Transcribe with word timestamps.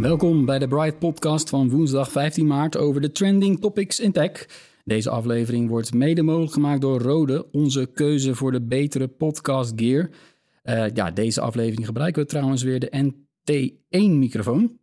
Welkom 0.00 0.44
bij 0.44 0.58
de 0.58 0.68
Bright 0.68 0.98
Podcast 0.98 1.48
van 1.48 1.70
woensdag 1.70 2.10
15 2.10 2.46
maart 2.46 2.76
over 2.76 3.00
de 3.00 3.12
trending 3.12 3.60
topics 3.60 4.00
in 4.00 4.12
tech. 4.12 4.46
Deze 4.84 5.10
aflevering 5.10 5.68
wordt 5.68 5.94
mede 5.94 6.22
mogelijk 6.22 6.52
gemaakt 6.52 6.80
door 6.80 7.00
Rode, 7.00 7.46
onze 7.52 7.86
keuze 7.94 8.34
voor 8.34 8.52
de 8.52 8.60
betere 8.60 9.08
podcast 9.08 9.72
gear. 9.76 10.10
Eh, 10.62 10.84
ja, 10.94 11.10
deze 11.10 11.40
aflevering 11.40 11.86
gebruiken 11.86 12.22
we 12.22 12.28
trouwens 12.28 12.62
weer 12.62 12.80
de 12.80 13.12
NT1-microfoon. 13.12 14.78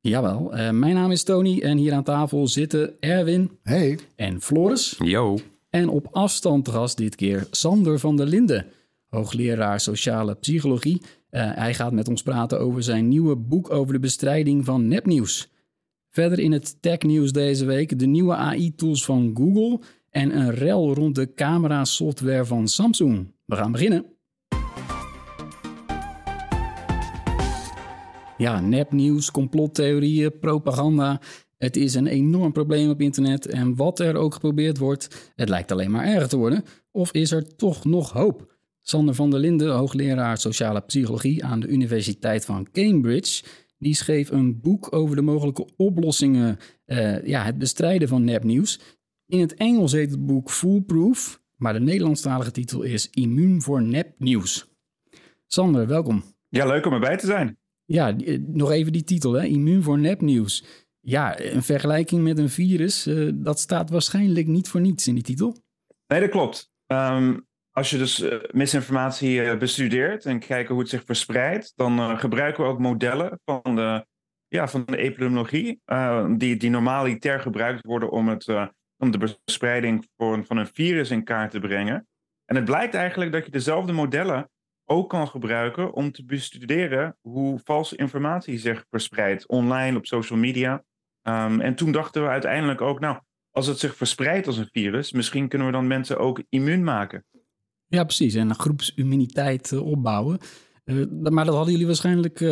Jawel, 0.00 0.54
eh, 0.54 0.70
mijn 0.70 0.94
naam 0.94 1.10
is 1.10 1.22
Tony 1.22 1.60
en 1.60 1.76
hier 1.76 1.92
aan 1.92 2.04
tafel 2.04 2.48
zitten 2.48 2.94
Erwin 3.00 3.50
Hey, 3.62 3.98
en 4.16 4.40
Floris. 4.40 4.96
Yo. 4.98 5.38
En 5.70 5.88
op 5.88 6.08
afstand 6.10 6.68
gast 6.68 6.96
dit 6.96 7.14
keer 7.14 7.46
Sander 7.50 7.98
van 7.98 8.16
der 8.16 8.26
Linden, 8.26 8.66
hoogleraar 9.12 9.80
sociale 9.80 10.34
psychologie. 10.34 11.02
Eh, 11.30 11.50
hij 11.54 11.74
gaat 11.74 11.92
met 11.92 12.08
ons 12.08 12.22
praten 12.22 12.60
over 12.60 12.82
zijn 12.82 13.08
nieuwe 13.08 13.36
boek 13.36 13.70
over 13.70 13.92
de 13.92 13.98
bestrijding 13.98 14.64
van 14.64 14.88
nepnieuws. 14.88 15.50
Verder 16.10 16.38
in 16.38 16.52
het 16.52 16.82
technieuws 16.82 17.32
deze 17.32 17.64
week 17.64 17.98
de 17.98 18.06
nieuwe 18.06 18.34
AI-tools 18.34 19.04
van 19.04 19.30
Google 19.34 19.80
en 20.10 20.36
een 20.36 20.50
rel 20.50 20.94
rond 20.94 21.14
de 21.14 21.34
camera-software 21.34 22.44
van 22.44 22.68
Samsung. 22.68 23.32
We 23.44 23.56
gaan 23.56 23.72
beginnen. 23.72 24.04
Ja, 28.36 28.60
nepnieuws, 28.60 29.30
complottheorieën, 29.30 30.38
propaganda. 30.38 31.20
Het 31.58 31.76
is 31.76 31.94
een 31.94 32.06
enorm 32.06 32.52
probleem 32.52 32.90
op 32.90 33.00
internet 33.00 33.46
en 33.46 33.76
wat 33.76 33.98
er 33.98 34.16
ook 34.16 34.34
geprobeerd 34.34 34.78
wordt, 34.78 35.32
het 35.34 35.48
lijkt 35.48 35.72
alleen 35.72 35.90
maar 35.90 36.04
erger 36.04 36.28
te 36.28 36.36
worden. 36.36 36.64
Of 36.90 37.12
is 37.12 37.30
er 37.30 37.56
toch 37.56 37.84
nog 37.84 38.12
hoop? 38.12 38.51
Sander 38.82 39.14
van 39.14 39.30
der 39.30 39.40
Linden, 39.40 39.74
hoogleraar 39.74 40.38
sociale 40.38 40.80
psychologie 40.80 41.44
aan 41.44 41.60
de 41.60 41.68
Universiteit 41.68 42.44
van 42.44 42.68
Cambridge, 42.72 43.44
die 43.78 43.94
schreef 43.94 44.30
een 44.30 44.60
boek 44.60 44.92
over 44.94 45.16
de 45.16 45.22
mogelijke 45.22 45.68
oplossingen, 45.76 46.58
eh, 46.84 47.26
ja, 47.26 47.44
het 47.44 47.58
bestrijden 47.58 48.08
van 48.08 48.24
nepnieuws. 48.24 48.80
In 49.26 49.40
het 49.40 49.54
Engels 49.54 49.92
heet 49.92 50.10
het 50.10 50.26
boek 50.26 50.50
Foolproof, 50.50 51.40
maar 51.56 51.72
de 51.72 51.80
Nederlandstalige 51.80 52.50
titel 52.50 52.82
is 52.82 53.10
Immuun 53.10 53.62
voor 53.62 53.82
nepnieuws. 53.82 54.70
Sander, 55.46 55.86
welkom. 55.86 56.22
Ja, 56.48 56.66
leuk 56.66 56.86
om 56.86 56.92
erbij 56.92 57.16
te 57.16 57.26
zijn. 57.26 57.58
Ja, 57.84 58.16
eh, 58.16 58.38
nog 58.46 58.70
even 58.70 58.92
die 58.92 59.04
titel, 59.04 59.32
hè? 59.32 59.44
immuun 59.44 59.82
voor 59.82 59.98
nepnieuws. 59.98 60.64
Ja, 61.00 61.40
een 61.40 61.62
vergelijking 61.62 62.22
met 62.22 62.38
een 62.38 62.50
virus, 62.50 63.06
eh, 63.06 63.30
dat 63.34 63.58
staat 63.58 63.90
waarschijnlijk 63.90 64.46
niet 64.46 64.68
voor 64.68 64.80
niets 64.80 65.06
in 65.06 65.14
die 65.14 65.22
titel. 65.22 65.56
Nee, 66.06 66.20
dat 66.20 66.30
klopt. 66.30 66.70
Ehm, 66.86 67.38
als 67.72 67.90
je 67.90 67.98
dus 67.98 68.20
eh, 68.20 68.38
misinformatie 68.50 69.42
eh, 69.42 69.58
bestudeert 69.58 70.26
en 70.26 70.38
kijken 70.38 70.72
hoe 70.72 70.82
het 70.82 70.90
zich 70.90 71.04
verspreidt, 71.04 71.72
dan 71.76 71.98
eh, 71.98 72.18
gebruiken 72.18 72.64
we 72.64 72.70
ook 72.70 72.78
modellen 72.78 73.40
van 73.44 73.76
de, 73.76 74.06
ja, 74.48 74.68
van 74.68 74.84
de 74.84 74.96
epidemiologie, 74.96 75.80
eh, 75.84 76.26
die, 76.36 76.56
die 76.56 76.70
normaliter 76.70 77.40
gebruikt 77.40 77.86
worden 77.86 78.10
om, 78.10 78.28
het, 78.28 78.48
om 78.96 79.10
de 79.10 79.38
verspreiding 79.44 80.08
van 80.16 80.56
een 80.56 80.66
virus 80.66 81.10
in 81.10 81.24
kaart 81.24 81.50
te 81.50 81.60
brengen. 81.60 82.06
En 82.44 82.56
het 82.56 82.64
blijkt 82.64 82.94
eigenlijk 82.94 83.32
dat 83.32 83.44
je 83.44 83.50
dezelfde 83.50 83.92
modellen 83.92 84.50
ook 84.84 85.08
kan 85.08 85.28
gebruiken 85.28 85.92
om 85.92 86.12
te 86.12 86.24
bestuderen 86.24 87.16
hoe 87.20 87.60
valse 87.64 87.96
informatie 87.96 88.58
zich 88.58 88.84
verspreidt 88.90 89.48
online, 89.48 89.96
op 89.96 90.06
social 90.06 90.38
media. 90.38 90.84
Ehm, 91.22 91.60
en 91.60 91.74
toen 91.74 91.92
dachten 91.92 92.22
we 92.22 92.28
uiteindelijk 92.28 92.80
ook, 92.80 93.00
nou, 93.00 93.20
als 93.50 93.66
het 93.66 93.78
zich 93.78 93.96
verspreidt 93.96 94.46
als 94.46 94.56
een 94.56 94.68
virus, 94.72 95.12
misschien 95.12 95.48
kunnen 95.48 95.66
we 95.66 95.72
dan 95.72 95.86
mensen 95.86 96.18
ook 96.18 96.42
immuun 96.48 96.84
maken. 96.84 97.24
Ja, 97.92 98.04
precies. 98.04 98.34
En 98.34 98.50
een 98.50 98.56
eh, 99.72 99.86
opbouwen. 99.86 100.38
Eh, 100.84 100.96
maar 101.30 101.44
dat 101.44 101.54
hadden 101.54 101.72
jullie 101.72 101.86
waarschijnlijk 101.86 102.40
eh, 102.40 102.48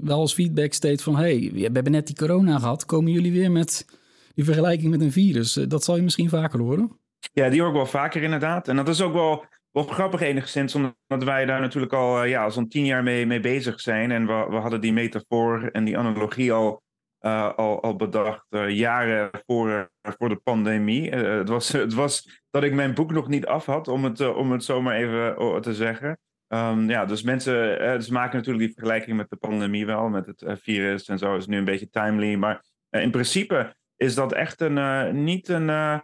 wel 0.00 0.18
als 0.18 0.34
feedback 0.34 0.72
steeds 0.72 1.02
van... 1.02 1.16
hey, 1.16 1.50
we 1.52 1.60
hebben 1.60 1.92
net 1.92 2.06
die 2.06 2.16
corona 2.16 2.58
gehad. 2.58 2.84
Komen 2.84 3.12
jullie 3.12 3.32
weer 3.32 3.50
met 3.50 3.86
die 4.34 4.44
vergelijking 4.44 4.90
met 4.90 5.00
een 5.00 5.12
virus? 5.12 5.52
Dat 5.52 5.84
zal 5.84 5.96
je 5.96 6.02
misschien 6.02 6.28
vaker 6.28 6.60
horen. 6.60 6.98
Ja, 7.32 7.48
die 7.48 7.60
hoor 7.60 7.68
ik 7.68 7.76
wel 7.76 7.86
vaker 7.86 8.22
inderdaad. 8.22 8.68
En 8.68 8.76
dat 8.76 8.88
is 8.88 9.00
ook 9.00 9.12
wel, 9.12 9.44
wel 9.70 9.82
grappig 9.82 10.20
enigszins, 10.20 10.74
omdat 10.74 11.24
wij 11.24 11.44
daar 11.44 11.60
natuurlijk 11.60 11.92
al 11.92 12.24
ja, 12.24 12.50
zo'n 12.50 12.68
tien 12.68 12.84
jaar 12.84 13.02
mee, 13.02 13.26
mee 13.26 13.40
bezig 13.40 13.80
zijn. 13.80 14.10
En 14.10 14.26
we, 14.26 14.46
we 14.50 14.56
hadden 14.56 14.80
die 14.80 14.92
metafoor 14.92 15.68
en 15.72 15.84
die 15.84 15.98
analogie 15.98 16.52
al, 16.52 16.82
eh, 17.24 17.54
al, 17.54 17.82
al 17.82 17.96
bedacht 17.96 18.46
eh, 18.48 18.68
jaren 18.68 19.30
voor, 19.46 19.90
eh, 20.00 20.12
voor 20.18 20.28
de 20.28 20.36
pandemie. 20.36 21.10
Het, 21.10 21.48
was, 21.48 21.68
het 21.72 21.94
was 21.94 22.42
dat 22.50 22.62
ik 22.62 22.72
mijn 22.72 22.94
boek 22.94 23.12
nog 23.12 23.28
niet 23.28 23.46
af 23.46 23.66
had, 23.66 23.88
om 23.88 24.04
het, 24.04 24.34
om 24.34 24.52
het 24.52 24.64
zomaar 24.64 24.96
even 24.96 25.62
te 25.62 25.74
zeggen. 25.74 26.18
Ehm, 26.48 26.90
ja, 26.90 27.04
dus 27.04 27.22
mensen 27.22 27.78
maken 28.12 28.36
natuurlijk 28.36 28.64
die 28.64 28.74
vergelijking 28.74 29.16
met 29.16 29.30
de 29.30 29.36
pandemie 29.36 29.86
wel, 29.86 30.08
met 30.08 30.26
het 30.26 30.60
virus 30.62 31.08
en 31.08 31.18
zo 31.18 31.36
is 31.36 31.46
nu 31.46 31.56
een 31.56 31.64
beetje 31.64 31.90
timely. 31.90 32.34
Maar 32.34 32.64
in 32.90 33.10
principe 33.10 33.76
is 33.96 34.14
dat 34.14 34.32
echt 34.32 34.60
een, 34.60 35.24
niet 35.24 35.48
een... 35.48 35.70
eh, 35.70 35.98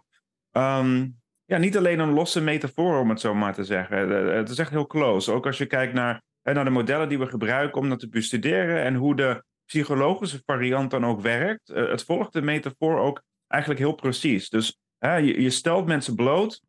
ehm, 0.51 1.07
ja, 1.45 1.57
niet 1.57 1.77
alleen 1.77 1.99
een 1.99 2.13
losse 2.13 2.41
metafoor, 2.41 2.99
om 2.99 3.09
het 3.09 3.19
zo 3.19 3.33
maar 3.33 3.53
te 3.53 3.63
zeggen. 3.63 4.09
Het 4.09 4.49
is 4.49 4.57
echt 4.57 4.69
heel 4.69 4.87
close. 4.87 5.31
Ook 5.31 5.45
als 5.45 5.57
je 5.57 5.65
kijkt 5.65 5.93
naar, 5.93 6.21
naar 6.41 6.65
de 6.65 6.69
modellen 6.69 7.09
die 7.09 7.19
we 7.19 7.27
gebruiken 7.27 7.81
om 7.81 7.89
dat 7.89 7.99
te 7.99 8.09
bestuderen 8.09 8.83
en 8.83 8.95
hoe 8.95 9.15
de 9.15 9.43
psychologische 9.71 10.41
variant 10.45 10.91
dan 10.91 11.05
ook 11.05 11.21
werkt. 11.21 11.69
Eh, 11.69 11.89
Het 11.89 12.03
volgt 12.03 12.33
de 12.33 12.41
metafoor 12.41 12.99
ook 12.99 13.21
eigenlijk 13.47 13.81
heel 13.81 13.93
precies. 13.95 14.49
Dus 14.49 14.79
je 15.21 15.49
stelt 15.49 15.85
mensen 15.85 16.15
bloot 16.15 16.61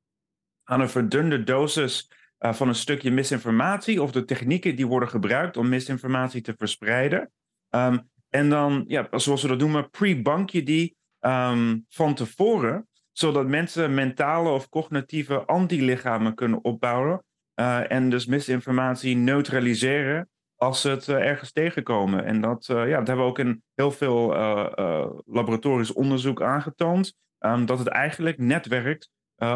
aan 0.64 0.80
een 0.80 0.88
verdunde 0.88 1.42
dosis 1.44 2.10
eh, 2.38 2.54
van 2.54 2.68
een 2.68 2.74
stukje 2.74 3.10
misinformatie 3.10 4.02
of 4.02 4.12
de 4.12 4.24
technieken 4.24 4.76
die 4.76 4.86
worden 4.86 5.08
gebruikt 5.08 5.56
om 5.56 5.68
misinformatie 5.68 6.40
te 6.40 6.54
verspreiden. 6.56 7.32
Ehm, 7.68 7.98
en 8.28 8.48
dan, 8.48 8.84
ja, 8.86 9.08
zoals 9.10 9.42
we 9.42 9.48
dat 9.48 9.58
noemen, 9.58 9.90
pre-bank 9.90 10.50
je 10.50 10.62
die 10.62 10.96
ehm, 11.19 11.78
van 11.88 12.14
tevoren 12.14 12.88
zodat 13.12 13.46
mensen 13.46 13.94
mentale 13.94 14.48
of 14.48 14.69
cognitieve 14.69 15.44
antilichamen 15.46 16.34
kunnen 16.34 16.64
opbouwen. 16.64 17.24
eh, 17.54 17.90
en 17.90 18.10
dus 18.10 18.26
misinformatie 18.26 19.16
neutraliseren 19.16 20.28
als 20.62 20.80
ze 20.80 20.88
het 20.88 21.08
eh, 21.08 21.16
ergens 21.16 21.52
tegenkomen. 21.52 22.24
En 22.24 22.40
dat, 22.40 22.68
eh, 22.68 22.88
ja, 22.88 22.98
dat 22.98 23.06
hebben 23.06 23.24
we 23.24 23.30
ook 23.30 23.38
in 23.38 23.62
heel 23.74 23.90
veel 23.90 24.34
eh, 24.34 25.06
laboratorisch 25.26 25.92
onderzoek 25.92 26.42
aangetoond. 26.42 27.14
ehm, 27.38 27.64
dat 27.64 27.78
het 27.78 27.88
eigenlijk 27.88 28.38
net 28.38 28.66
werkt 28.66 29.10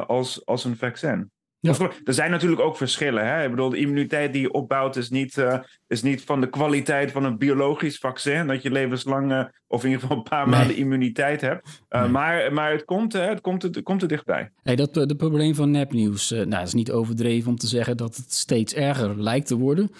als, 0.06 0.47
als 0.47 0.65
een 0.65 0.77
vaccin. 0.77 1.31
Ja. 1.61 1.75
Er 2.05 2.15
zijn 2.15 2.31
natuurlijk 2.31 2.61
ook 2.61 2.77
verschillen. 2.77 3.27
Hè? 3.27 3.45
Ik 3.45 3.50
bedoel, 3.50 3.69
de 3.71 3.77
immuniteit 3.77 4.33
die 4.33 4.43
je 4.43 4.53
opbouwt 4.53 4.97
is 4.97 5.11
niet, 5.11 5.45
is 5.87 6.03
niet 6.03 6.22
van 6.25 6.41
de 6.41 6.49
kwaliteit 6.49 7.11
van 7.12 7.25
een 7.25 7.39
biologisch 7.39 7.99
vaccin. 7.99 8.47
Dat 8.47 8.63
je 8.63 8.71
levenslang, 8.71 9.51
of 9.66 9.84
in 9.84 9.91
ieder 9.91 10.03
geval 10.03 10.16
een 10.16 10.22
paar 10.22 10.48
Nee. 10.48 10.59
maanden 10.59 10.77
immuniteit 10.77 11.41
hebt. 11.41 11.83
Uh, 11.91 12.01
Nee. 12.01 12.10
Maar, 12.10 12.53
maar 12.53 12.71
het, 12.71 12.84
komt, 12.84 13.13
hè, 13.13 13.21
het, 13.21 13.41
komt, 13.41 13.63
het 13.63 13.83
komt 13.83 14.03
er 14.03 14.09
dichtbij. 14.09 14.51
Hey, 14.63 14.77
dat 14.77 14.95
het 14.95 15.16
probleem 15.16 15.54
van 15.54 15.71
nepnieuws, 15.71 16.31
nou, 16.31 16.54
het 16.54 16.66
is 16.66 16.75
niet 16.75 16.91
overdreven 16.92 17.51
om 17.51 17.57
te 17.57 17.66
zeggen 17.66 17.97
dat 17.97 18.16
het 18.16 18.33
steeds 18.33 18.75
erger 18.75 19.22
lijkt 19.22 19.47
te 19.47 19.57
worden. 19.57 19.91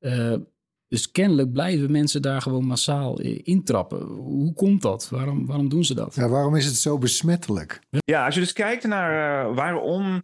Eh, 0.00 0.34
dus 0.88 1.10
kennelijk 1.10 1.52
blijven 1.52 1.92
mensen 1.92 2.22
daar 2.22 2.42
gewoon 2.42 2.66
massaal 2.66 3.20
intrappen. 3.20 4.02
Hoe 4.06 4.54
komt 4.54 4.82
dat? 4.82 5.08
Waarom, 5.08 5.46
waarom 5.46 5.68
doen 5.68 5.84
ze 5.84 5.94
dat? 5.94 6.14
ja, 6.14 6.28
waarom 6.28 6.56
is 6.56 6.64
het 6.64 6.74
zo 6.74 6.98
besmettelijk? 6.98 7.80
Ja, 7.90 8.24
als 8.24 8.34
je 8.34 8.40
dus 8.40 8.52
kijkt 8.52 8.86
naar 8.86 9.46
eh, 9.46 9.54
waarom 9.54 10.22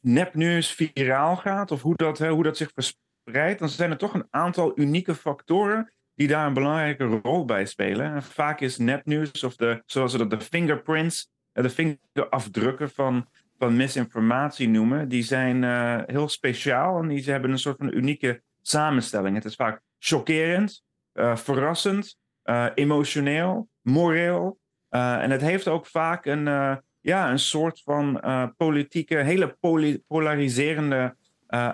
nepnieuws 0.00 0.72
viraal 0.72 1.36
gaat, 1.36 1.70
of 1.70 1.82
hoe 1.82 1.96
dat, 1.96 2.18
hè, 2.18 2.30
hoe 2.30 2.42
dat 2.42 2.56
zich 2.56 2.70
verspreidt, 2.74 3.58
dan 3.58 3.68
zijn 3.68 3.90
er 3.90 3.96
toch 3.96 4.14
een 4.14 4.26
aantal 4.30 4.72
unieke 4.74 5.14
factoren 5.14 5.92
die 6.14 6.28
daar 6.28 6.46
een 6.46 6.54
belangrijke 6.54 7.04
rol 7.04 7.44
bij 7.44 7.66
spelen. 7.66 8.14
En 8.14 8.22
vaak 8.22 8.60
is 8.60 8.78
nepnieuws, 8.78 9.44
of 9.44 9.56
de, 9.56 9.82
zoals 9.86 10.12
ze 10.12 10.18
dat 10.18 10.30
de 10.30 10.40
fingerprints, 10.40 11.30
eh, 11.52 11.62
de 11.62 11.70
vingerafdrukken 11.70 12.90
van, 12.90 13.28
van 13.58 13.76
misinformatie 13.76 14.68
noemen, 14.68 15.08
die 15.08 15.22
zijn 15.22 15.64
eh, 15.64 16.00
heel 16.06 16.28
speciaal 16.28 16.98
en 16.98 17.08
die 17.08 17.22
ze 17.22 17.30
hebben 17.30 17.50
een 17.50 17.58
soort 17.58 17.76
van 17.76 17.92
unieke 17.94 18.42
samenstelling. 18.62 19.34
Het 19.34 19.44
is 19.44 19.54
vaak 19.54 19.80
chockerend, 19.98 20.82
eh, 21.12 21.36
verrassend, 21.36 22.16
eh, 22.42 22.66
emotioneel 22.74 23.68
moreel. 23.80 24.60
en 24.92 25.30
het 25.30 25.40
heeft 25.40 25.68
ook 25.68 25.86
vaak 25.86 26.26
een, 26.26 26.44
ja, 27.00 27.30
een 27.30 27.38
soort 27.38 27.82
van 27.82 28.20
politieke, 28.56 29.16
hele 29.16 29.56
polariserende 30.06 31.16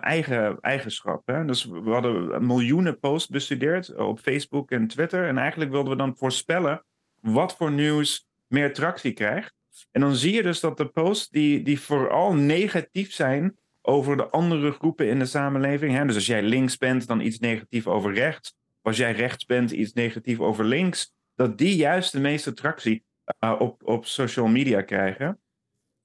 eigen, 0.01 0.61
eigenschap. 0.61 1.27
Dus 1.47 1.65
we 1.65 1.91
hadden 1.91 2.47
miljoenen 2.47 2.99
posts 2.99 3.29
bestudeerd 3.29 3.95
op 3.95 4.19
Facebook 4.19 4.71
en 4.71 4.87
Twitter. 4.87 5.29
En 5.29 5.39
eigenlijk 5.39 5.71
wilden 5.71 5.93
we 5.93 5.99
dan 5.99 6.17
voorspellen 6.17 6.85
wat 7.21 7.57
voor 7.57 7.73
nieuws 7.73 8.29
meer 8.47 8.75
tractie 8.75 9.13
krijgt. 9.13 9.55
En 9.91 10.01
dan 10.01 10.15
zie 10.15 10.35
je 10.35 10.43
dus 10.43 10.61
dat 10.61 10.77
de 10.77 10.87
posts 10.87 11.29
die, 11.29 11.63
die 11.63 11.81
vooral 11.81 12.35
negatief 12.35 13.13
zijn 13.13 13.59
over 13.83 14.17
de 14.17 14.29
andere 14.29 14.71
groepen 14.71 15.09
in 15.09 15.19
de 15.19 15.27
samenleving. 15.27 15.93
Hè? 15.95 16.07
Dus 16.07 16.15
als 16.15 16.27
jij 16.27 16.43
links 16.43 16.77
bent, 16.77 17.07
dan 17.07 17.21
iets 17.21 17.39
negatief 17.39 17.87
over 17.87 18.15
rechts. 18.15 18.57
Als 18.83 18.97
jij 18.97 19.13
rechts 19.13 19.45
bent, 19.45 19.71
iets 19.71 19.93
negatief 19.93 20.41
over 20.41 20.65
links. 20.65 21.15
Dat 21.35 21.59
die 21.59 21.77
juist 21.77 22.13
de 22.13 22.21
meeste 22.21 22.53
tractie 22.53 23.05
uh, 23.45 23.55
op, 23.59 23.83
op 23.85 24.07
social 24.07 24.47
media 24.47 24.83
krijgen. 24.83 25.41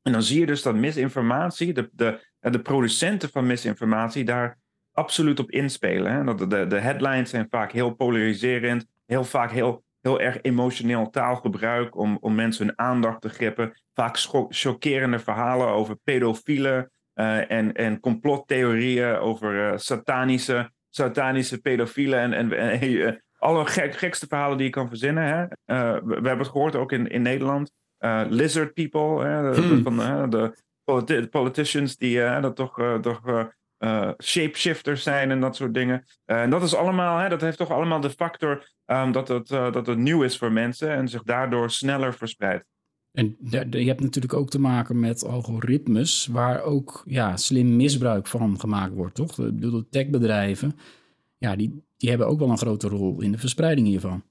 En 0.01 0.11
dan 0.11 0.23
zie 0.23 0.39
je 0.39 0.45
dus 0.45 0.61
dat 0.61 0.75
misinformatie, 0.75 1.73
de, 1.73 1.89
de, 1.91 2.19
de 2.39 2.61
producenten 2.61 3.29
van 3.29 3.47
misinformatie, 3.47 4.23
daar 4.23 4.57
absoluut 4.91 5.39
op 5.39 5.51
inspelen. 5.51 6.11
Hè? 6.11 6.23
Dat 6.23 6.49
de, 6.49 6.67
de 6.67 6.79
headlines 6.79 7.29
zijn 7.29 7.47
vaak 7.49 7.71
heel 7.71 7.93
polariserend, 7.93 8.85
heel 9.05 9.23
vaak 9.23 9.51
heel 9.51 9.83
heel 10.03 10.19
erg 10.19 10.41
emotioneel 10.41 11.09
taalgebruik 11.09 11.95
om, 11.95 12.17
om 12.21 12.35
mensen 12.35 12.65
hun 12.65 12.79
aandacht 12.79 13.21
te 13.21 13.29
grippen. 13.29 13.81
Vaak 13.93 14.17
chockerende 14.49 15.19
verhalen 15.19 15.67
over 15.67 15.95
pedofielen 16.03 16.91
uh, 17.15 17.51
en, 17.51 17.73
en 17.73 17.99
complottheorieën 17.99 19.17
over 19.17 19.71
uh, 19.71 19.77
satanische, 19.77 20.71
satanische 20.89 21.61
pedofielen 21.61 22.19
en, 22.19 22.33
en, 22.33 22.81
en 22.81 23.21
alle 23.37 23.65
gek, 23.65 23.95
gekste 23.95 24.27
verhalen 24.27 24.57
die 24.57 24.65
je 24.65 24.71
kan 24.71 24.87
verzinnen. 24.87 25.23
Hè? 25.23 25.45
We, 26.05 26.13
hebben 26.13 26.37
het 26.37 26.47
gehoord 26.47 26.75
ook 26.75 26.91
in, 26.91 27.07
in 27.07 27.21
Nederland. 27.21 27.71
lizard 28.29 28.73
people, 28.73 29.25
hè? 29.25 29.51
De, 29.51 29.61
hmm. 29.61 29.83
van, 29.83 30.29
de 31.05 31.27
politicians 31.29 31.97
die 31.97 32.19
dat 32.39 32.55
toch, 32.55 32.99
toch 33.01 33.51
uh, 33.83 34.09
shapeshifters 34.23 35.03
zijn 35.03 35.31
en 35.31 35.39
dat 35.39 35.55
soort 35.55 35.73
dingen. 35.73 36.05
Uh, 36.25 36.41
en 36.41 36.49
dat 36.49 36.63
is 36.63 36.75
allemaal, 36.75 37.17
hè, 37.17 37.29
dat 37.29 37.41
heeft 37.41 37.57
toch 37.57 37.71
allemaal 37.71 37.99
de 37.99 38.09
factor 38.09 38.71
um, 38.85 39.11
dat, 39.11 39.27
het, 39.27 39.49
uh, 39.51 39.71
dat 39.71 39.87
het 39.87 39.97
nieuw 39.97 40.23
is 40.23 40.37
voor 40.37 40.51
mensen 40.51 40.89
en 40.89 41.07
zich 41.07 41.23
daardoor 41.23 41.69
sneller 41.69 42.13
verspreidt. 42.13 42.65
En 43.13 43.37
je 43.69 43.87
hebt 43.87 44.01
natuurlijk 44.01 44.33
ook 44.33 44.49
te 44.49 44.59
maken 44.59 44.99
met 44.99 45.25
algoritmes 45.25 46.27
waar 46.27 46.61
ook 46.61 47.03
ja, 47.05 47.37
slim 47.37 47.75
misbruik 47.75 48.27
van 48.27 48.59
gemaakt 48.59 48.93
wordt, 48.93 49.15
toch? 49.15 49.39
Ik 49.39 49.55
bedoel, 49.55 49.71
de 49.71 49.89
techbedrijven, 49.89 50.75
ja, 51.37 51.55
die, 51.55 51.83
die 51.97 52.09
hebben 52.09 52.27
ook 52.27 52.39
wel 52.39 52.49
een 52.49 52.57
grote 52.57 52.87
rol 52.87 53.21
in 53.21 53.31
de 53.31 53.37
verspreiding 53.37 53.87
hiervan. 53.87 54.23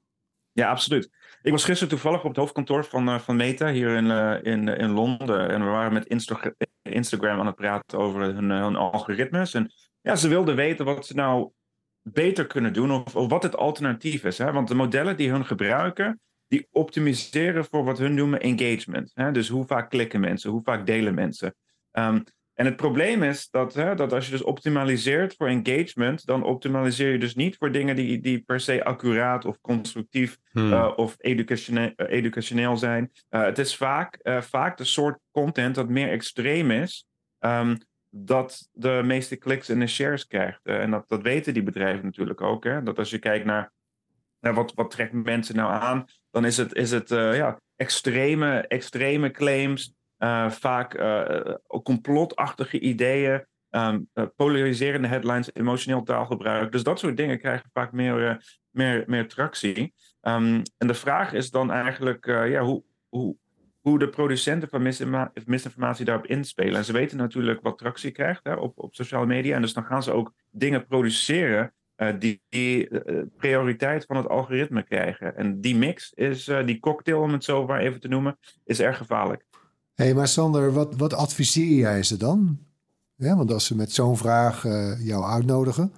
Ja, 0.53 0.71
absoluut. 0.71 1.11
Ik 1.43 1.51
was 1.51 1.65
gisteren 1.65 1.89
toevallig 1.89 2.23
op 2.23 2.29
het 2.29 2.37
hoofdkantoor 2.37 2.85
van, 2.85 3.09
uh, 3.09 3.19
van 3.19 3.37
Meta 3.37 3.71
hier 3.71 3.97
in, 3.97 4.05
uh, 4.05 4.37
in, 4.43 4.69
in 4.69 4.91
Londen. 4.91 5.49
En 5.49 5.65
we 5.65 5.71
waren 5.71 5.93
met 5.93 6.07
Insta 6.07 6.55
Instagram 6.83 7.41
aan 7.41 7.47
het 7.47 7.55
praten 7.55 7.99
over 7.99 8.21
hun, 8.21 8.51
hun, 8.51 8.77
algoritmes. 8.77 9.55
En 9.55 9.73
ja, 10.01 10.17
ze 10.17 10.29
wilden 10.29 10.57
weten 10.57 10.85
wat 10.85 11.07
ze 11.07 11.15
nou 11.15 11.51
beter 12.03 12.47
kunnen 12.47 12.73
doen 12.73 12.91
of, 12.91 13.17
of 13.17 13.31
wat 13.31 13.43
het 13.43 13.57
alternatief 13.57 14.25
is. 14.25 14.39
Hè? 14.39 14.53
Want 14.53 14.69
de 14.69 14.75
modellen 14.75 15.17
die 15.17 15.31
hun 15.31 15.47
gebruiken, 15.47 16.21
die 16.53 16.69
optimiseren 16.71 17.65
voor 17.65 17.85
wat 17.85 17.99
hun 17.99 18.15
noemen 18.15 18.41
engagement. 18.41 19.11
Hè? 19.15 19.33
Dus 19.33 19.49
hoe 19.49 19.67
vaak 19.67 19.91
klikken 19.91 20.21
mensen, 20.21 20.51
hoe 20.51 20.63
vaak 20.63 20.87
delen 20.87 21.15
mensen. 21.15 21.55
Um, 21.93 22.25
en 22.55 22.65
het 22.65 22.77
probleem 22.77 23.23
is 23.23 23.51
dat, 23.51 23.75
hè, 23.75 23.95
dat 23.95 24.13
als 24.13 24.25
je 24.25 24.31
dus 24.31 24.43
optimaliseert 24.43 25.35
voor 25.37 25.49
engagement, 25.49 26.27
dan 26.27 26.43
optimaliseer 26.43 27.13
je 27.13 27.19
dus 27.19 27.35
niet 27.35 27.57
voor 27.57 27.73
dingen 27.73 27.97
die, 27.97 28.21
die 28.21 28.41
per 28.41 28.61
se 28.61 28.85
accuraat 28.85 29.45
of 29.45 29.61
constructief 29.61 30.39
hmm. 30.51 30.73
uh, 30.73 30.93
of 30.97 31.15
educationeel, 31.19 31.93
uh, 31.97 32.07
educationeel 32.09 32.77
zijn. 32.77 33.11
Uh, 33.31 33.45
het 33.45 33.59
is 33.59 33.77
vaak, 33.77 34.19
vaak 34.41 34.77
de 34.77 34.85
soort 34.85 35.19
content 35.31 35.75
dat 35.75 35.89
meer 35.89 36.09
extreem 36.09 36.71
is, 36.71 37.07
um, 37.39 37.79
dat 38.11 38.69
de 38.73 39.01
meeste 39.05 39.37
kliks 39.37 39.69
en 39.69 39.79
de 39.79 39.87
shares 39.87 40.27
krijgt. 40.27 40.61
en 40.63 40.91
dat, 40.91 41.09
dat 41.09 41.23
weten 41.23 41.55
die 41.55 41.63
bedrijven 41.63 42.05
natuurlijk 42.05 42.41
ook. 42.41 42.65
Hè? 42.65 42.83
Dat 42.83 42.99
als 42.99 43.11
je 43.11 43.19
kijkt 43.19 43.45
naar, 43.45 43.73
naar 44.41 44.55
wat, 44.55 44.75
wat 44.75 44.91
trekt 44.91 45.13
mensen 45.13 45.57
nou 45.57 45.73
aan, 45.73 46.07
dan 46.33 46.45
is 46.45 46.57
het, 46.57 46.75
is 46.75 46.91
het 46.91 47.09
ja, 47.09 47.61
extreme, 47.77 48.67
extreme 48.69 49.31
claims 49.31 49.95
uh, 50.19 50.51
vaak 50.51 50.95
uh, 50.95 51.55
complotachtige 51.83 52.81
ideeën, 52.81 53.47
um, 53.71 54.09
polariserende 54.37 55.09
headlines, 55.09 55.51
emotioneel 55.55 56.03
taalgebruik. 56.03 56.73
Dus 56.73 56.83
dat 56.83 56.99
soort 56.99 57.17
dingen 57.17 57.39
krijgen 57.39 57.71
vaak 57.73 57.93
meer, 57.93 58.45
meer, 58.71 59.05
meer 59.07 59.29
tractie. 59.29 59.95
Um, 60.23 60.63
en 60.79 60.87
de 60.87 60.95
vraag 60.95 61.33
is 61.33 61.51
dan 61.51 61.71
eigenlijk 61.71 62.27
ja, 62.27 62.63
hoe, 62.63 62.85
hoe, 63.09 63.37
hoe 63.81 63.99
de 63.99 64.09
producenten 64.09 64.69
van 64.69 64.83
misinformatie 65.45 66.05
daarop 66.05 66.27
inspelen. 66.27 66.75
En 66.75 66.85
ze 66.85 66.93
weten 66.93 67.17
natuurlijk 67.17 67.63
wat 67.63 67.79
tractie 67.79 68.11
krijgt 68.11 68.45
hè, 68.45 68.55
op, 68.55 68.79
op 68.79 68.95
sociale 68.95 69.27
media. 69.27 69.55
En 69.57 69.63
dus 69.63 69.75
dan 69.75 69.85
gaan 69.85 70.03
ze 70.03 70.13
ook 70.13 70.33
dingen 70.51 70.87
produceren 70.87 71.75
die, 72.19 72.43
die 72.49 72.89
prioriteit 73.37 74.05
van 74.05 74.17
het 74.17 74.29
algoritme 74.29 74.83
krijgen. 74.83 75.37
En 75.37 75.61
die 75.61 75.77
mix 75.77 76.13
is, 76.15 76.51
die 76.65 76.81
cocktail 76.81 77.21
om 77.21 77.33
het 77.33 77.45
zo 77.45 77.67
maar 77.67 77.81
even 77.81 78.01
te 78.01 78.09
noemen, 78.09 78.39
is 78.65 78.81
erg 78.81 78.97
gevaarlijk 78.97 79.45
hey, 79.95 80.15
maar 80.15 80.29
Sander, 80.29 80.73
wat, 80.73 80.97
wat 80.97 81.15
adviseer 81.15 81.79
jij 81.79 82.03
ze 82.03 82.17
dan? 82.17 82.59
Ja, 83.17 83.37
want 83.37 83.53
als 83.53 83.67
ze 83.67 83.77
met 83.77 83.93
zo'n 83.93 84.17
vraag 84.17 84.65
uh, 84.65 85.07
jou 85.07 85.25
uitnodigen. 85.25 85.93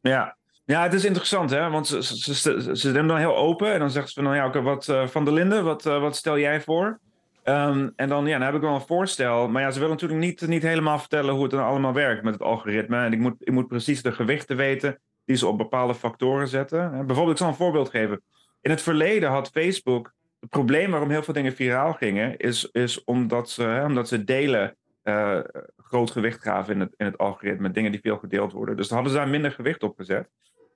Ja. 0.00 0.36
ja, 0.64 0.82
het 0.82 0.92
is 0.92 1.04
interessant, 1.04 1.50
hè? 1.50 1.70
Want 1.70 1.86
ze, 1.86 2.02
ze, 2.02 2.76
ze, 2.76 2.92
dan 2.92 3.16
heel 3.16 3.36
open 3.36 3.72
en 3.72 3.78
dan 3.78 3.90
zeggen 3.90 4.12
ze 4.12 4.14
van, 4.14 4.24
nou 4.24 4.36
ja, 4.36 4.46
oké, 4.46 4.62
wat 4.62 4.88
uh, 4.88 5.06
Van 5.06 5.24
der 5.24 5.34
Linden, 5.34 5.64
wat, 5.64 5.86
uh, 5.86 6.00
wat 6.00 6.16
stel 6.16 6.38
jij 6.38 6.60
voor? 6.60 6.98
Um, 7.44 7.92
en 7.96 8.08
dan, 8.08 8.26
ja, 8.26 8.38
dan 8.38 8.46
heb 8.46 8.54
ik 8.54 8.60
wel 8.60 8.74
een 8.74 8.80
voorstel. 8.80 9.48
Maar 9.48 9.62
ja, 9.62 9.70
ze 9.70 9.78
willen 9.78 9.94
natuurlijk 9.94 10.20
niet, 10.20 10.46
niet 10.46 10.62
helemaal 10.62 10.98
vertellen 10.98 11.34
hoe 11.34 11.42
het 11.42 11.50
dan 11.50 11.64
allemaal 11.64 11.92
werkt 11.92 12.22
met 12.22 12.32
het 12.32 12.42
algoritme. 12.42 13.04
En 13.04 13.12
ik 13.12 13.18
moet, 13.18 13.34
ik 13.38 13.52
moet 13.52 13.68
precies 13.68 14.02
de 14.02 14.12
gewichten 14.12 14.56
weten 14.56 14.98
die 15.26 15.36
ze 15.36 15.46
op 15.46 15.58
bepaalde 15.58 15.94
factoren 15.94 16.48
zetten. 16.48 16.90
Bijvoorbeeld, 16.90 17.30
ik 17.30 17.36
zal 17.36 17.48
een 17.48 17.54
voorbeeld 17.54 17.90
geven. 17.90 18.22
In 18.60 18.70
het 18.70 18.82
verleden 18.82 19.30
had 19.30 19.50
Facebook 19.50 20.14
het 20.40 20.50
probleem 20.50 20.90
waarom 20.90 21.10
heel 21.10 21.22
veel 21.22 21.34
dingen 21.34 21.54
viraal 21.54 21.92
gingen, 21.92 22.36
is, 22.36 22.68
is 22.72 23.04
omdat, 23.04 23.50
ze, 23.50 23.62
hè, 23.62 23.84
omdat 23.84 24.08
ze 24.08 24.24
delen 24.24 24.76
uh, 25.04 25.40
groot 25.76 26.10
gewicht 26.10 26.42
gaven 26.42 26.74
in 26.74 26.80
het, 26.80 26.94
in 26.96 27.06
het 27.06 27.18
algoritme. 27.18 27.70
Dingen 27.70 27.90
die 27.92 28.00
veel 28.00 28.18
gedeeld 28.18 28.52
worden. 28.52 28.76
Dus 28.76 28.88
dan 28.88 28.96
hadden 28.96 29.14
ze 29.14 29.20
daar 29.20 29.28
minder 29.28 29.52
gewicht 29.52 29.82
op 29.82 29.96
gezet. 29.96 30.28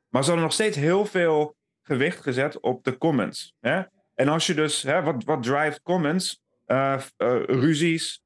Maar 0.08 0.22
ze 0.22 0.28
hadden 0.28 0.46
nog 0.46 0.54
steeds 0.54 0.76
heel 0.76 1.04
veel 1.04 1.56
gewicht 1.82 2.20
gezet 2.20 2.60
op 2.60 2.84
de 2.84 2.98
comments. 2.98 3.54
Hè? 3.60 3.82
En 4.14 4.28
als 4.28 4.46
je 4.46 4.54
dus, 4.54 4.82
hè, 4.82 5.02
wat, 5.02 5.24
wat 5.24 5.42
drive 5.42 5.82
comments? 5.82 6.40
Uh, 6.66 7.00
uh, 7.18 7.42
ruzies, 7.44 8.22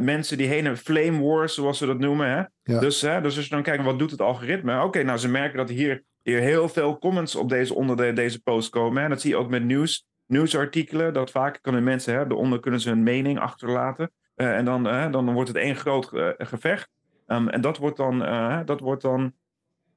mensen 0.00 0.38
die 0.38 0.46
heen 0.46 0.66
en 0.66 0.76
flame 0.76 1.20
wars, 1.20 1.54
zoals 1.54 1.78
ze 1.78 1.86
dat 1.86 1.98
noemen. 1.98 2.30
Hè? 2.30 2.78
Dus, 2.78 3.00
hè, 3.00 3.20
dus 3.20 3.36
als 3.36 3.44
je 3.44 3.54
dan 3.54 3.62
kijkt, 3.62 3.84
wat 3.84 3.98
doet 3.98 4.10
het 4.10 4.20
algoritme? 4.20 4.82
Oké, 4.82 5.02
nou 5.02 5.18
ze 5.18 5.28
merken 5.28 5.56
dat 5.56 5.68
hier, 5.68 6.04
hier 6.22 6.40
heel 6.40 6.68
veel 6.68 6.98
comments 6.98 7.34
op 7.34 7.48
deze, 7.48 7.74
onder 7.74 7.96
de, 7.96 8.12
deze 8.12 8.42
post 8.42 8.68
komen. 8.68 9.02
Hè? 9.02 9.08
Dat 9.08 9.20
zie 9.20 9.30
je 9.30 9.36
ook 9.36 9.50
met 9.50 9.64
nieuws 9.64 10.06
nieuwsartikelen. 10.26 11.12
Dat 11.12 11.30
vaak 11.30 11.58
kunnen 11.62 11.84
mensen, 11.84 12.14
hè, 12.14 12.26
daaronder 12.26 12.60
kunnen 12.60 12.80
ze 12.80 12.88
hun 12.88 13.02
mening 13.02 13.38
achterlaten. 13.38 14.10
Uh, 14.36 14.56
en 14.56 14.64
dan, 14.64 14.86
uh, 14.86 15.12
dan 15.12 15.32
wordt 15.32 15.48
het 15.48 15.58
één 15.58 15.76
groot 15.76 16.10
uh, 16.12 16.28
gevecht. 16.38 16.88
Um, 17.26 17.48
en 17.48 17.60
dat 17.60 17.78
wordt 17.78 17.96
dan, 17.96 18.18
dat 18.64 18.80
wordt 18.80 19.02
dan 19.02 19.32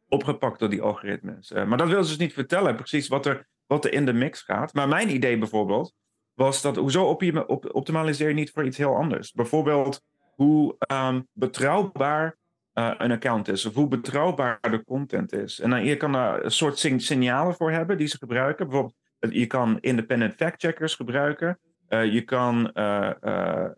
opgepakt 0.07 0.59
door 0.59 0.69
die 0.69 0.81
algoritmes. 0.81 1.51
maar 1.51 1.77
dat 1.77 1.87
wil 1.87 2.03
ze 2.03 2.09
dus 2.09 2.17
niet 2.17 2.33
vertellen, 2.33 2.75
precies 2.75 3.07
wat 3.07 3.25
er, 3.25 3.47
wat 3.67 3.85
er 3.85 3.93
in 3.93 4.05
de 4.05 4.13
mix 4.13 4.41
gaat. 4.41 4.73
Maar 4.73 4.87
mijn 4.87 5.13
idee 5.13 5.37
bijvoorbeeld 5.37 5.93
was 6.39 6.62
dat, 6.62 6.75
hoezo 6.75 7.05
op 7.05 7.75
optimaliseer 7.75 8.27
je 8.27 8.34
niet 8.34 8.51
voor 8.51 8.65
iets 8.65 8.77
heel 8.77 8.96
anders? 8.96 9.31
Bijvoorbeeld 9.31 10.01
hoe 10.36 10.75
um, 10.91 11.27
betrouwbaar 11.34 12.38
een 12.74 13.12
account 13.12 13.48
is, 13.48 13.65
of 13.65 13.74
hoe 13.74 13.88
betrouwbaar 13.88 14.60
de 14.62 14.84
content 14.84 15.34
is. 15.34 15.60
En 15.60 15.69
dan, 15.69 15.86
je 15.86 15.98
kan 15.98 16.12
daar 16.12 16.43
een 16.43 16.51
soort 16.51 16.77
signalen 16.77 17.55
voor 17.55 17.72
hebben 17.72 17.98
die 17.98 18.08
ze 18.08 18.17
gebruiken. 18.17 18.67
Bijvoorbeeld 18.67 18.96
je 19.19 19.46
kan 19.46 19.77
independent 19.79 20.36
fact-checkers 20.36 20.96
gebruiken. 20.96 21.60
Je 21.89 22.22
kan, 22.22 22.72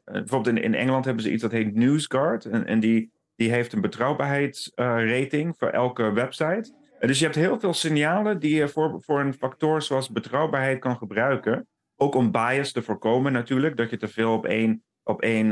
bijvoorbeeld 0.04 0.48
in, 0.48 0.58
in 0.64 0.76
Engeland 0.76 1.06
hebben 1.06 1.24
ze 1.24 1.32
iets 1.32 1.42
dat 1.42 1.52
heet 1.52 1.76
NewsGuard. 1.76 2.46
En, 2.46 2.66
en 2.66 2.80
die, 2.80 3.12
die 3.36 3.52
heeft 3.52 3.74
een 3.74 3.82
betrouwbaarheidsrating 3.82 5.56
voor 5.58 5.70
elke 5.70 6.12
website. 6.12 6.74
dus 7.00 7.20
je 7.20 7.26
hebt 7.26 7.38
heel 7.38 7.60
veel 7.60 7.74
signalen 7.74 8.40
die 8.40 8.56
je 8.56 8.68
voor, 8.68 9.02
voor 9.02 9.20
een 9.20 9.34
factor 9.34 9.82
zoals 9.82 10.12
betrouwbaarheid 10.12 10.80
kan 10.80 10.98
gebruiken. 10.98 11.68
Ook 12.02 12.16
om 12.16 12.32
bias 12.32 12.72
te 12.72 12.82
voorkomen 12.82 13.32
natuurlijk, 13.32 13.78
dat 13.78 13.90
je 13.90 13.98
te 13.98 14.08
veel 14.08 14.34
op 14.34 14.46
één, 14.46 14.84
op 15.04 15.22
één, 15.22 15.52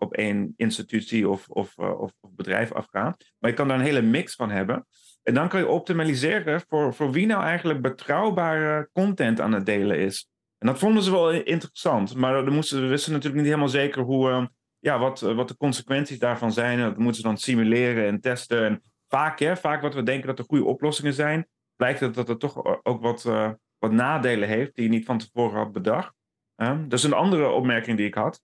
op 0.00 0.14
één 0.14 0.54
institutie 0.56 1.28
of, 1.28 1.48
of, 1.48 1.78
of, 1.78 2.12
of 2.20 2.30
bedrijf 2.34 2.72
afgaat. 2.72 3.24
Maar 3.38 3.50
je 3.50 3.56
kan 3.56 3.68
daar 3.68 3.78
een 3.78 3.84
hele 3.84 4.02
mix 4.02 4.34
van 4.34 4.50
hebben. 4.50 4.86
En 5.22 5.34
dan 5.34 5.48
kan 5.48 5.60
je 5.60 5.68
optimaliseren 5.68 6.62
voor, 6.68 6.94
voor 6.94 7.10
wie 7.10 7.26
nou 7.26 7.42
eigenlijk 7.42 7.82
betrouwbare 7.82 8.88
content 8.92 9.40
aan 9.40 9.52
het 9.52 9.66
delen 9.66 9.98
is. 9.98 10.28
En 10.58 10.66
dat 10.66 10.78
vonden 10.78 11.02
ze 11.02 11.10
wel 11.10 11.30
interessant. 11.30 12.14
Maar 12.14 12.44
dan 12.44 12.54
moesten, 12.54 12.80
we 12.80 12.86
wisten 12.86 13.12
natuurlijk 13.12 13.42
niet 13.42 13.50
helemaal 13.50 13.72
zeker 13.72 14.02
hoe, 14.02 14.30
uh, 14.30 14.46
ja, 14.78 14.98
wat, 14.98 15.20
wat 15.20 15.48
de 15.48 15.56
consequenties 15.56 16.18
daarvan 16.18 16.52
zijn. 16.52 16.78
Dat 16.78 16.98
moeten 16.98 17.20
ze 17.20 17.28
dan 17.28 17.36
simuleren 17.36 18.06
en 18.06 18.20
testen. 18.20 18.64
En 18.64 18.82
vaak, 19.08 19.38
hè, 19.38 19.56
vaak 19.56 19.82
wat 19.82 19.94
we 19.94 20.02
denken 20.02 20.26
dat 20.26 20.38
er 20.38 20.44
goede 20.44 20.64
oplossingen 20.64 21.14
zijn, 21.14 21.48
blijkt 21.76 22.00
dat, 22.00 22.14
dat 22.14 22.28
er 22.28 22.38
toch 22.38 22.84
ook 22.84 23.02
wat, 23.02 23.24
wat 23.84 23.92
nadelen 23.92 24.48
heeft 24.48 24.74
die 24.74 24.84
je 24.84 24.90
niet 24.90 25.04
van 25.04 25.18
tevoren 25.18 25.58
had 25.58 25.72
bedacht. 25.72 26.14
Um, 26.56 26.88
dus 26.88 27.02
een 27.02 27.12
andere 27.12 27.48
opmerking 27.48 27.96
die 27.96 28.06
ik 28.06 28.14
had, 28.14 28.42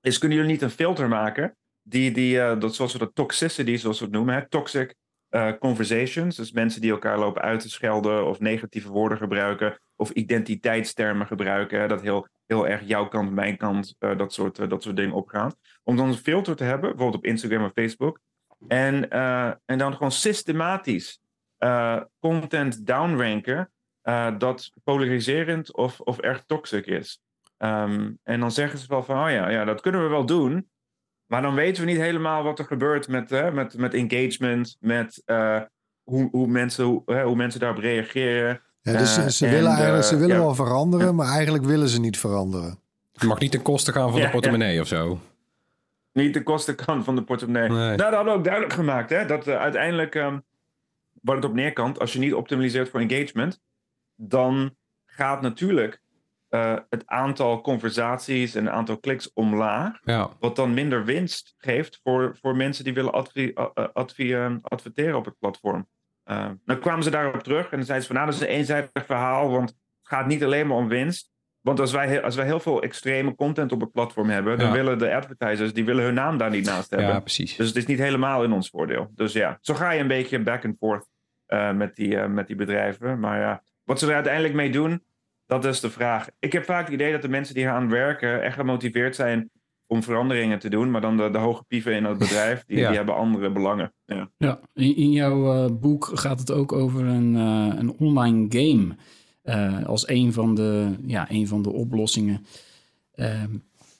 is 0.00 0.18
kunnen 0.18 0.38
jullie 0.38 0.52
niet 0.52 0.62
een 0.62 0.70
filter 0.70 1.08
maken 1.08 1.56
die, 1.82 2.10
die 2.10 2.36
uh, 2.36 2.60
dat, 2.60 2.74
zoals 2.74 2.92
we 2.92 2.98
dat 2.98 3.14
toxicity, 3.14 3.76
zoals 3.76 3.98
we 3.98 4.04
het 4.04 4.14
noemen, 4.14 4.48
toxic 4.48 4.94
uh, 5.30 5.52
conversations, 5.58 6.36
dus 6.36 6.52
mensen 6.52 6.80
die 6.80 6.90
elkaar 6.90 7.18
lopen 7.18 7.42
uit 7.42 7.60
te 7.60 7.68
schelden 7.68 8.26
of 8.26 8.40
negatieve 8.40 8.88
woorden 8.88 9.18
gebruiken 9.18 9.80
of 9.96 10.10
identiteitstermen 10.10 11.26
gebruiken, 11.26 11.88
dat 11.88 12.00
heel, 12.00 12.28
heel 12.46 12.68
erg 12.68 12.82
jouw 12.86 13.08
kant, 13.08 13.30
mijn 13.30 13.56
kant, 13.56 13.94
uh, 13.98 14.18
dat, 14.18 14.32
soort, 14.32 14.70
dat 14.70 14.82
soort 14.82 14.96
dingen 14.96 15.14
opgaat. 15.14 15.56
Om 15.82 15.96
dan 15.96 16.08
een 16.08 16.14
filter 16.14 16.56
te 16.56 16.64
hebben, 16.64 16.90
bijvoorbeeld 16.90 17.22
op 17.24 17.30
Instagram 17.30 17.64
of 17.64 17.72
Facebook, 17.72 18.20
en, 18.68 19.10
en 19.64 19.78
dan 19.78 19.92
gewoon 19.92 20.12
systematisch 20.12 21.20
content 22.18 22.86
downranken 22.86 23.70
dat 24.38 24.70
polariserend 24.84 25.76
of, 25.76 26.00
of 26.00 26.18
erg 26.18 26.44
toxic 26.46 26.86
is. 26.86 27.20
Um, 27.58 28.18
en 28.22 28.40
dan 28.40 28.52
zeggen 28.52 28.78
ze 28.78 28.86
wel 28.88 29.02
van, 29.02 29.24
oh 29.24 29.30
ja, 29.30 29.48
ja, 29.48 29.64
dat 29.64 29.80
kunnen 29.80 30.02
we 30.02 30.08
wel 30.08 30.26
doen. 30.26 30.68
Maar 31.26 31.42
dan 31.42 31.54
weten 31.54 31.84
we 31.84 31.90
niet 31.90 32.00
helemaal 32.00 32.42
wat 32.42 32.58
er 32.58 32.64
gebeurt 32.64 33.08
met, 33.08 33.32
uh, 33.32 33.50
met, 33.50 33.76
met 33.76 33.94
engagement, 33.94 34.76
met 34.80 35.22
uh, 35.26 35.60
hoe, 36.02 36.28
hoe, 36.30 36.46
mensen, 36.46 36.84
hoe, 36.84 37.02
uh, 37.06 37.22
hoe 37.22 37.36
mensen 37.36 37.60
daarop 37.60 37.78
reageren. 37.78 38.60
Ja, 38.82 38.92
dus 38.92 39.14
ze, 39.14 39.30
ze 39.30 39.48
willen, 39.48 39.72
eigenlijk, 39.72 40.04
ze 40.04 40.16
willen 40.16 40.36
ja. 40.36 40.42
wel 40.42 40.54
veranderen, 40.54 41.14
maar 41.14 41.28
eigenlijk 41.28 41.64
willen 41.64 41.88
ze 41.88 42.00
niet 42.00 42.18
veranderen. 42.18 42.78
Het 43.12 43.22
mag 43.22 43.38
niet 43.38 43.50
ten 43.50 43.62
koste 43.62 43.92
gaan 43.92 44.10
van 44.10 44.20
de 44.20 44.30
portemonnee 44.30 44.80
of 44.80 44.86
zo. 44.86 45.20
Niet 46.12 46.32
ten 46.32 46.42
koste 46.42 46.74
gaan 46.76 47.04
van 47.04 47.14
de 47.14 47.22
portemonnee. 47.22 47.68
Nee. 47.68 47.78
Nou, 47.78 47.96
dat 47.96 48.12
hadden 48.12 48.32
we 48.32 48.38
ook 48.38 48.44
duidelijk 48.44 48.74
gemaakt. 48.74 49.10
Hè? 49.10 49.26
Dat 49.26 49.48
uiteindelijk, 49.48 50.14
um, 50.14 50.42
wat 51.22 51.36
het 51.36 51.44
op 51.44 51.54
neerkant, 51.54 52.00
als 52.00 52.12
je 52.12 52.18
niet 52.18 52.34
optimaliseert 52.34 52.88
voor 52.88 53.00
engagement, 53.00 53.60
dan 54.16 54.76
gaat 55.06 55.40
natuurlijk 55.42 56.00
uh, 56.50 56.76
het 56.88 57.06
aantal 57.06 57.60
conversaties 57.60 58.54
en 58.54 58.64
het 58.64 58.74
aantal 58.74 58.98
kliks 58.98 59.32
omlaag. 59.32 59.98
Ja. 60.04 60.30
Wat 60.40 60.56
dan 60.56 60.74
minder 60.74 61.04
winst 61.04 61.54
geeft 61.58 62.00
voor, 62.02 62.36
voor 62.40 62.56
mensen 62.56 62.84
die 62.84 62.94
willen 62.94 63.12
advi 63.12 63.52
advi 63.92 64.58
adverteren 64.62 65.16
op 65.16 65.24
het 65.24 65.38
platform. 65.38 65.88
Uh, 66.30 66.50
dan 66.64 66.78
kwamen 66.78 67.04
ze 67.04 67.10
daarop 67.10 67.42
terug 67.42 67.64
en 67.64 67.76
dan 67.76 67.86
zeiden 67.86 68.06
ze 68.06 68.12
van 68.12 68.16
nou, 68.16 68.30
dat 68.30 68.40
is 68.40 68.48
een 68.48 68.54
eenzijdig 68.54 68.90
verhaal, 69.06 69.50
want 69.50 69.68
het 69.68 69.78
gaat 70.02 70.26
niet 70.26 70.44
alleen 70.44 70.66
maar 70.66 70.76
om 70.76 70.88
winst. 70.88 71.30
Want 71.60 71.80
als 71.80 71.92
wij, 71.92 72.22
als 72.22 72.34
wij 72.36 72.44
heel 72.44 72.60
veel 72.60 72.82
extreme 72.82 73.34
content 73.34 73.72
op 73.72 73.80
het 73.80 73.92
platform 73.92 74.28
hebben, 74.28 74.58
dan 74.58 74.66
Ja. 74.66 74.72
willen 74.72 74.98
de 74.98 75.14
advertisers, 75.14 75.72
die 75.72 75.84
willen 75.84 76.04
hun 76.04 76.14
naam 76.14 76.38
daar 76.38 76.50
niet 76.50 76.64
naast 76.64 76.90
hebben. 76.90 77.08
Ja, 77.08 77.20
precies. 77.20 77.56
Dus 77.56 77.66
het 77.66 77.76
is 77.76 77.86
niet 77.86 77.98
helemaal 77.98 78.44
in 78.44 78.52
ons 78.52 78.70
voordeel. 78.70 79.10
Dus 79.14 79.32
ja, 79.32 79.58
zo 79.60 79.74
ga 79.74 79.90
je 79.90 80.00
een 80.00 80.08
beetje 80.08 80.42
back 80.42 80.64
and 80.64 80.76
forth 80.78 81.08
eh, 81.46 81.72
met, 81.72 81.96
die, 81.96 82.18
eh, 82.18 82.28
met 82.28 82.46
die 82.46 82.56
bedrijven. 82.56 83.20
Maar 83.20 83.40
ja, 83.40 83.62
wat 83.86 83.98
ze 83.98 84.06
er 84.06 84.14
uiteindelijk 84.14 84.54
mee 84.54 84.70
doen, 84.70 85.02
dat 85.46 85.64
is 85.64 85.80
de 85.80 85.90
vraag. 85.90 86.26
Ik 86.38 86.52
heb 86.52 86.64
vaak 86.64 86.84
het 86.84 86.94
idee 86.94 87.12
dat 87.12 87.22
de 87.22 87.28
mensen 87.28 87.54
die 87.54 87.64
gaan 87.64 87.88
werken 87.90 88.42
echt 88.42 88.54
gemotiveerd 88.56 89.16
zijn 89.16 89.50
om 89.86 90.02
veranderingen 90.02 90.58
te 90.58 90.68
doen. 90.70 90.90
Maar 90.90 91.00
dan 91.00 91.16
de, 91.16 91.30
de 91.30 91.38
hoge 91.38 91.64
pieven 91.68 91.94
in 91.94 92.04
het 92.04 92.18
bedrijf, 92.18 92.64
die, 92.66 92.78
Ja. 92.82 92.88
die 92.88 92.96
hebben 92.96 93.14
andere 93.14 93.50
belangen. 93.50 93.92
Ja. 94.06 94.30
Ja, 94.38 94.60
in, 94.74 94.96
in 94.96 95.12
jouw 95.12 95.52
eh, 95.64 95.72
boek 95.80 96.10
gaat 96.14 96.38
het 96.40 96.50
ook 96.50 96.72
over 96.72 97.04
een, 97.04 97.36
eh, 97.36 97.78
een 97.78 97.92
online 97.98 98.46
game. 98.48 98.96
eh, 99.42 99.86
als 99.86 100.08
een 100.08 100.32
van 100.32 100.54
de, 100.54 100.94
ja, 101.06 101.30
een 101.30 101.48
van 101.48 101.62
de 101.62 101.70
oplossingen. 101.72 102.46
Ehm, 103.14 103.50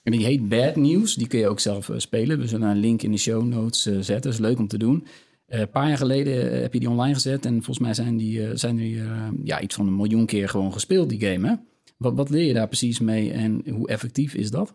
en 0.03 0.11
die 0.11 0.25
heet 0.25 0.49
Bad 0.49 0.75
News. 0.75 1.15
Die 1.15 1.27
kun 1.27 1.39
je 1.39 1.47
ook 1.47 1.59
zelf 1.59 1.89
spelen. 1.97 2.39
We 2.39 2.47
zullen 2.47 2.69
een 2.69 2.77
link 2.79 3.01
in 3.01 3.11
de 3.11 3.17
show 3.17 3.43
notes 3.45 3.81
zetten. 3.83 4.21
Dat 4.21 4.33
is 4.33 4.39
leuk 4.39 4.57
om 4.59 4.67
te 4.67 4.77
doen. 4.77 5.07
Eh, 5.47 5.59
een 5.59 5.69
paar 5.69 5.87
jaar 5.87 5.97
geleden 5.97 6.51
eh, 6.51 6.61
heb 6.61 6.73
je 6.73 6.79
die 6.79 6.89
online 6.89 7.13
gezet. 7.13 7.45
En 7.45 7.53
volgens 7.53 7.79
mij 7.79 7.93
zijn 7.93 8.17
die, 8.17 8.47
eh, 8.47 8.51
zijn 8.53 8.75
die 8.75 9.01
ja, 9.43 9.59
iets 9.59 9.75
van 9.75 9.87
een 9.87 9.95
miljoen 9.95 10.25
keer 10.25 10.49
gewoon 10.49 10.73
gespeeld, 10.73 11.09
die 11.09 11.25
game. 11.25 11.47
Hè? 11.47 11.55
Wat, 11.97 12.13
wat 12.15 12.29
leer 12.29 12.43
je 12.43 12.53
daar 12.53 12.67
precies 12.67 12.99
mee 12.99 13.31
en 13.31 13.63
hoe 13.69 13.87
effectief 13.87 14.33
is 14.33 14.51
dat? 14.51 14.73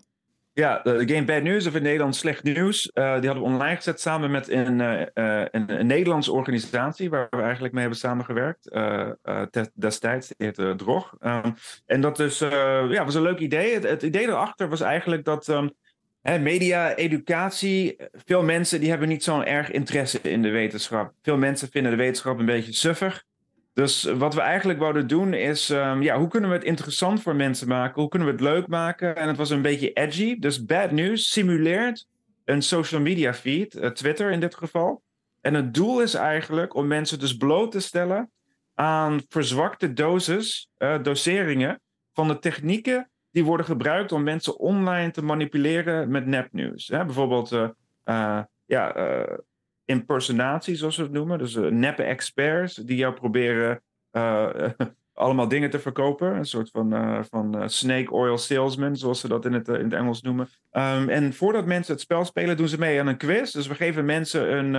Ja, 0.55 0.81
de 0.83 1.09
game 1.09 1.25
Bad 1.25 1.43
News, 1.43 1.67
of 1.67 1.75
in 1.75 1.83
Nederland 1.83 2.17
Slecht 2.17 2.43
Nieuws, 2.43 2.91
die 2.93 3.03
hadden 3.03 3.35
we 3.35 3.41
online 3.41 3.77
gezet 3.77 4.01
samen 4.01 4.31
met 4.31 4.51
een, 4.51 4.81
een, 4.81 5.79
een 5.79 5.87
Nederlandse 5.87 6.33
organisatie 6.33 7.11
waar 7.11 7.27
we 7.31 7.43
eigenlijk 7.43 7.73
mee 7.73 7.83
hebben 7.83 8.01
samengewerkt 8.01 8.71
destijds, 9.75 10.29
die 10.29 10.37
heette 10.47 10.75
Drog. 10.77 11.15
Ehm, 11.21 11.51
en 11.87 12.01
dat 12.01 12.21
eh, 12.21 12.91
ja, 12.91 13.05
was 13.05 13.15
een 13.15 13.23
leuk 13.23 13.39
idee. 13.39 13.79
Het, 13.79 14.03
idee 14.03 14.29
erachter 14.29 14.69
was 14.69 14.81
eigenlijk 14.81 15.25
dat 15.25 15.49
ehm, 15.49 15.69
media, 16.23 16.95
educatie, 16.95 17.97
veel 18.13 18.43
mensen 18.43 18.81
die 18.81 18.91
hebben 18.91 19.09
niet 19.09 19.25
zo'n 19.25 19.45
erg 19.45 19.71
interesse 19.71 20.21
in 20.21 20.43
de 20.43 20.51
wetenschap. 20.51 21.13
Veel 21.23 21.37
mensen 21.37 21.69
vinden 21.69 21.91
de 21.91 21.97
wetenschap 21.97 22.39
een 22.39 22.47
beetje 22.47 22.73
suffig. 22.73 23.25
Dus 23.75 24.03
wat 24.03 24.35
we 24.35 24.41
eigenlijk 24.41 24.79
wouden 24.79 25.07
doen 25.07 25.35
is, 25.35 25.71
ehm, 25.71 26.03
ja, 26.03 26.19
hoe 26.19 26.29
kunnen 26.29 26.51
we 26.51 26.57
het 26.57 26.65
interessant 26.65 27.23
voor 27.23 27.37
mensen 27.37 27.69
maken? 27.69 28.01
Hoe 28.01 28.11
kunnen 28.11 28.29
we 28.29 28.35
het 28.35 28.43
leuk 28.43 28.67
maken? 28.67 29.17
En 29.17 29.29
het 29.29 29.37
was 29.37 29.51
een 29.51 29.63
beetje 29.63 29.93
edgy. 29.93 30.39
Dus 30.39 30.65
Bad 30.65 30.91
News 30.91 31.31
simuleert 31.31 32.07
een 32.45 32.63
social 32.63 33.01
media 33.01 33.35
feed, 33.35 33.75
eh, 33.75 33.91
Twitter 33.91 34.31
in 34.31 34.41
dit 34.41 34.55
geval. 34.55 35.03
En 35.41 35.55
het 35.55 35.75
doel 35.75 36.03
is 36.03 36.15
eigenlijk 36.15 36.75
om 36.75 36.87
mensen 36.87 37.19
dus 37.19 37.37
bloot 37.37 37.73
te 37.73 37.81
stellen 37.81 38.31
aan 38.75 39.21
verzwakte 39.29 39.93
doses, 39.93 40.69
eh, 40.77 41.03
doseringen 41.03 41.81
van 42.13 42.29
de 42.29 42.39
technieken 42.39 43.11
die 43.33 43.45
worden 43.45 43.67
gebruikt 43.67 44.13
om 44.13 44.23
mensen 44.23 44.59
online 44.59 45.11
te 45.11 45.25
manipuleren 45.25 46.11
met 46.11 46.27
nepnieuws. 46.27 46.89
Hè? 46.89 47.05
Bijvoorbeeld 47.05 47.53
eh, 48.05 48.41
ja, 48.65 48.95
eh, 48.95 49.39
impersonatie, 49.85 50.75
zoals 50.75 50.97
we 50.97 51.03
het 51.03 51.13
noemen. 51.13 51.39
Dus 51.39 51.55
neppe 51.55 52.03
experts 52.03 52.75
die 52.75 52.97
jou 52.97 53.15
proberen 53.15 53.83
allemaal 55.13 55.49
dingen 55.49 55.71
te 55.71 55.79
verkopen. 55.79 56.37
Een 56.37 56.45
soort 56.45 56.71
van, 56.71 57.25
van 57.31 57.71
snake 57.71 58.11
oil 58.11 58.39
salesman, 58.39 58.97
zoals 58.97 59.21
ze 59.21 59.29
dat 59.29 59.45
in 59.45 59.53
het, 59.53 59.69
in 59.69 59.85
het 59.85 59.93
Engels 59.93 60.23
noemen. 60.23 60.49
Ehm, 60.71 61.09
en 61.09 61.33
voordat 61.33 61.67
mensen 61.67 61.93
het 61.93 62.03
spel 62.03 62.25
spelen, 62.25 62.57
doen 62.57 62.69
ze 62.69 62.79
mee 62.79 63.01
aan 63.01 63.07
een 63.07 63.17
quiz. 63.17 63.53
Dus 63.53 63.67
we 63.67 63.75
geven 63.75 64.05
mensen 64.05 64.57
een, 64.57 64.73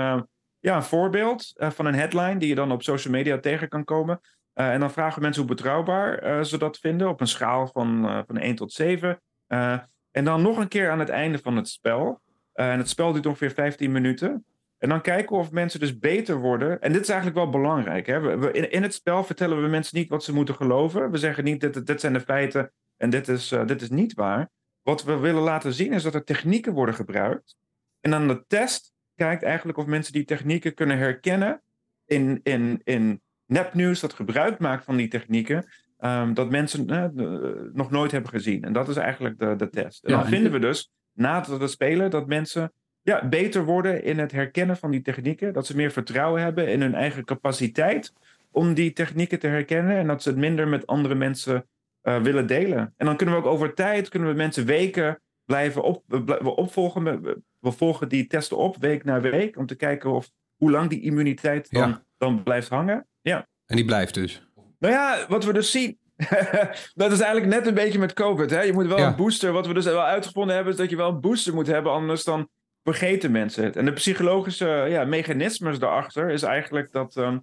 ja, 0.59 0.75
een 0.75 0.83
voorbeeld 0.83 1.53
van 1.55 1.85
een 1.85 1.95
headline 1.95 2.37
die 2.37 2.49
je 2.49 2.55
dan 2.55 2.71
op 2.71 2.83
social 2.83 3.13
media 3.13 3.39
tegen 3.39 3.67
kan 3.69 3.83
komen. 3.83 4.19
Eh, 4.53 4.71
en 4.71 4.79
dan 4.79 4.91
vragen 4.91 5.15
we 5.15 5.21
mensen 5.21 5.41
hoe 5.43 5.55
betrouwbaar 5.55 6.17
eh, 6.17 6.43
ze 6.43 6.57
dat 6.57 6.77
vinden 6.77 7.09
op 7.09 7.21
een 7.21 7.27
schaal 7.27 7.67
van, 7.67 8.07
eh, 8.07 8.19
van 8.27 8.37
1 8.37 8.55
tot 8.55 8.73
7. 8.73 9.21
Eh, 9.47 9.79
en 10.11 10.25
dan 10.25 10.41
nog 10.41 10.57
een 10.57 10.67
keer 10.67 10.89
aan 10.89 10.99
het 10.99 11.09
einde 11.09 11.37
van 11.37 11.55
het 11.55 11.69
spel. 11.69 12.21
En 12.53 12.77
het 12.77 12.89
spel 12.89 13.11
duurt 13.11 13.25
ongeveer 13.25 13.51
15 13.51 13.91
minuten. 13.91 14.45
En 14.77 14.89
dan 14.89 15.01
kijken 15.01 15.35
we 15.35 15.41
of 15.41 15.51
mensen 15.51 15.79
dus 15.79 15.99
beter 15.99 16.37
worden. 16.37 16.81
En 16.81 16.91
dit 16.91 17.01
is 17.01 17.09
eigenlijk 17.09 17.37
wel 17.37 17.49
belangrijk. 17.49 18.05
Hè? 18.05 18.37
We, 18.37 18.51
in, 18.51 18.71
in 18.71 18.83
het 18.83 18.93
spel 18.93 19.23
vertellen 19.23 19.61
we 19.61 19.67
mensen 19.67 19.97
niet 19.97 20.09
wat 20.09 20.23
ze 20.23 20.33
moeten 20.33 20.55
geloven. 20.55 21.11
We 21.11 21.17
zeggen 21.17 21.43
niet, 21.43 21.61
dit, 21.61 21.85
dit 21.85 21.99
zijn 21.99 22.13
de 22.13 22.19
feiten 22.19 22.71
en 22.97 23.09
dit 23.09 23.27
is, 23.27 23.47
dit 23.65 23.81
is 23.81 23.89
niet 23.89 24.13
waar. 24.13 24.49
Wat 24.81 25.03
we 25.03 25.17
willen 25.17 25.41
laten 25.41 25.73
zien 25.73 25.93
is 25.93 26.03
dat 26.03 26.15
er 26.15 26.23
technieken 26.23 26.73
worden 26.73 26.95
gebruikt. 26.95 27.55
En 27.99 28.11
dan 28.11 28.27
de 28.27 28.43
test 28.47 28.93
kijkt 29.15 29.43
eigenlijk 29.43 29.77
of 29.77 29.85
mensen 29.85 30.13
die 30.13 30.25
technieken 30.25 30.73
kunnen 30.73 30.97
herkennen 30.97 31.61
in, 32.05 32.39
in, 32.43 32.81
in 32.83 33.21
nepnieuws 33.45 33.99
dat 33.99 34.13
gebruik 34.13 34.59
maakt 34.59 34.83
van 34.85 34.95
die 34.97 35.07
technieken. 35.07 35.65
ehm, 35.99 36.33
dat 36.33 36.49
mensen 36.49 36.87
de- 36.87 37.69
nog 37.73 37.91
nooit 37.91 38.11
hebben 38.11 38.29
gezien. 38.29 38.63
En 38.63 38.73
dat 38.73 38.89
is 38.89 38.95
eigenlijk 38.95 39.39
de, 39.39 39.55
de 39.55 39.69
test. 39.69 40.03
En 40.03 40.09
Ja, 40.11 40.15
dan 40.17 40.25
en- 40.25 40.31
vinden 40.31 40.51
we 40.51 40.59
dus, 40.59 40.91
na 41.13 41.43
het 41.59 41.71
spelen, 41.71 42.11
dat 42.11 42.27
mensen 42.27 42.73
ja, 43.01 43.27
beter 43.27 43.65
worden 43.65 44.03
in 44.03 44.19
het 44.19 44.31
herkennen 44.31 44.77
van 44.77 44.91
die 44.91 45.01
technieken. 45.01 45.53
Dat 45.53 45.65
ze 45.65 45.75
meer 45.75 45.91
vertrouwen 45.91 46.41
hebben 46.41 46.67
in 46.67 46.81
hun 46.81 46.95
eigen 46.95 47.25
capaciteit 47.25 48.13
om 48.51 48.73
die 48.73 48.93
technieken 48.93 49.39
te 49.39 49.47
herkennen. 49.47 49.97
En 49.97 50.07
dat 50.07 50.23
ze 50.23 50.29
het 50.29 50.37
minder 50.37 50.67
met 50.67 50.87
andere 50.87 51.15
mensen 51.15 51.67
eh, 52.01 52.21
willen 52.21 52.47
delen. 52.47 52.93
En 52.97 53.05
dan 53.05 53.15
kunnen 53.17 53.35
we 53.35 53.41
ook 53.41 53.47
over 53.53 53.73
tijd, 53.73 54.09
kunnen 54.09 54.29
we 54.29 54.35
mensen 54.35 54.65
weken 54.65 55.19
blijven 55.45 55.83
op, 55.83 56.03
we 56.07 56.23
we 56.25 56.55
opvolgen. 56.55 57.03
We, 57.21 57.41
we 57.59 57.71
volgen 57.71 58.09
die 58.09 58.27
testen 58.27 58.57
op, 58.57 58.77
week 58.79 59.03
na 59.03 59.19
week. 59.21 59.57
Om 59.57 59.65
te 59.65 59.75
kijken 59.75 60.11
of, 60.11 60.29
hoe 60.55 60.71
lang 60.71 60.89
die 60.89 61.01
immuniteit 61.01 61.71
dan, 61.71 61.89
Ja. 61.89 62.03
dan 62.17 62.43
blijft 62.43 62.69
hangen. 62.69 63.07
Ja. 63.23 63.47
En 63.65 63.75
die 63.75 63.85
blijft 63.85 64.13
dus. 64.13 64.47
Nou 64.79 64.93
ja, 64.93 65.25
wat 65.27 65.45
we 65.45 65.53
dus 65.53 65.71
zien. 65.71 65.97
dat 66.93 67.11
is 67.11 67.19
eigenlijk 67.19 67.45
net 67.53 67.67
een 67.67 67.73
beetje 67.73 67.99
met 67.99 68.13
COVID. 68.13 68.49
Hè? 68.49 68.61
Je 68.61 68.73
moet 68.73 68.87
wel 68.87 68.97
Ja. 68.97 69.07
een 69.07 69.15
booster. 69.15 69.51
Wat 69.51 69.67
we 69.67 69.73
dus 69.73 69.85
wel 69.85 70.01
uitgevonden 70.03 70.55
hebben, 70.55 70.73
is 70.73 70.79
dat 70.79 70.89
je 70.89 70.95
wel 70.95 71.09
een 71.09 71.19
booster 71.21 71.53
moet 71.53 71.67
hebben. 71.67 71.91
Anders 71.91 72.23
dan 72.23 72.49
vergeten 72.83 73.31
mensen 73.31 73.63
het. 73.63 73.75
En 73.75 73.85
de 73.85 73.93
psychologische 73.93 74.85
ja, 74.89 75.03
mechanismes 75.03 75.79
daarachter 75.79 76.29
is 76.29 76.43
eigenlijk 76.43 76.91
dat 76.91 77.15
ehm, 77.17 77.37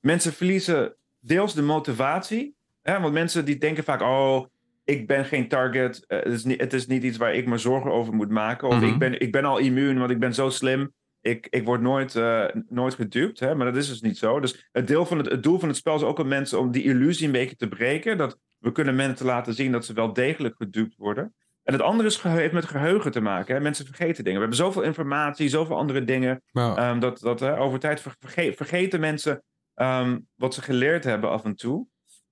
mensen 0.00 0.32
verliezen 0.32 0.94
deels 1.20 1.54
de 1.54 1.62
motivatie. 1.62 2.54
Hè? 2.82 3.00
Want 3.00 3.12
mensen 3.12 3.44
die 3.44 3.58
denken 3.58 3.84
vaak: 3.84 4.00
oh, 4.00 4.46
ik 4.84 5.06
ben 5.06 5.24
geen 5.24 5.48
target. 5.48 6.04
eh, 6.06 6.18
het, 6.18 6.32
is 6.32 6.44
niet, 6.44 6.60
het 6.60 6.72
is 6.72 6.86
niet 6.86 7.02
iets 7.02 7.16
waar 7.16 7.34
ik 7.34 7.46
me 7.46 7.58
zorgen 7.58 7.92
over 7.92 8.14
moet 8.14 8.30
maken. 8.30 8.68
Of 8.68 8.74
Mhm. 8.74 8.84
ik, 8.84 8.98
ben, 8.98 9.20
ik 9.20 9.32
ben 9.32 9.44
al 9.44 9.58
immuun, 9.58 9.98
want 9.98 10.10
ik 10.10 10.18
ben 10.18 10.34
zo 10.34 10.50
slim. 10.50 10.92
Ik, 11.22 11.46
ik 11.50 11.64
word 11.64 11.80
nooit, 11.80 12.16
eh, 12.16 12.44
nooit 12.68 12.94
gedupt, 12.94 13.40
hè? 13.40 13.54
maar 13.54 13.66
dat 13.66 13.76
is 13.76 13.88
dus 13.88 14.00
niet 14.00 14.18
zo. 14.18 14.40
Dus 14.40 14.68
het, 14.72 14.86
deel 14.86 15.06
van 15.06 15.18
het, 15.18 15.30
het 15.30 15.42
doel 15.42 15.58
van 15.58 15.68
het 15.68 15.76
spel 15.76 15.94
is 15.94 16.02
ook 16.02 16.18
om 16.18 16.28
mensen 16.28 16.58
om 16.58 16.70
die 16.70 16.82
illusie 16.82 17.26
een 17.26 17.32
beetje 17.32 17.56
te 17.56 17.68
breken. 17.68 18.18
Dat 18.18 18.38
we 18.58 18.72
kunnen 18.72 18.94
mensen 18.94 19.26
laten 19.26 19.54
zien 19.54 19.72
dat 19.72 19.84
ze 19.84 19.92
wel 19.92 20.12
degelijk 20.12 20.56
gedupt 20.56 20.96
worden. 20.96 21.34
En 21.62 21.72
het 21.72 21.82
andere 21.82 22.08
is, 22.08 22.22
heeft 22.22 22.52
met 22.52 22.64
geheugen 22.64 23.10
te 23.10 23.20
maken. 23.20 23.54
Hè? 23.54 23.60
Mensen 23.60 23.86
vergeten 23.86 24.24
dingen. 24.24 24.40
We 24.40 24.46
hebben 24.46 24.64
zoveel 24.64 24.82
informatie, 24.82 25.48
zoveel 25.48 25.76
andere 25.76 26.04
dingen. 26.04 26.42
Ehm, 26.76 26.98
dat 26.98 27.18
dat 27.18 27.40
hè, 27.40 27.58
over 27.58 27.78
tijd 27.78 28.00
ver- 28.00 28.16
verge- 28.18 28.52
vergeten 28.56 29.00
mensen 29.00 29.42
ehm, 29.74 30.18
wat 30.34 30.54
ze 30.54 30.62
geleerd 30.62 31.04
hebben 31.04 31.30
af 31.30 31.44
en 31.44 31.56
toe. 31.56 31.86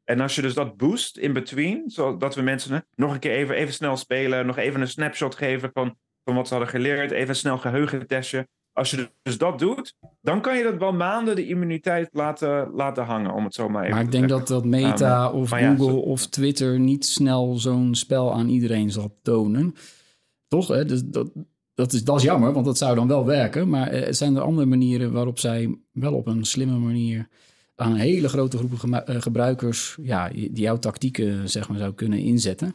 En 0.04 0.20
als 0.20 0.34
je 0.34 0.42
dus 0.42 0.54
dat 0.54 0.76
boost 0.76 1.18
in 1.18 1.32
between, 1.32 1.90
zodat 1.90 2.34
we 2.34 2.42
mensen 2.42 2.86
nog 2.94 3.12
een 3.12 3.18
keer 3.18 3.32
even, 3.32 3.54
even 3.54 3.74
snel 3.74 3.96
spelen, 3.96 4.46
nog 4.46 4.56
even 4.56 4.80
een 4.80 4.88
snapshot 4.88 5.34
geven 5.34 5.70
van, 5.72 5.96
van 6.24 6.34
wat 6.34 6.48
ze 6.48 6.54
hadden 6.54 6.72
geleerd, 6.72 7.10
even 7.10 7.36
snel 7.36 7.58
geheugentestje. 7.58 8.48
Als 8.72 8.90
je 8.90 9.10
dus 9.22 9.38
dat 9.38 9.58
doet, 9.58 9.94
dan 10.20 10.40
kan 10.40 10.56
je 10.56 10.62
dat 10.62 10.76
wel 10.76 10.92
maanden 10.92 11.36
de 11.36 11.46
immuniteit 11.46 12.08
laten, 12.12 12.70
laten 12.70 13.04
hangen, 13.04 13.34
om 13.34 13.44
het 13.44 13.54
zo 13.54 13.68
maar 13.68 13.82
even 13.82 13.94
Maar 13.94 14.04
ik 14.04 14.12
denk 14.12 14.28
dat, 14.28 14.48
dat 14.48 14.64
Meta 14.64 15.26
Um, 15.26 15.32
of 15.32 15.58
ja, 15.58 15.74
Google 15.76 16.00
of 16.00 16.26
Twitter 16.26 16.80
niet 16.80 17.06
snel 17.06 17.56
zo'n 17.56 17.94
spel 17.94 18.32
aan 18.32 18.48
iedereen 18.48 18.90
zal 18.90 19.18
tonen. 19.22 19.74
Toch? 20.48 20.68
Hè? 20.68 20.84
Dus 20.84 21.02
dat, 21.04 21.30
dat, 21.74 21.92
is, 21.92 22.04
dat 22.04 22.16
is 22.16 22.22
jammer, 22.22 22.52
want 22.52 22.64
dat 22.64 22.78
zou 22.78 22.94
dan 22.94 23.08
wel 23.08 23.26
werken. 23.26 23.68
Maar 23.68 23.88
eh, 23.88 24.12
zijn 24.12 24.36
er 24.36 24.42
andere 24.42 24.66
manieren 24.66 25.12
waarop 25.12 25.38
zij 25.38 25.78
wel 25.92 26.14
op 26.14 26.26
een 26.26 26.44
slimme 26.44 26.78
manier 26.78 27.28
aan 27.76 27.94
hele 27.94 28.28
grote 28.28 28.56
groepen 28.56 29.06
eh, 29.06 29.20
gebruikers 29.20 29.98
ja, 30.02 30.28
die 30.28 30.52
jouw 30.52 30.78
tactieken 30.78 31.48
zeg 31.48 31.68
maar, 31.68 31.78
zou 31.78 31.94
kunnen 31.94 32.18
inzetten? 32.18 32.74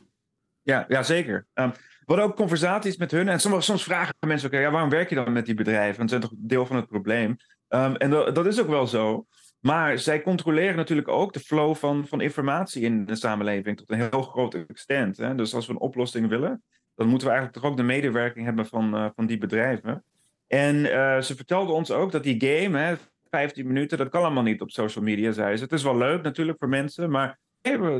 Ja, 0.61 0.85
ja 0.87 1.03
zeker. 1.03 1.47
Ehm, 1.53 1.69
hadden 2.05 2.25
ook 2.25 2.35
conversaties 2.35 2.97
met 2.97 3.11
hun. 3.11 3.27
En 3.27 3.39
soms, 3.39 3.65
soms 3.65 3.83
vragen 3.83 4.15
mensen 4.27 4.53
ook, 4.53 4.59
ja, 4.59 4.71
waarom 4.71 4.89
werk 4.89 5.09
je 5.09 5.15
dan 5.15 5.31
met 5.31 5.45
die 5.45 5.55
bedrijven? 5.55 5.97
Want 5.97 6.09
ze 6.09 6.17
zijn 6.17 6.29
toch 6.29 6.39
deel 6.39 6.65
van 6.65 6.75
het 6.75 6.87
probleem? 6.87 7.37
Ehm, 7.67 7.93
en 7.95 8.09
dat, 8.09 8.45
is 8.45 8.61
ook 8.61 8.67
wel 8.67 8.87
zo. 8.87 9.25
Maar 9.59 9.99
zij 9.99 10.21
controleren 10.21 10.75
natuurlijk 10.75 11.07
ook 11.07 11.33
de 11.33 11.39
flow 11.39 11.75
van, 11.75 12.07
van 12.07 12.21
informatie 12.21 12.81
in 12.81 13.05
de 13.05 13.15
samenleving 13.15 13.77
tot 13.77 13.91
een 13.91 14.09
heel 14.11 14.21
groot 14.21 14.53
extent. 14.53 15.17
Hè? 15.17 15.35
Dus 15.35 15.53
als 15.53 15.65
we 15.67 15.73
een 15.73 15.79
oplossing 15.79 16.27
willen, 16.27 16.63
dan 16.95 17.07
moeten 17.07 17.27
we 17.27 17.33
eigenlijk 17.33 17.63
toch 17.63 17.71
ook 17.71 17.77
de 17.77 17.83
medewerking 17.83 18.45
hebben 18.45 18.65
van, 18.65 18.95
eh, 18.95 19.05
van 19.15 19.25
die 19.25 19.37
bedrijven. 19.37 20.03
En 20.47 20.91
eh, 20.91 21.21
ze 21.21 21.35
vertelden 21.35 21.75
ons 21.75 21.91
ook 21.91 22.11
dat 22.11 22.23
die 22.23 22.41
game, 22.45 22.77
hè, 22.77 22.95
15 23.29 23.67
minuten, 23.67 23.97
dat 23.97 24.09
kan 24.09 24.23
allemaal 24.23 24.43
niet 24.43 24.61
op 24.61 24.71
social 24.71 25.03
media, 25.03 25.31
zei 25.31 25.57
ze. 25.57 25.63
Het 25.63 25.71
is 25.71 25.83
wel 25.83 25.97
leuk 25.97 26.21
natuurlijk 26.21 26.57
voor 26.57 26.69
mensen, 26.69 27.09
maar 27.09 27.39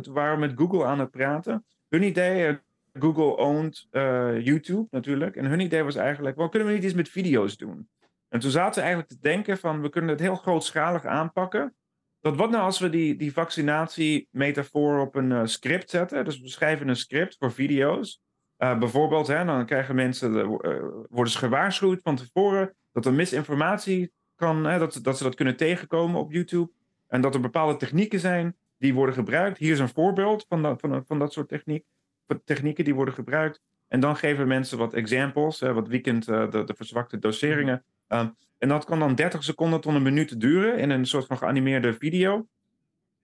waren 0.03 0.39
met 0.39 0.53
Google 0.55 0.85
aan 0.85 0.99
het 0.99 1.11
praten. 1.11 1.65
Hun 1.89 2.03
idee, 2.03 2.59
Google 2.99 3.37
owned 3.37 3.87
eh, 3.91 4.39
YouTube 4.39 4.87
natuurlijk. 4.89 5.35
En 5.35 5.45
hun 5.45 5.59
idee 5.59 5.83
was 5.83 5.95
eigenlijk, 5.95 6.35
wel 6.35 6.49
kunnen 6.49 6.67
we 6.67 6.73
niet 6.73 6.83
iets 6.83 6.93
met 6.93 7.09
video's 7.09 7.57
doen? 7.57 7.89
En 8.29 8.39
toen 8.39 8.51
zaten 8.51 8.73
we 8.73 8.87
eigenlijk 8.87 9.09
te 9.09 9.19
denken 9.19 9.57
van, 9.57 9.81
we 9.81 9.89
kunnen 9.89 10.09
het 10.09 10.19
heel 10.19 10.35
grootschalig 10.35 11.05
aanpakken. 11.05 11.75
Dat 12.19 12.35
wat 12.35 12.49
nou 12.49 12.63
als 12.63 12.79
we 12.79 12.89
die, 12.89 13.15
die 13.15 13.33
vaccinatie-metafoor 13.33 14.99
op 14.99 15.15
een 15.15 15.31
eh, 15.31 15.41
script 15.45 15.89
zetten? 15.89 16.25
Dus 16.25 16.39
we 16.39 16.49
schrijven 16.49 16.87
een 16.87 16.95
script 16.95 17.35
voor 17.39 17.51
video's. 17.51 18.21
Eh, 18.57 18.77
bijvoorbeeld, 18.77 19.27
hè, 19.27 19.45
dan 19.45 19.65
krijgen 19.65 19.95
mensen, 19.95 20.47
worden 21.09 21.31
ze 21.31 21.37
gewaarschuwd 21.37 22.01
van 22.01 22.15
tevoren 22.15 22.75
dat 22.91 23.05
er 23.05 23.13
misinformatie 23.13 24.11
kan, 24.35 24.65
hè, 24.65 24.79
dat, 24.79 24.99
dat 25.01 25.17
ze 25.17 25.23
dat 25.23 25.35
kunnen 25.35 25.55
tegenkomen 25.55 26.19
op 26.19 26.31
YouTube. 26.31 26.71
En 27.07 27.21
dat 27.21 27.33
er 27.33 27.41
bepaalde 27.41 27.77
technieken 27.77 28.19
zijn 28.19 28.55
die 28.77 28.93
worden 28.93 29.15
gebruikt. 29.15 29.57
Hier 29.57 29.71
is 29.71 29.79
een 29.79 29.89
voorbeeld 29.89 30.45
van 30.49 30.79
van, 30.79 31.03
van 31.05 31.19
dat 31.19 31.33
soort 31.33 31.47
techniek, 31.47 31.85
technieken 32.45 32.83
die 32.83 32.95
worden 32.95 33.13
gebruikt. 33.13 33.61
En 33.87 33.99
dan 33.99 34.15
geven 34.15 34.47
mensen 34.47 34.77
wat 34.77 34.93
examples, 34.93 35.59
hè, 35.59 35.73
wat 35.73 35.87
weekend 35.87 36.27
eh, 36.27 36.51
de, 36.51 36.63
de 36.63 36.73
verzwakte 36.75 37.19
doseringen. 37.19 37.83
Um, 38.07 38.35
en 38.57 38.67
dat 38.67 38.85
kan 38.85 38.99
dan 38.99 39.15
30 39.15 39.43
seconden 39.43 39.81
tot 39.81 39.95
een 39.95 40.01
minuut 40.01 40.39
duren 40.39 40.77
in 40.77 40.89
een 40.89 41.05
soort 41.05 41.25
van 41.25 41.37
geanimeerde 41.37 41.93
video. 41.93 42.47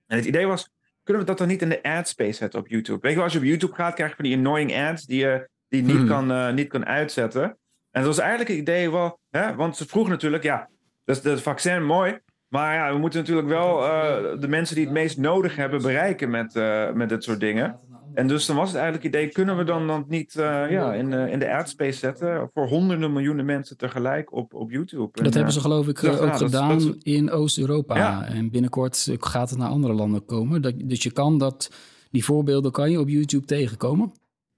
En 0.07 0.17
het 0.17 0.25
idee 0.25 0.45
was, 0.45 0.69
kunnen 1.03 1.21
we 1.21 1.27
dat 1.27 1.37
dan 1.37 1.47
niet 1.47 1.61
in 1.61 1.69
de 1.69 1.83
ad 1.83 2.07
space 2.07 2.33
zetten 2.33 2.59
op 2.59 2.67
YouTube? 2.67 2.99
Weet 3.01 3.09
je 3.09 3.15
wel, 3.15 3.23
als 3.23 3.33
je 3.33 3.39
op 3.39 3.45
YouTube 3.45 3.73
gaat, 3.73 3.93
krijg 3.93 4.09
je 4.09 4.15
van 4.15 4.25
die 4.25 4.35
annoying 4.37 4.75
ads 4.77 5.05
die 5.05 5.19
je 5.19 5.49
die 5.67 5.83
niet, 5.83 5.95
Hmm. 5.95 6.07
kan, 6.07 6.31
uh, 6.31 6.51
niet 6.51 6.67
kan 6.67 6.85
uitzetten. 6.85 7.43
En 7.91 8.01
dat 8.01 8.05
was 8.05 8.17
eigenlijk 8.17 8.49
het 8.49 8.59
idee 8.59 8.91
wel, 8.91 9.19
hè, 9.29 9.55
want 9.55 9.77
ze 9.77 9.87
vroegen 9.87 10.11
natuurlijk, 10.11 10.43
ja, 10.43 10.69
dat 11.05 11.17
is 11.17 11.23
het 11.23 11.41
vaccin 11.41 11.85
mooi. 11.85 12.19
Maar 12.47 12.75
ja, 12.75 12.93
we 12.93 12.97
moeten 12.97 13.19
natuurlijk 13.19 13.47
wel 13.47 13.83
uh, 13.83 14.39
de 14.39 14.47
mensen 14.47 14.75
die 14.75 14.83
het 14.85 14.93
meest 14.93 15.17
nodig 15.17 15.55
hebben 15.55 15.81
bereiken 15.81 16.29
met, 16.29 16.55
uh, 16.55 16.91
met 16.91 17.09
dit 17.09 17.23
soort 17.23 17.39
dingen. 17.39 17.79
En 18.13 18.27
dus 18.27 18.45
dan 18.45 18.55
was 18.55 18.67
het 18.67 18.75
eigenlijk 18.81 19.05
het 19.05 19.15
idee, 19.15 19.31
kunnen 19.31 19.57
we 19.57 19.63
dan, 19.63 19.87
dan 19.87 20.05
niet 20.07 20.35
uh, 20.35 20.71
ja, 20.71 20.93
in, 20.93 21.13
in 21.13 21.39
de 21.39 21.53
adspace 21.53 21.97
zetten 21.97 22.49
voor 22.53 22.67
honderden 22.67 23.13
miljoenen 23.13 23.45
mensen 23.45 23.77
tegelijk 23.77 24.33
op, 24.33 24.53
op 24.53 24.71
YouTube? 24.71 25.09
Dat 25.11 25.25
en, 25.25 25.33
hebben 25.33 25.53
ze 25.53 25.59
geloof 25.59 25.87
ik 25.87 26.03
ook 26.03 26.17
dat- 26.17 26.37
gedaan 26.37 26.79
dat- 26.79 26.95
in 27.03 27.31
Oost-Europa. 27.31 27.97
Ja. 27.97 28.25
En 28.25 28.49
binnenkort 28.51 29.07
gaat 29.19 29.49
het 29.49 29.59
naar 29.59 29.69
andere 29.69 29.93
landen 29.93 30.25
komen. 30.25 30.61
Dat, 30.61 30.73
dus 30.83 31.03
je 31.03 31.11
kan 31.11 31.37
dat, 31.37 31.71
die 32.11 32.25
voorbeelden 32.25 32.71
kan 32.71 32.91
je 32.91 32.99
op 32.99 33.09
YouTube 33.09 33.45
tegenkomen. 33.45 34.11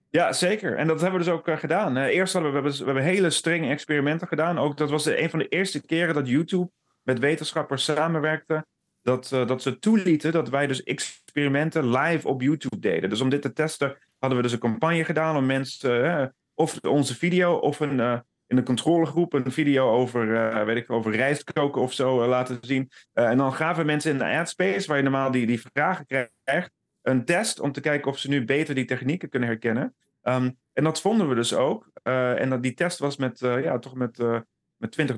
Ja, 0.10 0.34
zeker. 0.34 0.76
En 0.78 0.88
dat 0.88 1.02
hebben 1.02 1.20
we 1.20 1.26
dus 1.26 1.34
ook 1.36 1.48
uh, 1.48 1.58
gedaan. 1.58 1.98
Uh, 1.98 2.04
eerst 2.04 2.34
hadden 2.34 2.54
we, 2.54 2.58
we, 2.58 2.64
hebben, 2.64 2.86
we 2.86 2.92
hebben 2.94 3.14
hele 3.14 3.30
strenge 3.30 3.68
experimenten 3.70 4.28
gedaan. 4.28 4.58
Ook 4.58 4.78
dat 4.78 4.90
was 4.90 5.04
de, 5.04 5.22
een 5.22 5.30
van 5.30 5.40
de 5.40 5.48
eerste 5.48 5.86
keren 5.86 6.14
dat 6.14 6.28
YouTube 6.28 6.70
met 7.04 7.20
wetenschappers 7.20 7.84
samenwerkte. 7.84 8.66
Dat, 9.04 9.32
uh, 9.34 9.48
dat 9.48 9.62
ze 9.62 9.80
toelieten 9.80 10.32
dat 10.32 10.50
wij 10.50 10.68
dus 10.68 10.84
experimenten 10.84 11.90
live 11.90 12.28
op 12.28 12.42
YouTube 12.42 12.80
deden. 12.80 13.10
Dus 13.10 13.22
om 13.22 13.30
dit 13.30 13.42
te 13.42 13.54
testen 13.54 13.98
hadden 14.18 14.38
we 14.38 14.44
dus 14.44 14.54
een 14.54 14.60
campagne 14.60 15.04
gedaan 15.04 15.36
om 15.36 15.46
mensen, 15.46 16.36
of 16.54 16.80
onze 16.82 17.16
video 17.16 17.54
of 17.54 17.80
een, 17.80 18.00
uh, 18.00 18.20
in 18.48 18.58
een 18.58 18.64
controlegroep 18.64 19.34
een 19.34 19.52
video 19.52 19.92
over, 19.92 20.66
weet 20.66 20.78
ik, 20.78 20.92
over 20.92 21.16
rijst 21.16 21.54
koken 21.54 21.82
of 21.82 21.94
zo 21.94 22.28
laten 22.28 22.58
zien. 22.62 22.90
En 23.14 23.38
dan 23.38 23.54
gaven 23.54 23.86
mensen 23.86 24.12
in 24.12 24.18
de 24.18 24.26
adspace, 24.38 24.88
waar 24.88 24.98
je 24.98 25.04
normaal 25.04 25.32
die, 25.32 25.46
die 25.46 25.62
vragen 25.74 26.06
krijgt, 26.06 26.72
een 27.02 27.26
test 27.26 27.60
om 27.60 27.72
te 27.72 27.82
kijken 27.82 28.12
of 28.12 28.20
ze 28.20 28.30
nu 28.30 28.46
beter 28.46 28.76
die 28.76 28.86
technieken 28.86 29.30
kunnen 29.30 29.50
herkennen. 29.50 29.96
Um, 30.22 30.58
en 30.74 30.84
dat 30.84 31.02
vonden 31.02 31.30
we 31.30 31.36
dus 31.36 31.54
ook. 31.54 31.90
En 32.04 32.50
dat, 32.50 32.64
die 32.64 32.74
test 32.74 33.00
was 33.00 33.18
met, 33.18 33.40
ja, 33.40 33.80
toch 33.80 33.96
met, 33.96 34.18
met 34.78 34.92
20, 34.92 35.18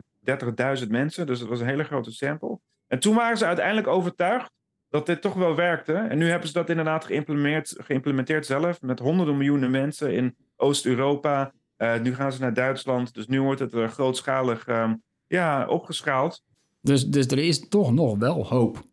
30.000 0.82 0.88
mensen. 0.88 1.26
Dus 1.26 1.40
dat 1.40 1.48
was 1.48 1.60
een 1.60 1.68
hele 1.68 1.84
grote 1.84 2.12
sample. 2.12 2.60
En 2.88 3.00
toen 3.00 3.16
waren 3.16 3.38
ze 3.38 3.46
uiteindelijk 3.46 3.88
overtuigd 3.88 4.52
dat 4.90 5.06
dit 5.06 5.22
toch 5.22 5.34
wel 5.34 5.56
werkte. 5.56 5.94
En 5.94 6.18
nu 6.18 6.30
hebben 6.30 6.48
ze 6.48 6.54
dat 6.54 6.70
inderdaad 6.70 7.06
geïmplementeerd, 7.06 7.76
geïmplementeerd 7.78 8.46
zelf 8.46 8.82
met 8.82 9.00
honderden 9.00 9.38
miljoenen 9.38 9.72
mensen 9.72 10.14
in 10.14 10.36
Oost-Europa. 10.56 11.52
Uh, 11.78 12.00
nu 12.00 12.16
gaan 12.16 12.32
ze 12.32 12.42
naar 12.42 12.54
Duitsland. 12.54 13.14
Dus 13.14 13.28
nu 13.28 13.42
wordt 13.42 13.60
het 13.60 13.74
uh, 13.74 13.90
grootschalig 13.90 14.68
um, 14.68 15.04
ja, 15.28 15.68
opgeschaald. 15.68 16.44
Dus, 16.82 17.06
dus 17.06 17.28
er 17.28 17.40
is 17.40 17.68
toch 17.68 17.94
nog 17.94 18.18
wel 18.18 18.48
hoop. 18.48 18.84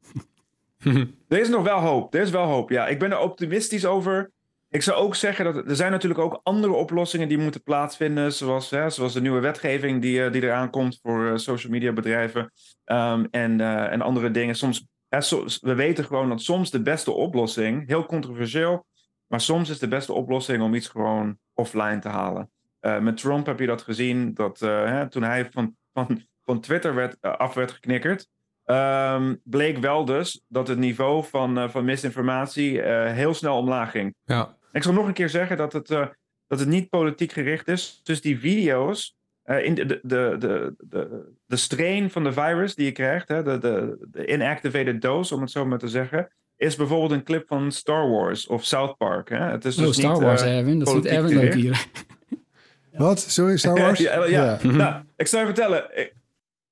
er 1.28 1.38
is 1.38 1.48
nog 1.48 1.62
wel 1.62 1.78
hoop. 1.78 2.14
Er 2.14 2.20
is 2.20 2.30
wel 2.30 2.46
hoop, 2.46 2.70
ja. 2.70 2.86
Ik 2.86 2.98
ben 2.98 3.10
er 3.10 3.18
optimistisch 3.18 3.86
over. 3.86 4.30
Ik 4.72 4.82
zou 4.82 4.96
ook 4.96 5.14
zeggen 5.14 5.44
dat 5.44 5.56
er 5.56 5.76
zijn 5.76 5.90
natuurlijk 5.90 6.20
ook 6.20 6.40
andere 6.42 6.72
oplossingen 6.72 7.28
die 7.28 7.38
moeten 7.38 7.62
plaatsvinden. 7.62 8.32
Zoals, 8.32 8.70
hè, 8.70 8.90
zoals 8.90 9.12
de 9.12 9.20
nieuwe 9.20 9.40
wetgeving 9.40 10.02
die, 10.02 10.18
uh, 10.18 10.32
die 10.32 10.42
eraan 10.42 10.70
komt 10.70 10.98
voor 11.02 11.24
uh, 11.24 11.36
social 11.36 11.72
media 11.72 11.92
bedrijven. 11.92 12.52
Um, 12.84 13.28
en, 13.30 13.58
uh, 13.58 13.92
en 13.92 14.00
andere 14.00 14.30
dingen. 14.30 14.54
Soms, 14.54 14.86
we 15.60 15.74
weten 15.74 16.04
gewoon 16.04 16.28
dat 16.28 16.40
soms 16.40 16.70
de 16.70 16.82
beste 16.82 17.10
oplossing, 17.10 17.88
heel 17.88 18.06
controversieel, 18.06 18.86
maar 19.26 19.40
soms 19.40 19.70
is 19.70 19.78
de 19.78 19.88
beste 19.88 20.12
oplossing 20.12 20.62
om 20.62 20.74
iets 20.74 20.88
gewoon 20.88 21.38
offline 21.54 21.98
te 21.98 22.08
halen. 22.08 22.50
Met 23.00 23.16
Trump 23.16 23.46
heb 23.46 23.58
je 23.58 23.66
dat 23.66 23.82
gezien, 23.82 24.34
dat 24.34 24.60
hè, 24.60 25.08
toen 25.08 25.22
hij 25.22 25.48
van, 25.50 25.76
van, 25.92 26.22
van 26.42 26.60
Twitter 26.60 26.94
werd, 26.94 27.16
af 27.20 27.54
werd 27.54 27.70
geknikkerd. 27.70 28.28
Um, 28.64 29.40
bleek 29.44 29.78
wel 29.78 30.04
dus 30.04 30.44
dat 30.48 30.68
het 30.68 30.78
niveau 30.78 31.24
van, 31.24 31.70
van 31.70 31.84
misinformatie 31.84 32.82
heel 32.88 33.34
snel 33.34 33.56
omlaag 33.56 33.90
ging. 33.90 34.14
Ja. 34.24 34.60
Ik 34.72 34.82
zal 34.82 34.92
nog 34.92 35.06
een 35.06 35.12
keer 35.12 35.28
zeggen 35.28 35.56
dat 35.56 35.72
het, 35.72 35.90
uh, 35.90 36.06
dat 36.46 36.58
het 36.58 36.68
niet 36.68 36.88
politiek 36.88 37.32
gericht 37.32 37.68
is. 37.68 38.00
Dus 38.02 38.20
die 38.20 38.38
video's, 38.38 39.16
uh, 39.46 39.64
in 39.64 39.74
de, 39.74 39.86
de, 39.86 39.98
de, 40.02 40.74
de, 40.78 41.24
de 41.46 41.56
strain 41.56 42.10
van 42.10 42.24
de 42.24 42.32
virus 42.32 42.74
die 42.74 42.84
je 42.84 42.92
krijgt, 42.92 43.28
hè, 43.28 43.42
de, 43.42 43.58
de, 43.58 43.98
de 44.10 44.26
inactivated 44.26 45.02
dose, 45.02 45.34
om 45.34 45.40
het 45.40 45.50
zo 45.50 45.66
maar 45.66 45.78
te 45.78 45.88
zeggen, 45.88 46.28
is 46.56 46.76
bijvoorbeeld 46.76 47.10
een 47.10 47.24
clip 47.24 47.46
van 47.46 47.72
Star 47.72 48.10
Wars 48.10 48.46
of 48.46 48.64
South 48.64 48.96
Park. 48.96 49.28
Hè. 49.28 49.36
Het 49.36 49.64
is 49.64 49.74
dus 49.74 49.86
oh, 49.86 49.92
Star 49.92 50.12
niet, 50.12 50.22
Wars, 50.22 50.42
Erwin. 50.42 50.78
Dat 50.78 50.90
vindt 50.90 51.06
Erwin 51.06 51.38
leuk 51.38 51.54
hier. 51.54 51.86
Wat? 52.92 53.20
Sorry, 53.20 53.56
Star 53.56 53.78
Wars? 53.78 53.98
ja, 54.08 54.24
ja. 54.24 54.58
ja. 54.62 54.70
nou, 54.70 55.02
ik 55.16 55.26
zou 55.26 55.46
je 55.46 55.48
vertellen. 55.54 55.98
Ik, 55.98 56.14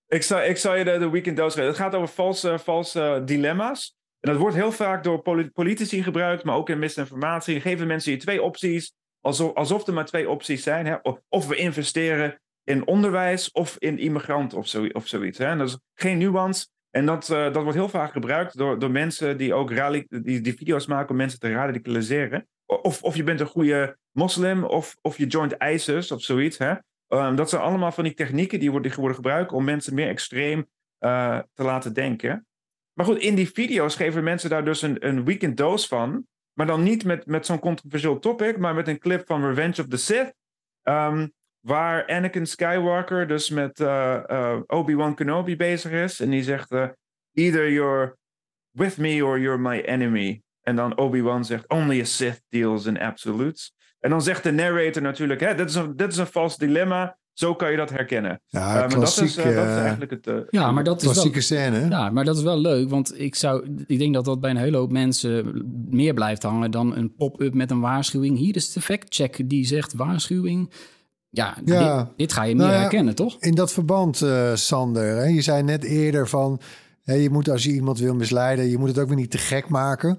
ik, 0.09 0.23
zou, 0.23 0.43
ik 0.43 0.57
zou 0.57 0.79
je 0.79 0.85
de, 0.85 0.99
de 0.99 1.11
weekend 1.11 1.37
dose 1.37 1.55
geven. 1.55 1.69
Het 1.69 1.79
gaat 1.79 1.95
over 1.95 2.09
valse, 2.09 2.59
valse 2.59 3.23
dilemma's. 3.25 3.99
En 4.21 4.31
dat 4.31 4.41
wordt 4.41 4.57
heel 4.57 4.73
vaak 4.73 5.05
door 5.05 5.23
politici 5.53 6.03
gebruikt, 6.03 6.45
maar 6.45 6.57
ook 6.57 6.69
in 6.69 6.79
misinformatie. 6.79 7.61
Geven 7.61 7.87
mensen 7.87 8.13
je 8.13 8.19
twee 8.19 8.43
opties, 8.43 8.95
alsof, 9.21 9.55
alsof 9.55 9.87
er 9.87 9.93
maar 9.93 10.05
twee 10.05 10.29
opties 10.29 10.63
zijn. 10.63 10.87
Hè? 10.87 10.97
Of, 11.29 11.47
we 11.47 11.57
investeren 11.57 12.41
in 12.65 12.87
onderwijs 12.87 13.51
of 13.51 13.77
in 13.79 13.99
immigranten 13.99 14.59
of, 14.59 14.75
of 14.93 15.07
zoiets. 15.07 15.39
Hè? 15.39 15.45
En 15.45 15.59
dat 15.59 15.69
is 15.69 15.79
geen 15.95 16.19
nuance. 16.19 16.67
En 16.91 17.07
dat, 17.07 17.29
uh, 17.29 17.43
dat 17.43 17.63
wordt 17.63 17.79
heel 17.79 17.89
vaak 17.89 18.13
gebruikt 18.13 18.57
door, 18.57 18.79
door 18.79 18.91
mensen 18.91 19.37
die 19.37 19.55
ook 19.55 19.69
die, 20.09 20.41
die 20.41 20.55
video's 20.55 20.87
maken 20.87 21.11
om 21.11 21.17
mensen 21.17 21.39
te 21.39 21.53
radicaliseren. 21.53 22.49
Of, 22.67 23.03
of 23.03 23.17
je 23.17 23.23
bent 23.23 23.41
een 23.41 23.47
goede 23.47 23.97
moslim, 24.11 24.65
of, 24.65 24.97
of 25.01 25.19
je 25.19 25.27
joint 25.27 25.55
ISIS 25.63 26.13
of 26.13 26.23
zoiets. 26.23 26.59
Hè? 26.59 26.75
Um, 27.09 27.37
dat 27.37 27.49
zijn 27.49 27.63
allemaal 27.63 27.93
van 27.93 28.05
die 28.05 28.15
technieken 28.15 28.61
die 28.61 28.71
worden, 28.71 29.15
gebruikt 29.15 29.53
om 29.53 29.65
mensen 29.65 29.95
meer 29.95 30.09
extreem 30.09 30.69
uh, 31.01 31.39
te 31.55 31.63
laten 31.63 31.95
denken. 31.95 32.47
Maar 32.93 33.07
goed, 33.07 33.19
in 33.19 33.35
die 33.35 33.51
video's 33.51 33.97
geven 33.97 34.25
mensen 34.25 34.51
daar 34.51 34.65
dus 34.65 34.83
een, 34.83 35.07
een 35.07 35.25
weekend 35.25 35.57
dose 35.57 35.89
van. 35.89 36.27
Maar 36.53 36.67
dan 36.67 36.83
niet 36.83 37.05
met, 37.05 37.27
met 37.27 37.47
zo'n 37.47 37.59
controversieel 37.59 38.19
topic, 38.19 38.59
maar 38.59 38.75
met 38.75 38.89
een 38.89 38.99
clip 38.99 39.27
van 39.27 39.47
Revenge 39.47 39.81
of 39.81 39.89
the 39.89 39.97
Sith. 39.97 40.35
Um, 40.83 41.33
waar 41.61 42.07
Anakin 42.07 42.47
Skywalker 42.47 43.29
dus 43.29 43.51
met 43.51 43.81
uh, 43.81 44.23
uh, 44.27 44.61
Obi-Wan 44.67 45.15
Kenobi 45.15 45.57
bezig 45.57 45.93
is. 45.93 46.21
En 46.21 46.31
die 46.31 46.43
zegt, 46.43 46.73
uh, 46.73 46.89
either 47.33 47.71
you're 47.71 48.17
with 48.71 48.97
me 48.97 49.25
or 49.25 49.39
you're 49.39 49.59
my 49.59 49.81
enemy. 49.81 50.43
En 50.61 50.77
dan 50.77 50.97
Obi-Wan 50.97 51.45
zegt, 51.45 51.69
only 51.69 52.01
a 52.01 52.05
Sith 52.05 52.43
deals 52.49 52.87
in 52.87 52.99
absolutes. 52.99 53.75
En 54.01 54.11
dan 54.11 54.23
zegt 54.23 54.43
de 54.43 54.53
narrator 54.53 55.03
natuurlijk, 55.03 55.41
is 55.41 55.75
een, 55.75 55.97
dit 55.97 56.13
is 56.13 56.19
een 56.19 56.27
vals 56.27 56.57
dilemma. 56.57 57.19
Zo 57.41 57.55
kan 57.55 57.71
je 57.71 57.77
dat 57.77 57.91
herkennen. 57.91 58.41
Ja, 58.47 58.61
Uh, 58.75 58.75
maar 58.75 58.89
dat 58.89 59.09
is, 59.09 59.37
eh, 59.37 59.45
dat 59.45 59.55
is 59.55 59.55
eh, 59.55 59.79
eigenlijk 59.81 60.11
het... 60.11 60.27
eh, 60.27 60.35
Ja, 60.51 60.73
maar 60.73 60.85
dat 60.85 60.97
is 60.99 61.05
wel, 61.05 61.13
klassieke 61.13 61.41
scène. 61.41 61.89
ja, 61.89 62.11
maar 62.11 62.25
dat 62.25 62.37
is 62.37 62.43
wel 62.43 62.59
leuk. 62.59 62.91
Want 62.91 63.21
ik, 63.21 63.35
zou, 63.35 63.69
ik 63.87 63.99
denk 63.99 64.15
dat 64.15 64.25
dat 64.25 64.41
bij 64.41 64.51
een 64.51 64.57
hele 64.57 64.77
hoop 64.77 64.91
mensen 64.93 65.65
meer 65.91 66.15
blijft 66.15 66.43
hangen 66.43 66.71
dan 66.71 66.97
een 66.97 67.15
pop-up 67.15 67.55
met 67.55 67.71
een 67.71 67.81
waarschuwing. 67.81 68.39
Hier 68.39 68.57
is 68.57 68.73
de 68.73 68.81
fact-check 68.81 69.49
die 69.49 69.67
zegt 69.67 69.95
waarschuwing. 69.95 70.71
Ja, 71.31 71.57
Ja. 71.65 71.99
Dit, 72.05 72.07
dit 72.17 72.33
ga 72.33 72.43
je 72.43 72.55
Nou 72.55 72.67
meer 72.69 72.77
ja, 72.77 72.83
herkennen, 72.83 73.15
toch? 73.15 73.37
In 73.41 73.55
dat 73.55 73.73
verband, 73.73 74.23
eh, 74.23 74.55
Sander, 74.55 75.17
hè, 75.17 75.25
je 75.25 75.43
zei 75.43 75.63
net 75.63 75.85
eerder 75.85 76.29
van... 76.29 76.61
Hè, 77.03 77.15
je 77.15 77.31
moet 77.31 77.49
als 77.51 77.65
je 77.65 77.73
iemand 77.73 77.99
wil 77.99 78.15
misleiden, 78.15 78.69
je 78.69 78.79
moet 78.79 78.89
het 78.89 78.99
ook 78.99 79.09
weer 79.09 79.17
niet 79.17 79.31
te 79.31 79.39
gek 79.39 79.69
maken. 79.69 80.19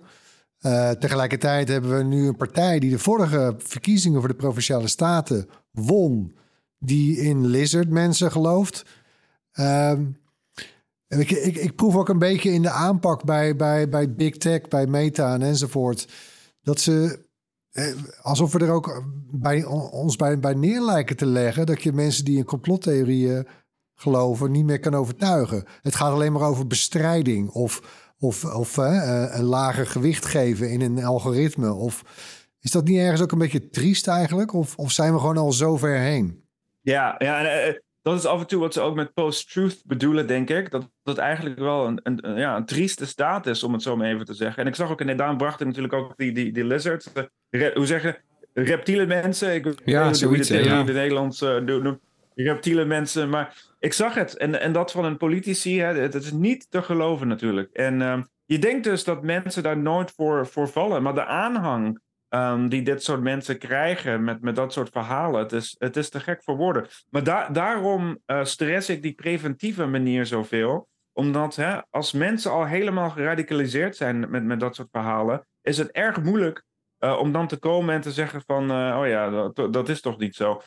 Eh, 0.60 0.90
tegelijkertijd 0.90 1.68
hebben 1.68 1.98
we 1.98 2.04
nu 2.04 2.28
een 2.28 2.36
partij 2.38 2.80
die 2.80 2.90
de 2.90 3.00
vorige 3.00 3.56
verkiezingen 3.58 4.20
voor 4.20 4.30
de 4.30 4.36
Provinciale 4.36 4.88
Staten 4.88 5.48
won... 5.72 6.40
die 6.84 7.18
in 7.18 7.46
lizard 7.46 7.90
mensen 7.90 8.32
gelooft. 8.32 8.86
Ehm, 9.52 10.06
ik, 11.08 11.32
ik, 11.32 11.56
ik 11.56 11.76
proef 11.76 11.96
ook 11.96 12.10
een 12.10 12.20
beetje 12.20 12.52
in 12.52 12.62
de 12.62 12.70
aanpak 12.70 13.24
bij, 13.24 13.56
bij, 13.56 13.90
bij 13.90 14.14
Big 14.14 14.38
Tech, 14.38 14.68
bij 14.68 14.88
Meta 14.88 15.34
en 15.34 15.42
enzovoort... 15.42 16.08
dat 16.62 16.80
ze 16.80 17.26
eh, 17.72 17.94
alsof 18.22 18.52
we 18.52 18.60
er 18.60 18.72
ook 18.72 19.04
bij, 19.32 19.64
ons 19.92 20.16
bij, 20.16 20.40
bij 20.40 20.54
neer 20.54 20.82
lijken 20.82 21.18
te 21.18 21.26
leggen... 21.26 21.66
dat 21.66 21.84
je 21.84 21.94
mensen 21.94 22.26
die 22.26 22.38
in 22.38 22.46
complottheorieën 22.46 23.48
geloven 23.96 24.52
niet 24.52 24.66
meer 24.66 24.80
kan 24.80 24.96
overtuigen. 24.96 25.64
Het 25.82 25.96
gaat 25.96 26.12
alleen 26.12 26.32
maar 26.32 26.48
over 26.48 26.68
bestrijding 26.68 27.50
of, 27.50 27.82
of, 28.20 28.46
of 28.46 28.78
eh, 28.78 29.26
een 29.30 29.44
lager 29.44 29.88
gewicht 29.88 30.26
geven 30.26 30.70
in 30.70 30.82
een 30.82 31.04
algoritme. 31.04 31.74
Of, 31.74 32.04
is 32.60 32.72
dat 32.72 32.84
niet 32.84 32.98
ergens 32.98 33.22
ook 33.22 33.32
een 33.32 33.38
beetje 33.38 33.70
triest 33.70 34.08
eigenlijk? 34.08 34.54
Of, 34.54 34.76
of 34.76 34.92
zijn 34.92 35.14
we 35.14 35.20
gewoon 35.20 35.38
al 35.38 35.52
zo 35.52 35.78
ver 35.78 35.98
heen? 36.00 36.44
Ja, 36.82 37.16
ja 37.18 37.40
en, 37.46 37.68
eh, 37.68 37.74
dat 38.02 38.18
is 38.18 38.26
af 38.26 38.40
en 38.40 38.48
toe 38.48 38.60
wat 38.60 38.74
ze 38.74 38.82
ook 38.82 38.96
met 38.96 39.14
post-truth 39.14 39.82
bedoelen, 39.86 40.28
denk 40.28 40.50
ik. 40.50 40.72
Dat 40.72 40.90
dat 41.04 41.18
eigenlijk 41.18 41.60
wel 41.60 41.86
een, 41.88 42.00
een, 42.04 42.28
een- 42.30 42.38
ja, 42.38 42.56
een 42.56 42.66
trieste 42.66 43.06
staat 43.06 43.48
is, 43.48 43.64
om 43.64 43.74
het 43.74 43.82
zo 43.82 43.96
maar 43.98 44.08
even 44.08 44.26
te 44.26 44.34
zeggen. 44.34 44.62
En 44.64 44.68
ik 44.70 44.76
zag 44.76 44.92
ook, 44.92 45.02
en 45.02 45.18
daarom 45.18 45.38
bracht 45.38 45.60
natuurlijk 45.66 45.94
ook 45.94 46.14
die, 46.18 46.32
die, 46.32 46.52
die 46.52 46.66
lizards. 46.66 47.14
de 47.14 47.30
re- 47.50 47.72
hoe 47.74 47.86
zeggen, 47.86 48.18
reptiele 48.54 49.06
mensen. 49.06 49.54
Ik 49.54 49.64
weet 49.64 49.82
Ja, 49.86 50.02
hoe 50.02 50.12
de 50.12 50.18
zoiets, 50.18 50.48
theorie 50.48 50.68
ja. 50.70 50.80
in 50.80 50.86
het 50.86 50.96
Nederlands 50.96 51.42
eh, 51.42 51.66
doet. 51.66 51.84
noemt. 51.84 52.00
Reptiele 52.36 52.86
mensen, 52.86 53.30
maar 53.30 53.56
ik 53.80 53.94
zag 53.94 54.14
het. 54.14 54.38
En, 54.38 54.60
en 54.62 54.72
dat 54.74 54.92
van 54.92 55.06
een 55.06 55.18
politici, 55.18 55.80
hè, 55.80 55.94
het 56.00 56.14
is 56.14 56.32
niet 56.32 56.68
te 56.70 56.82
geloven 56.82 57.28
natuurlijk. 57.28 57.70
En 57.74 58.02
ehm, 58.02 58.22
je 58.46 58.60
denkt 58.60 58.84
dus 58.84 59.04
dat 59.04 59.24
mensen 59.24 59.64
daar 59.64 59.78
nooit 59.78 60.12
voor, 60.16 60.48
voor 60.48 60.68
vallen. 60.68 61.04
Maar 61.04 61.14
de 61.14 61.26
aanhang 61.26 62.00
ehm, 62.32 62.68
die 62.68 62.82
dit 62.82 63.04
soort 63.04 63.22
mensen 63.22 63.58
krijgen 63.58 64.24
met, 64.24 64.42
met 64.42 64.56
dat 64.56 64.74
soort 64.74 64.90
verhalen, 64.90 65.42
het 65.42 65.52
is, 65.52 65.76
het 65.78 65.98
is 65.98 66.10
te 66.10 66.20
gek 66.20 66.44
voor 66.44 66.56
woorden. 66.56 66.86
Maar 67.10 67.24
da- 67.24 67.50
daarom 67.50 68.20
eh, 68.26 68.44
stress 68.44 68.90
ik 68.90 69.02
die 69.02 69.14
preventieve 69.14 69.86
manier 69.86 70.26
zoveel. 70.26 70.88
Omdat 71.14 71.56
hè, 71.56 71.80
als 71.90 72.12
mensen 72.12 72.52
al 72.52 72.66
helemaal 72.66 73.10
geradicaliseerd 73.10 73.96
zijn 73.96 74.30
met, 74.30 74.44
met 74.44 74.60
dat 74.60 74.76
soort 74.76 74.88
verhalen, 74.92 75.46
is 75.62 75.78
het 75.78 75.92
erg 75.92 76.22
moeilijk 76.22 76.64
eh, 76.98 77.18
om 77.20 77.32
dan 77.32 77.48
te 77.48 77.58
komen 77.58 77.96
en 77.96 78.02
te 78.02 78.12
zeggen 78.12 78.42
van, 78.46 78.72
eh, 78.72 78.98
oh 79.00 79.08
ja, 79.08 79.30
dat, 79.30 79.74
dat 79.74 79.90
is 79.90 80.02
toch 80.02 80.18
niet 80.18 80.36
zo. 80.36 80.62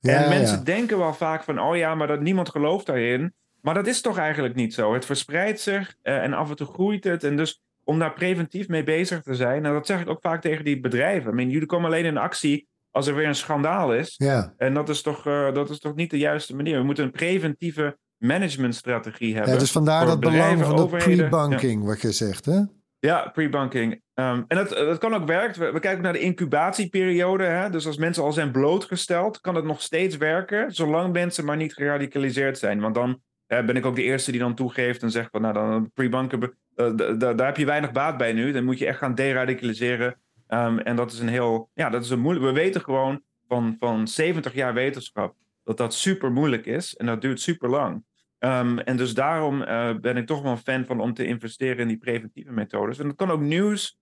Ja, 0.00 0.22
en 0.22 0.28
mensen 0.28 0.58
ja. 0.58 0.64
denken 0.64 0.98
wel 0.98 1.14
vaak 1.14 1.42
van, 1.42 1.60
oh 1.60 1.76
ja, 1.76 1.94
maar 1.94 2.06
dat 2.06 2.20
niemand 2.20 2.48
gelooft 2.48 2.86
daarin. 2.86 3.34
Maar 3.60 3.74
dat 3.74 3.86
is 3.86 4.00
toch 4.00 4.18
eigenlijk 4.18 4.54
niet 4.54 4.74
zo. 4.74 4.94
Het 4.94 5.04
verspreidt 5.04 5.60
zich 5.60 5.94
en 6.02 6.32
af 6.32 6.50
en 6.50 6.56
toe 6.56 6.66
groeit 6.66 7.04
het. 7.04 7.24
En 7.24 7.36
dus 7.36 7.62
om 7.88 7.98
daar 7.98 8.12
preventief 8.12 8.68
mee 8.68 8.84
bezig 8.84 9.22
te 9.22 9.34
zijn, 9.34 9.64
en 9.64 9.72
dat 9.72 9.86
zeg 9.86 10.00
ik 10.00 10.08
ook 10.08 10.20
vaak 10.20 10.40
tegen 10.40 10.64
die 10.64 10.80
bedrijven. 10.80 11.32
I 11.32 11.34
mean, 11.34 11.50
jullie 11.50 11.66
komen 11.66 11.86
alleen 11.86 12.04
in 12.04 12.16
actie 12.16 12.68
als 12.90 13.06
er 13.06 13.14
weer 13.14 13.26
een 13.26 13.34
schandaal 13.34 13.94
is. 13.94 14.14
Ja. 14.16 14.54
En 14.56 14.74
dat 14.74 14.88
is 14.88 15.02
toch, 15.02 15.26
eh, 15.26 15.54
dat 15.54 15.70
is 15.70 15.78
toch 15.78 15.94
niet 15.94 16.10
de 16.10 16.18
juiste 16.18 16.56
manier. 16.56 16.78
We 16.78 16.84
moeten 16.84 17.04
een 17.04 17.10
preventieve 17.10 17.98
managementstrategie 18.16 19.34
hebben. 19.34 19.52
ja, 19.52 19.58
dus 19.58 19.72
vandaar 19.72 20.06
dat 20.06 20.20
belang 20.20 20.64
van 20.64 20.76
de 20.76 20.86
pre-banking, 20.86 21.84
wat 21.84 22.00
je 22.00 22.12
zegt, 22.12 22.44
hè? 22.44 22.60
Ja, 22.98 23.30
pre-banking. 23.32 24.02
Ehm, 24.14 24.42
en 24.48 24.56
dat, 24.56 24.68
dat 24.68 24.98
kan 24.98 25.14
ook 25.14 25.26
werken. 25.26 25.60
We, 25.60 25.72
we 25.72 25.80
kijken 25.80 26.02
naar 26.02 26.12
de 26.12 26.20
incubatieperiode. 26.20 27.44
Hè? 27.44 27.70
Dus 27.70 27.86
als 27.86 27.96
mensen 27.96 28.22
al 28.22 28.32
zijn 28.32 28.50
blootgesteld, 28.50 29.40
kan 29.40 29.54
het 29.54 29.64
nog 29.64 29.82
steeds 29.82 30.16
werken. 30.16 30.74
Zolang 30.74 31.12
mensen 31.12 31.44
maar 31.44 31.56
niet 31.56 31.74
geradicaliseerd 31.74 32.58
zijn. 32.58 32.80
Want 32.80 32.94
dan 32.94 33.20
eh, 33.46 33.64
ben 33.64 33.76
ik 33.76 33.86
ook 33.86 33.96
de 33.96 34.02
eerste 34.02 34.30
die 34.30 34.40
dan 34.40 34.54
toegeeft 34.54 35.02
en 35.02 35.10
zegt 35.10 35.30
van 35.30 35.40
nou 35.40 35.54
dan 35.54 35.90
pre-banken. 35.94 36.56
Eh, 36.78 37.18
daar 37.18 37.46
heb 37.46 37.56
je 37.56 37.64
weinig 37.64 37.92
baat 37.92 38.16
bij 38.16 38.32
nu. 38.32 38.52
Dan 38.52 38.64
moet 38.64 38.78
je 38.78 38.86
echt 38.86 38.98
gaan 38.98 39.14
deradicaliseren. 39.14 40.20
Ehm, 40.46 40.78
en 40.78 40.96
dat 40.96 41.12
is 41.12 41.18
een 41.18 41.28
heel. 41.28 41.70
Ja, 41.74 41.90
dat 41.90 42.04
is 42.04 42.10
een 42.10 42.20
moeilijk. 42.20 42.46
We 42.46 42.52
weten 42.52 42.80
gewoon 42.80 43.22
van, 43.48 43.76
van 43.78 44.08
70 44.08 44.54
jaar 44.54 44.74
wetenschap 44.74 45.34
dat 45.64 45.76
dat 45.76 45.94
super 45.94 46.32
moeilijk 46.32 46.66
is. 46.66 46.96
En 46.96 47.06
dat 47.06 47.20
duurt 47.20 47.40
super 47.40 47.68
lang. 47.68 48.04
Ehm, 48.38 48.78
en 48.78 48.96
dus 48.96 49.14
daarom 49.14 49.62
eh, 49.62 49.94
ben 50.00 50.16
ik 50.16 50.26
toch 50.26 50.42
wel 50.42 50.50
een 50.50 50.58
fan 50.58 50.84
van 50.84 51.00
om 51.00 51.14
te 51.14 51.26
investeren 51.26 51.78
in 51.78 51.88
die 51.88 51.98
preventieve 51.98 52.52
methodes. 52.52 52.98
En 52.98 53.06
dat 53.06 53.16
kan 53.16 53.30
ook 53.30 53.40
nieuws. 53.40 53.96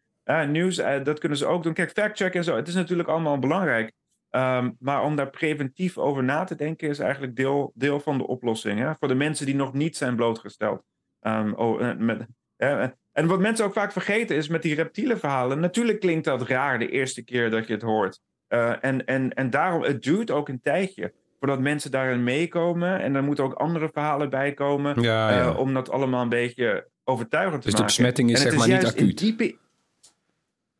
nieuws, 0.48 0.78
eh, 0.78 1.04
dat 1.04 1.18
kunnen 1.18 1.38
ze 1.38 1.46
ook 1.46 1.62
doen. 1.62 1.72
Kijk, 1.72 1.90
fact-check 1.90 2.34
en 2.34 2.44
zo. 2.44 2.56
Het 2.56 2.68
is 2.68 2.74
natuurlijk 2.74 3.08
allemaal 3.08 3.38
belangrijk. 3.38 3.92
Ehm, 4.30 4.70
maar 4.78 5.02
om 5.02 5.16
daar 5.16 5.30
preventief 5.30 5.98
over 5.98 6.24
na 6.24 6.44
te 6.44 6.54
denken 6.54 6.88
is 6.88 6.98
eigenlijk 6.98 7.36
deel, 7.36 7.72
deel 7.74 8.00
van 8.00 8.18
de 8.18 8.26
oplossing. 8.26 8.78
Hè? 8.78 8.92
Voor 8.98 9.08
de 9.08 9.14
mensen 9.14 9.46
die 9.46 9.54
nog 9.54 9.72
niet 9.72 9.96
zijn 9.96 10.16
blootgesteld. 10.16 10.82
Oh, 11.54 11.94
met, 11.98 12.26
en 12.57 13.27
wat 13.27 13.40
mensen 13.40 13.64
ook 13.64 13.73
vaak 13.73 13.92
vergeten 13.92 14.37
is 14.37 14.49
met 14.49 14.62
die 14.62 14.75
reptiele 14.75 15.16
verhalen. 15.16 15.61
Natuurlijk 15.61 16.01
klinkt 16.01 16.25
dat 16.25 16.42
raar 16.42 16.79
de 16.79 16.88
eerste 16.88 17.23
keer 17.23 17.51
dat 17.51 17.66
je 17.66 17.73
het 17.73 17.83
hoort. 17.83 18.21
Eh, 18.49 18.85
en, 18.85 19.05
en, 19.05 19.35
en 19.35 19.51
daarom, 19.51 19.83
het 19.83 20.03
duurt 20.03 20.31
ook 20.31 20.49
een 20.49 20.61
tijdje 20.61 21.12
voordat 21.38 21.61
mensen 21.61 21.90
daarin 21.90 22.25
meekomen. 22.25 23.01
En 23.01 23.14
er 23.14 23.23
moeten 23.23 23.45
ook 23.45 23.53
andere 23.53 23.88
verhalen 23.92 24.31
bij 24.31 24.53
komen. 24.53 25.03
Ja, 25.03 25.40
eh, 25.40 25.59
om 25.59 25.75
dat 25.75 25.90
allemaal 25.90 26.23
een 26.23 26.29
beetje 26.29 26.88
overtuigend 27.05 27.62
te 27.62 27.69
Dus 27.69 27.77
de 27.77 27.83
maken. 27.83 27.97
besmetting 27.97 28.31
is 28.31 28.40
zeg 28.40 28.57
maar 28.57 28.69
niet 28.69 28.87
acuut. 28.87 29.57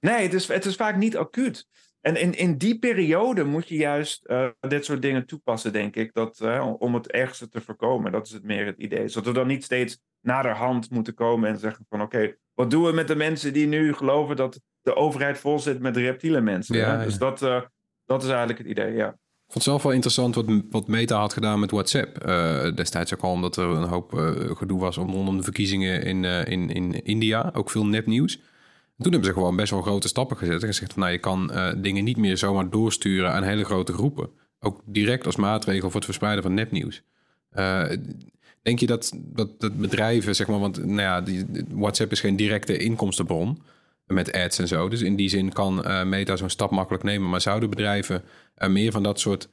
Nee, 0.01 0.23
het 0.23 0.35
is, 0.35 0.49
het 0.49 0.65
is 0.65 0.77
vaak 0.77 0.97
niet 0.97 1.17
acuut. 1.17 1.67
En 2.07 2.21
in, 2.21 2.35
in 2.35 2.57
die 2.57 2.79
periode 2.79 3.45
moet 3.45 3.69
je 3.69 3.77
juist 3.77 4.25
eh, 4.25 4.47
dit 4.61 4.85
soort 4.85 5.03
dingen 5.03 5.27
toepassen, 5.27 5.73
denk 5.73 5.97
ik. 5.97 6.13
Dat, 6.13 6.41
om 6.79 6.95
het 6.95 7.11
ergste 7.11 7.49
te 7.49 7.61
voorkomen. 7.61 8.13
Dat 8.13 8.27
is 8.27 8.33
het 8.33 8.43
meer 8.43 8.67
het 8.67 8.79
idee. 8.79 9.09
Zodat 9.09 9.33
we 9.33 9.39
dan 9.39 9.47
niet 9.47 9.65
steeds 9.65 9.99
naderhand 10.21 10.91
moeten 10.91 11.15
komen 11.15 11.49
en 11.49 11.59
zeggen 11.59 11.87
van... 11.89 12.03
oké, 12.03 12.35
wat 12.55 12.71
doen 12.71 12.85
we 12.85 12.93
met 12.93 13.09
de 13.09 13.17
mensen 13.17 13.53
die 13.53 13.67
nu 13.67 13.93
geloven 13.95 14.37
dat 14.37 14.61
de 14.83 14.95
overheid 14.95 15.39
vol 15.39 15.59
zit 15.59 15.81
met 15.81 15.97
reptiele 15.97 16.41
mensen? 16.41 16.77
Ja? 16.77 17.05
Dus 17.05 17.19
dat, 17.19 17.43
eh, 17.43 17.63
dat 18.05 18.23
is 18.23 18.29
eigenlijk 18.29 18.59
het 18.59 18.69
idee, 18.69 18.93
ja. 18.93 19.09
Ik 19.09 19.53
vond 19.53 19.55
het 19.55 19.63
zelf 19.63 19.83
wel 19.83 19.93
interessant 19.93 20.35
wat, 20.35 20.45
wat 20.71 20.89
Meta 20.89 21.19
had 21.19 21.33
gedaan 21.33 21.61
met 21.61 21.71
WhatsApp. 21.71 22.19
Eh, 22.19 22.75
destijds 22.75 23.15
ook 23.15 23.21
al 23.23 23.31
omdat 23.31 23.57
er 23.57 23.65
een 23.69 23.89
hoop 23.89 24.13
gedoe 24.57 24.81
was 24.81 24.99
om- 24.99 25.11
rondom 25.11 25.37
de 25.37 25.43
verkiezingen 25.43 26.03
in, 26.03 26.25
in, 26.25 26.71
in 26.71 27.05
India. 27.05 27.51
Ook 27.55 27.71
veel 27.71 27.87
nepnieuws. 27.87 28.41
En 28.97 29.03
toen 29.03 29.13
hebben 29.13 29.31
ze 29.31 29.37
gewoon 29.37 29.57
best 29.57 29.71
wel 29.71 29.83
grote 29.83 30.09
stappen 30.09 30.37
gezet. 30.37 30.61
En 30.61 30.69
gezegd 30.69 30.93
van 30.93 31.03
nou, 31.03 31.13
je 31.13 31.19
kan 31.19 31.53
eh, 31.53 31.73
dingen 31.77 32.05
niet 32.05 32.17
meer 32.17 32.39
zomaar 32.39 32.71
doorsturen 32.71 33.33
aan 33.33 33.43
hele 33.43 33.65
grote 33.65 33.93
groepen. 33.93 34.31
Ook 34.61 34.81
direct 34.85 35.27
als 35.27 35.37
maatregel 35.37 35.87
voor 35.87 35.95
het 35.95 36.05
verspreiden 36.05 36.43
van 36.43 36.55
nepnieuws. 36.55 37.03
Eh, 37.51 37.85
denk 38.63 38.79
je 38.79 38.87
dat, 38.87 39.13
dat, 39.17 39.77
bedrijven, 39.77 40.35
zeg 40.35 40.47
maar, 40.47 40.59
want 40.59 40.85
nou 40.85 41.01
ja, 41.01 41.21
die, 41.21 41.47
WhatsApp 41.69 42.13
is 42.13 42.21
geen 42.21 42.37
directe 42.37 42.77
inkomstenbron 42.77 43.63
met 44.07 44.33
ads 44.33 44.59
en 44.59 44.69
zo. 44.69 44.89
Dus 44.89 45.03
in 45.03 45.17
die 45.17 45.29
zin 45.29 45.53
kan 45.53 45.85
eh, 45.85 46.05
Meta 46.05 46.37
zo'n 46.37 46.51
stap 46.51 46.71
makkelijk 46.71 47.05
nemen. 47.05 47.31
Maar 47.31 47.41
zouden 47.41 47.71
bedrijven 47.71 48.25
meer 48.69 48.93
van 48.93 49.03
dat 49.03 49.21
soort 49.21 49.49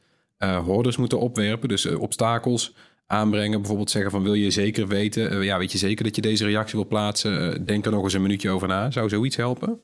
hordes 0.65 0.97
moeten 0.97 1.19
opwerpen? 1.19 1.69
Dus 1.69 1.85
obstakels 1.85 2.73
aanbrengen. 3.07 3.59
Bijvoorbeeld 3.59 3.91
zeggen 3.91 4.11
van 4.11 4.23
wil 4.23 4.33
je 4.33 4.51
zeker 4.51 4.87
weten, 4.87 5.29
eh, 5.29 5.43
ja, 5.43 5.57
weet 5.57 5.71
je 5.71 5.77
zeker 5.77 6.03
dat 6.03 6.15
je 6.15 6.21
deze 6.21 6.45
reactie 6.45 6.79
wil 6.79 6.87
plaatsen? 6.87 7.53
Eh, 7.53 7.65
denk 7.65 7.85
er 7.85 7.91
nog 7.91 8.03
eens 8.03 8.13
een 8.13 8.21
minuutje 8.21 8.49
over 8.49 8.67
na. 8.67 8.91
Zou 8.91 9.09
zoiets 9.09 9.35
helpen? 9.35 9.81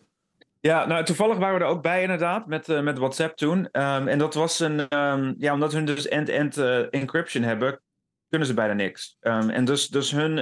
Ja, 0.62 0.86
nou 0.86 1.05
toevallig 1.05 1.38
waren 1.38 1.58
we 1.60 1.63
er 1.63 1.69
ook 1.71 1.82
bij 1.82 2.01
inderdaad 2.01 2.47
met, 2.47 2.69
eh, 2.69 2.82
met 2.82 2.97
WhatsApp 2.97 3.38
toen. 3.38 3.71
Ehm, 3.71 4.08
en 4.08 4.17
dat 4.17 4.34
was 4.34 4.60
een, 4.60 4.88
ehm, 4.88 5.34
ja, 5.38 5.53
omdat 5.53 5.71
hun 5.71 5.86
dus 5.86 6.08
end-to-end 6.08 6.58
eh, 6.58 6.86
encryption 6.89 7.43
hebben, 7.43 7.82
kunnen 8.29 8.47
ze 8.47 8.53
bijna 8.53 8.73
niks. 8.73 9.17
Ehm, 9.19 9.49
en 9.49 9.65
dus, 9.65 9.88
dus 9.88 10.12
hun, 10.12 10.36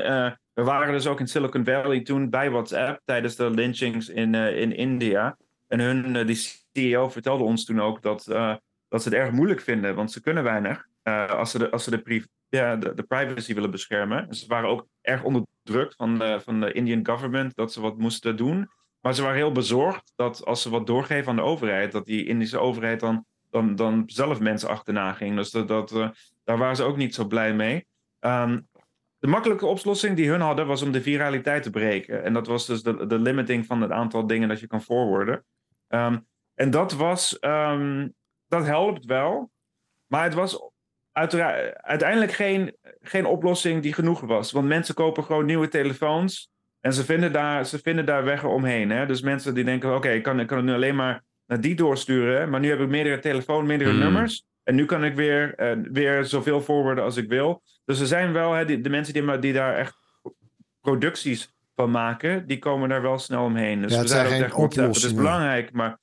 we 0.53 0.63
waren 0.63 0.93
dus 0.93 1.07
ook 1.07 1.19
in 1.19 1.27
Silicon 1.27 1.65
Valley 1.65 2.01
toen 2.01 2.29
bij 2.29 2.51
WhatsApp 2.51 3.01
tijdens 3.05 3.35
de 3.35 3.49
lynchings 3.49 4.09
in, 4.09 4.35
in 4.35 4.75
India. 4.75 5.37
En 5.67 5.79
hun, 5.79 6.25
die 6.25 6.59
CEO 6.73 7.09
vertelde 7.09 7.43
ons 7.43 7.65
toen 7.65 7.81
ook 7.81 8.01
dat, 8.01 8.23
dat 8.87 9.01
ze 9.03 9.09
het 9.09 9.13
erg 9.13 9.31
moeilijk 9.31 9.61
vinden, 9.61 9.95
want 9.95 10.11
ze 10.11 10.21
kunnen 10.21 10.43
weinig 10.43 10.87
als 11.29 11.51
ze, 11.51 11.57
de, 11.57 11.69
als 11.69 11.83
ze 11.83 11.89
de, 11.89 11.99
ja, 12.49 12.75
de, 12.75 13.03
privacy 13.07 13.53
willen 13.53 13.71
beschermen. 13.71 14.27
En 14.27 14.35
ze 14.35 14.47
waren 14.47 14.69
ook 14.69 14.87
erg 15.01 15.23
onderdrukt 15.23 15.95
van 15.95 16.41
van 16.41 16.59
de 16.59 16.71
Indian 16.71 17.05
government 17.05 17.55
dat 17.55 17.73
ze 17.73 17.81
wat 17.81 17.97
moesten 17.97 18.37
doen. 18.37 18.69
Maar 19.01 19.15
ze 19.15 19.21
waren 19.21 19.37
heel 19.37 19.51
bezorgd 19.51 20.13
dat 20.15 20.45
als 20.45 20.61
ze 20.61 20.69
wat 20.69 20.87
doorgeven 20.87 21.29
aan 21.29 21.35
de 21.35 21.41
overheid, 21.41 21.91
dat 21.91 22.05
die 22.05 22.25
Indische 22.25 22.57
overheid 22.59 22.99
dan, 22.99 23.25
dan, 23.49 23.75
dan 23.75 24.03
zelf 24.05 24.39
mensen 24.39 24.69
achterna 24.69 25.13
ging. 25.13 25.35
Dus 25.35 25.51
dat, 25.51 25.91
eh, 25.91 26.09
daar 26.43 26.57
waren 26.57 26.75
ze 26.75 26.83
ook 26.83 26.97
niet 26.97 27.15
zo 27.15 27.25
blij 27.25 27.53
mee. 27.53 27.87
Ehm, 28.19 28.59
de 29.19 29.27
makkelijke 29.27 29.65
oplossing 29.65 30.15
die 30.15 30.29
hun 30.29 30.41
hadden 30.41 30.67
was 30.67 30.81
om 30.81 30.91
de 30.91 31.01
viraliteit 31.01 31.63
te 31.63 31.69
breken. 31.69 32.23
En 32.23 32.33
dat 32.33 32.47
was 32.47 32.65
dus 32.65 32.83
de, 32.83 33.07
de 33.07 33.19
limiting 33.19 33.65
van 33.65 33.81
het 33.81 33.91
aantal 33.91 34.27
dingen 34.27 34.47
dat 34.47 34.59
je 34.59 34.67
kan 34.67 34.81
forwarden. 34.81 35.45
Um, 35.87 36.27
en 36.53 36.69
dat 36.69 36.93
was, 36.93 37.37
um, 37.41 38.13
dat 38.47 38.65
helpt 38.65 39.05
wel. 39.05 39.51
Maar 40.07 40.23
het 40.23 40.33
was 40.33 40.71
uiteindelijk 41.81 42.31
geen, 42.31 42.75
geen 43.01 43.25
oplossing 43.25 43.81
die 43.81 43.93
genoeg 43.93 44.19
was. 44.19 44.51
Want 44.51 44.67
mensen 44.67 44.95
kopen 44.95 45.23
gewoon 45.23 45.45
nieuwe 45.45 45.67
telefoons. 45.67 46.49
En 46.79 46.93
ze 46.93 47.03
vinden 47.03 47.31
daar, 47.31 47.65
ze 47.65 47.79
vinden 47.79 48.05
daar 48.05 48.23
weg 48.23 48.43
omheen. 48.43 48.89
Hè? 48.89 49.05
Dus 49.05 49.21
mensen 49.21 49.53
die 49.53 49.63
denken: 49.63 49.95
oké, 49.95 50.09
ik, 50.09 50.23
kan, 50.23 50.39
ik 50.39 50.47
kan 50.47 50.57
het 50.57 50.65
nu 50.65 50.73
alleen 50.73 50.95
maar 50.95 51.23
naar 51.45 51.61
die 51.61 51.75
doorsturen. 51.75 52.49
Maar 52.49 52.59
nu 52.59 52.69
heb 52.69 52.79
ik 52.79 52.87
meerdere 52.87 53.19
telefoon, 53.19 53.65
meerdere 53.65 53.89
Hmm. 53.89 53.99
nummers. 53.99 54.43
En 54.63 54.75
nu 54.75 54.85
kan 54.85 55.03
ik 55.03 55.15
weer, 55.15 55.53
uh, 55.77 55.85
weer 55.91 56.25
zoveel 56.25 56.61
voorwoorden 56.61 57.03
als 57.03 57.17
ik 57.17 57.29
wil. 57.29 57.61
Dus 57.85 57.99
er 57.99 58.07
zijn 58.07 58.33
wel 58.33 58.53
hè, 58.53 58.65
die, 58.65 58.81
de 58.81 58.89
mensen 58.89 59.13
die, 59.13 59.39
die 59.39 59.53
daar 59.53 59.75
echt 59.75 59.97
producties 60.81 61.55
van 61.75 61.91
maken, 61.91 62.47
die 62.47 62.59
komen 62.59 62.89
daar 62.89 63.01
wel 63.01 63.19
snel 63.19 63.43
omheen. 63.43 63.81
Dus 63.81 63.93
Ja, 63.93 64.01
we 64.01 64.07
zijn 64.07 64.43
ook 64.43 64.57
WhatsApp, 64.57 64.93
Het 64.93 65.03
is 65.03 65.13
belangrijk, 65.13 65.71
maar 65.71 65.99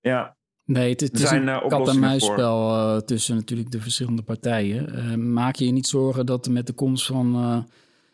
ja, 0.00 0.35
Nee, 0.66 0.90
het, 0.90 1.00
het 1.00 1.14
is 1.14 1.28
zijn, 1.28 1.48
een 1.48 1.62
eh, 1.62 1.68
kat- 1.68 1.88
en 1.88 1.98
muisspel 1.98 2.70
eh, 2.70 2.96
tussen 2.96 3.36
natuurlijk 3.36 3.70
de 3.70 3.80
verschillende 3.80 4.22
partijen. 4.22 4.94
Eh, 4.94 5.14
maak 5.14 5.56
je 5.56 5.66
je 5.66 5.72
niet 5.72 5.86
zorgen 5.86 6.26
dat 6.26 6.48
met 6.48 6.66
de 6.66 6.72
komst 6.72 7.06
van, 7.06 7.34
eh, 7.34 7.58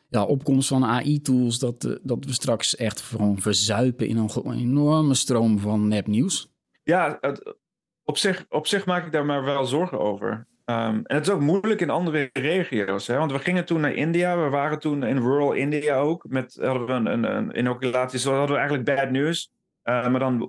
ja, 0.09 0.25
opkomst 0.25 0.69
van 0.69 0.85
AI-tools... 0.85 1.59
Dat, 1.59 1.99
dat 2.03 2.25
we 2.25 2.33
straks 2.33 2.77
echt 2.77 3.01
gewoon 3.01 3.41
verzuipen 3.41 4.07
in 4.07 4.17
een 4.17 4.53
enorme 4.53 5.15
stroom 5.15 5.59
van 5.59 5.89
nepnieuws? 5.89 6.51
ja 6.85 7.19
het, 7.21 7.57
op, 8.05 8.19
zich, 8.19 8.45
op 8.49 8.67
zich 8.67 8.87
maak 8.87 9.07
ik 9.07 9.13
daar 9.13 9.25
maar 9.25 9.45
wel 9.45 9.65
zorgen 9.65 10.01
over. 10.01 10.47
Um, 10.65 11.01
en 11.05 11.17
het 11.17 11.27
is 11.27 11.33
ook 11.33 11.41
moeilijk 11.41 11.81
in 11.81 11.91
andere 11.91 12.31
regio's. 12.33 13.07
Hè? 13.07 13.17
Want 13.17 13.33
we 13.33 13.39
gingen 13.39 13.65
toen 13.65 13.81
naar 13.81 13.95
India. 13.95 14.39
We 14.43 14.49
waren 14.49 14.79
toen 14.79 15.03
in 15.03 15.19
rural 15.19 15.53
India 15.53 15.97
ook. 15.97 16.25
Met 16.29 16.59
hadden 16.61 16.87
we 16.87 16.93
een, 16.93 17.07
een, 17.07 17.25
een 17.25 17.59
inoculatie. 17.59 18.19
Zo 18.19 18.31
hadden 18.31 18.57
we 18.57 18.63
eigenlijk 18.63 18.97
bad 18.97 19.11
news. 19.11 19.51
Uh, 19.85 20.09
maar 20.09 20.21
dan 20.21 20.49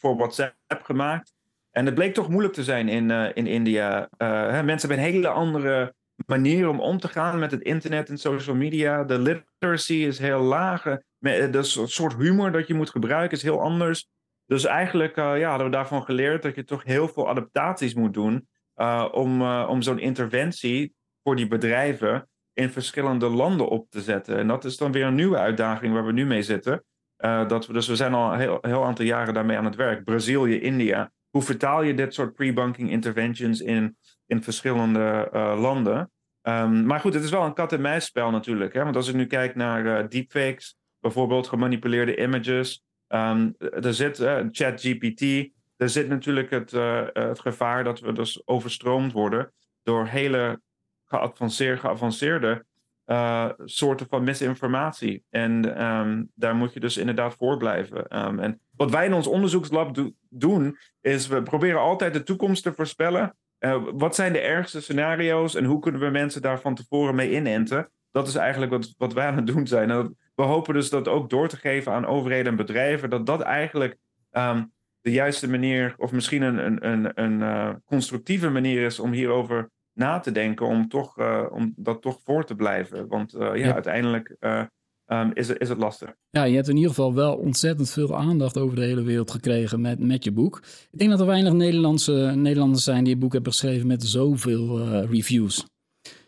voor 0.00 0.16
WhatsApp 0.16 0.82
gemaakt. 0.82 1.33
En 1.74 1.86
het 1.86 1.94
bleek 1.94 2.14
toch 2.14 2.28
moeilijk 2.28 2.54
te 2.54 2.64
zijn 2.64 2.88
in, 2.88 3.10
uh, 3.10 3.28
in 3.34 3.46
India. 3.46 4.08
Uh, 4.18 4.28
hè? 4.50 4.62
Mensen 4.62 4.88
hebben 4.88 5.06
een 5.06 5.12
hele 5.12 5.28
andere 5.28 5.94
manier 6.26 6.68
om 6.68 6.80
om 6.80 6.98
te 6.98 7.08
gaan 7.08 7.38
met 7.38 7.50
het 7.50 7.62
internet 7.62 8.08
en 8.08 8.18
social 8.18 8.56
media. 8.56 9.04
De 9.04 9.18
literacy 9.18 9.94
is 9.94 10.18
heel 10.18 10.40
laag. 10.40 10.82
De 11.18 11.62
soort 11.84 12.16
humor 12.16 12.52
dat 12.52 12.66
je 12.66 12.74
moet 12.74 12.90
gebruiken 12.90 13.36
is 13.36 13.42
heel 13.42 13.60
anders. 13.60 14.08
Dus 14.46 14.64
eigenlijk 14.64 15.16
ja, 15.16 15.48
hadden 15.48 15.66
we 15.66 15.72
daarvan 15.72 16.02
geleerd 16.02 16.42
dat 16.42 16.54
je 16.54 16.64
toch 16.64 16.84
heel 16.84 17.08
veel 17.08 17.28
adaptaties 17.28 17.94
moet 17.94 18.14
doen. 18.14 18.48
Om, 19.12 19.42
om 19.48 19.82
zo'n 19.82 19.98
interventie 19.98 20.94
voor 21.22 21.36
die 21.36 21.48
bedrijven 21.48 22.28
in 22.52 22.70
verschillende 22.70 23.28
landen 23.28 23.68
op 23.68 23.90
te 23.90 24.00
zetten. 24.00 24.36
En 24.38 24.46
dat 24.46 24.64
is 24.64 24.76
dan 24.76 24.92
weer 24.92 25.04
een 25.04 25.14
nieuwe 25.14 25.38
uitdaging 25.38 25.92
waar 25.92 26.06
we 26.06 26.12
nu 26.12 26.26
mee 26.26 26.42
zitten. 26.42 26.84
Dat 27.46 27.66
we, 27.66 27.72
dus 27.72 27.88
we 27.88 27.96
zijn 27.96 28.14
al 28.14 28.32
een 28.32 28.40
heel, 28.40 28.58
heel 28.60 28.84
aantal 28.84 29.04
jaren 29.04 29.34
daarmee 29.34 29.56
aan 29.56 29.64
het 29.64 29.76
werk. 29.76 30.04
Brazilië, 30.04 30.60
India. 30.60 31.12
Hoe 31.34 31.42
vertaal 31.42 31.82
je 31.82 31.94
dit 31.94 32.14
soort 32.14 32.34
pre-bunking 32.34 32.90
interventions 32.90 33.60
in, 33.60 33.96
in 34.26 34.42
verschillende 34.42 35.30
uh, 35.32 35.60
landen? 35.60 36.10
Um, 36.42 36.86
maar 36.86 37.00
goed, 37.00 37.14
het 37.14 37.24
is 37.24 37.30
wel 37.30 37.44
een 37.44 37.54
kat-en-muisspel 37.54 38.30
natuurlijk. 38.30 38.74
Hè? 38.74 38.84
Want 38.84 38.96
als 38.96 39.08
ik 39.08 39.14
nu 39.14 39.26
kijk 39.26 39.54
naar 39.54 39.84
uh, 39.84 40.08
deepfakes, 40.08 40.76
bijvoorbeeld 41.00 41.48
gemanipuleerde 41.48 42.16
images. 42.16 42.82
Um, 43.08 43.54
er 43.58 43.94
zit 43.94 44.20
uh, 44.20 44.40
ChatGPT. 44.50 45.50
Er 45.76 45.88
zit 45.88 46.08
natuurlijk 46.08 46.50
het, 46.50 46.70
het 47.12 47.40
gevaar 47.40 47.84
dat 47.84 48.00
we 48.00 48.12
dus 48.12 48.46
overstroomd 48.46 49.12
worden 49.12 49.52
door 49.82 50.06
hele 50.06 50.60
geavanceerde, 51.04 51.80
geavanceerde 51.80 52.64
uh, 53.06 53.50
soorten 53.64 54.06
van 54.08 54.24
misinformatie. 54.24 55.22
En 55.30 55.84
um, 55.84 56.30
daar 56.34 56.54
moet 56.54 56.72
je 56.72 56.80
dus 56.80 56.96
inderdaad 56.96 57.34
voor 57.34 57.56
blijven. 57.56 58.26
Um, 58.26 58.38
en 58.38 58.60
wat 58.76 58.90
wij 58.90 59.06
in 59.06 59.12
ons 59.12 59.26
onderzoekslab 59.26 59.94
do 59.94 60.10
doen, 60.28 60.78
is 61.00 61.26
we 61.26 61.42
proberen 61.42 61.80
altijd 61.80 62.12
de 62.12 62.22
toekomst 62.22 62.62
te 62.62 62.74
voorspellen. 62.74 63.36
Uh, 63.60 63.82
wat 63.94 64.14
zijn 64.14 64.32
de 64.32 64.40
ergste 64.40 64.80
scenario's 64.80 65.54
en 65.54 65.64
hoe 65.64 65.80
kunnen 65.80 66.00
we 66.00 66.08
mensen 66.08 66.42
daar 66.42 66.60
van 66.60 66.74
tevoren 66.74 67.14
mee 67.14 67.32
inenten? 67.32 67.90
Dat 68.10 68.28
is 68.28 68.34
eigenlijk 68.34 68.72
wat, 68.72 68.94
wat 68.98 69.12
wij 69.12 69.26
aan 69.26 69.36
het 69.36 69.46
doen 69.46 69.66
zijn. 69.66 69.90
En 69.90 70.16
we 70.34 70.42
hopen 70.42 70.74
dus 70.74 70.90
dat 70.90 71.08
ook 71.08 71.30
door 71.30 71.48
te 71.48 71.56
geven 71.56 71.92
aan 71.92 72.06
overheden 72.06 72.46
en 72.46 72.56
bedrijven, 72.56 73.10
dat 73.10 73.26
dat 73.26 73.40
eigenlijk 73.40 73.96
um, 74.32 74.72
de 75.00 75.12
juiste 75.12 75.50
manier, 75.50 75.94
of 75.96 76.12
misschien 76.12 76.42
een, 76.42 76.66
een, 76.66 76.88
een, 76.88 77.10
een 77.14 77.40
uh, 77.40 77.70
constructieve 77.84 78.50
manier 78.50 78.84
is 78.84 78.98
om 79.00 79.12
hierover 79.12 79.70
na 79.94 80.18
te 80.20 80.32
denken, 80.32 80.66
om, 80.66 80.88
toch, 80.88 81.18
uh, 81.18 81.46
om 81.50 81.72
dat 81.76 82.02
toch 82.02 82.20
voor 82.24 82.44
te 82.44 82.54
blijven. 82.54 83.08
Want 83.08 83.34
uh, 83.34 83.40
ja, 83.40 83.54
Ja. 83.54 83.72
uiteindelijk 83.74 84.36
um, 85.06 85.30
is, 85.34 85.48
het, 85.48 85.60
is 85.60 85.68
het 85.68 85.78
lastig. 85.78 86.14
Ja, 86.30 86.44
je 86.44 86.54
hebt 86.54 86.68
in 86.68 86.74
ieder 86.76 86.90
geval 86.90 87.14
wel 87.14 87.36
ontzettend 87.36 87.90
veel 87.90 88.16
aandacht 88.16 88.58
over 88.58 88.76
de 88.76 88.84
hele 88.84 89.02
wereld 89.02 89.30
gekregen 89.30 89.80
met, 89.80 89.98
met 89.98 90.24
je 90.24 90.32
boek. 90.32 90.62
Ik 90.90 90.98
denk 90.98 91.10
dat 91.10 91.20
er 91.20 91.26
weinig 91.26 91.52
Nederlandse, 91.52 92.32
Nederlanders 92.34 92.84
zijn 92.84 93.04
die 93.04 93.12
een 93.12 93.18
boek 93.18 93.32
hebben 93.32 93.52
geschreven 93.52 93.86
met 93.86 94.04
zoveel 94.04 94.80
uh, 94.80 95.10
reviews. 95.10 95.66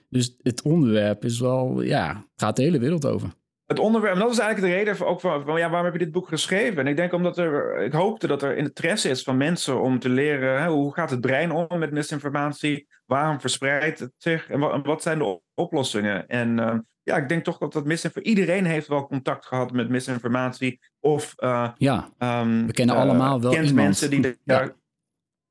Dus 0.08 0.36
het 0.42 0.62
onderwerp 0.62 1.24
is 1.24 1.40
wel, 1.40 1.82
ja, 1.82 2.26
gaat 2.36 2.56
de 2.56 2.62
hele 2.62 2.78
wereld 2.78 3.06
over. 3.06 3.28
Het 3.66 3.78
onderwerp, 3.78 4.14
en 4.14 4.20
dat 4.20 4.30
is 4.30 4.38
eigenlijk 4.38 4.72
de 4.72 4.78
reden 4.78 5.06
ook 5.06 5.20
van, 5.20 5.44
van 5.44 5.58
ja, 5.58 5.68
waarom 5.68 5.84
heb 5.84 5.92
je 5.92 6.04
dit 6.04 6.12
boek 6.12 6.28
geschreven? 6.28 6.78
En 6.78 6.86
ik 6.86 6.96
denk 6.96 7.12
omdat 7.12 7.38
er, 7.38 7.76
ik 7.76 7.92
hoopte 7.92 8.26
dat 8.26 8.42
er 8.42 8.56
interesse 8.56 9.08
is 9.08 9.22
van 9.22 9.36
mensen 9.36 9.80
om 9.80 9.98
te 9.98 10.08
leren 10.08 10.62
hè, 10.62 10.68
hoe 10.68 10.94
gaat 10.94 11.10
het 11.10 11.20
brein 11.20 11.50
om 11.50 11.78
met 11.78 11.90
misinformatie? 11.90 12.86
Waarom 13.06 13.40
verspreidt 13.40 13.98
het 13.98 14.12
zich? 14.16 14.48
En 14.48 14.60
wat, 14.60 14.72
en 14.72 14.82
wat 14.82 15.02
zijn 15.02 15.18
de 15.18 15.40
oplossingen? 15.54 16.28
En 16.28 16.58
uh, 16.58 16.74
ja, 17.02 17.16
ik 17.16 17.28
denk 17.28 17.44
toch 17.44 17.58
dat 17.58 17.72
dat 17.72 17.84
misinformatie, 17.84 18.36
iedereen 18.36 18.64
heeft 18.64 18.88
wel 18.88 19.06
contact 19.06 19.46
gehad 19.46 19.72
met 19.72 19.88
misinformatie. 19.88 20.80
Of 21.00 21.34
uh, 21.38 21.68
ja, 21.76 22.10
um, 22.18 22.66
we 22.66 22.72
kennen 22.72 22.94
uh, 22.94 23.00
allemaal 23.00 23.40
wel 23.40 23.50
kent 23.50 23.66
iemand. 23.66 23.86
mensen 23.86 24.10
die, 24.10 24.20
de, 24.20 24.38
ja. 24.44 24.72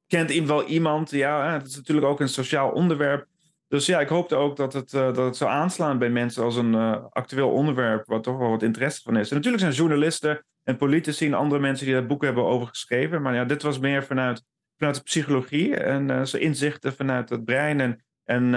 kent 0.08 0.34
wel 0.46 0.66
iemand. 0.66 1.10
Ja, 1.12 1.54
het 1.54 1.68
is 1.68 1.76
natuurlijk 1.76 2.08
ook 2.08 2.20
een 2.20 2.30
sociaal 2.30 2.72
onderwerp. 2.72 3.28
Dus 3.68 3.86
ja, 3.86 4.00
ik 4.00 4.08
hoopte 4.08 4.36
ook 4.36 4.56
dat 4.56 4.74
het, 4.74 4.94
uh, 4.94 5.02
dat 5.02 5.18
het 5.18 5.36
zou 5.36 5.52
aanslaan 5.52 5.98
bij 5.98 6.10
mensen 6.10 6.44
als 6.44 6.56
een 6.56 6.74
uh, 6.74 7.06
actueel 7.10 7.50
onderwerp, 7.50 8.06
waar 8.06 8.22
toch 8.22 8.38
wel 8.38 8.50
wat 8.50 8.64
interesse 8.64 9.02
van 9.02 9.18
is. 9.18 9.30
En 9.30 9.36
natuurlijk 9.36 9.64
zijn 9.64 9.76
journalisten 9.76 10.46
en 10.64 10.78
politici 10.78 11.26
en 11.26 11.34
andere 11.34 11.62
mensen 11.62 11.86
die 11.86 11.96
dat 11.96 12.08
boek 12.08 12.24
hebben 12.24 12.44
over 12.46 12.68
geschreven. 12.68 13.22
Maar 13.22 13.36
ja, 13.36 13.46
dit 13.46 13.62
was 13.62 13.80
meer 13.80 14.04
vanuit, 14.04 14.44
vanuit 14.78 14.96
de 14.96 15.04
psychologie 15.04 15.76
en 15.76 16.10
uh, 16.10 16.24
zijn 16.24 16.42
inzichten 16.42 16.96
vanuit 16.96 17.30
het 17.30 17.46
brein 17.46 17.80
en, 17.80 18.06
en, 18.24 18.54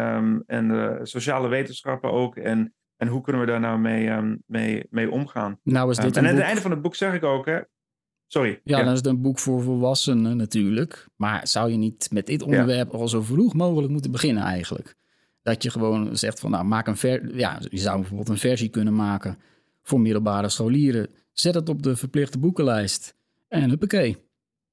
um, 0.00 0.42
en 0.46 0.68
de 0.68 0.98
sociale 1.02 1.48
wetenschappen 1.48 2.10
ook. 2.10 2.36
En, 2.36 2.74
en 2.96 3.08
hoe 3.08 3.20
kunnen 3.20 3.42
we 3.42 3.48
daar 3.48 3.60
nou 3.60 3.78
mee, 3.78 4.10
um, 4.10 4.42
mee, 4.46 4.86
mee 4.90 5.10
omgaan? 5.10 5.58
Nou 5.62 5.90
is 5.90 5.96
dit 5.96 6.04
um, 6.04 6.12
en 6.12 6.18
aan 6.18 6.24
boek... 6.24 6.38
het 6.38 6.46
einde 6.46 6.62
van 6.62 6.70
het 6.70 6.82
boek 6.82 6.94
zeg 6.94 7.14
ik 7.14 7.24
ook, 7.24 7.46
hè, 7.46 7.60
Sorry. 8.34 8.60
Ja, 8.64 8.78
ja, 8.78 8.84
dan 8.84 8.92
is 8.92 8.98
het 8.98 9.06
een 9.06 9.20
boek 9.20 9.38
voor 9.38 9.62
volwassenen 9.62 10.36
natuurlijk. 10.36 11.06
Maar 11.16 11.48
zou 11.48 11.70
je 11.70 11.76
niet 11.76 12.08
met 12.12 12.26
dit 12.26 12.42
onderwerp 12.42 12.92
ja. 12.92 12.98
al 12.98 13.08
zo 13.08 13.22
vroeg 13.22 13.54
mogelijk 13.54 13.92
moeten 13.92 14.10
beginnen 14.10 14.42
eigenlijk? 14.42 14.94
Dat 15.42 15.62
je 15.62 15.70
gewoon 15.70 16.16
zegt 16.16 16.40
van, 16.40 16.50
nou, 16.50 16.64
maak 16.64 16.86
een 16.86 16.96
ver... 16.96 17.36
Ja, 17.36 17.58
je 17.68 17.78
zou 17.78 17.98
bijvoorbeeld 17.98 18.28
een 18.28 18.38
versie 18.38 18.68
kunnen 18.68 18.94
maken 18.94 19.38
voor 19.82 20.00
middelbare 20.00 20.48
scholieren. 20.48 21.08
Zet 21.32 21.54
het 21.54 21.68
op 21.68 21.82
de 21.82 21.96
verplichte 21.96 22.38
boekenlijst. 22.38 23.16
En 23.48 23.68
huppakee. 23.68 24.16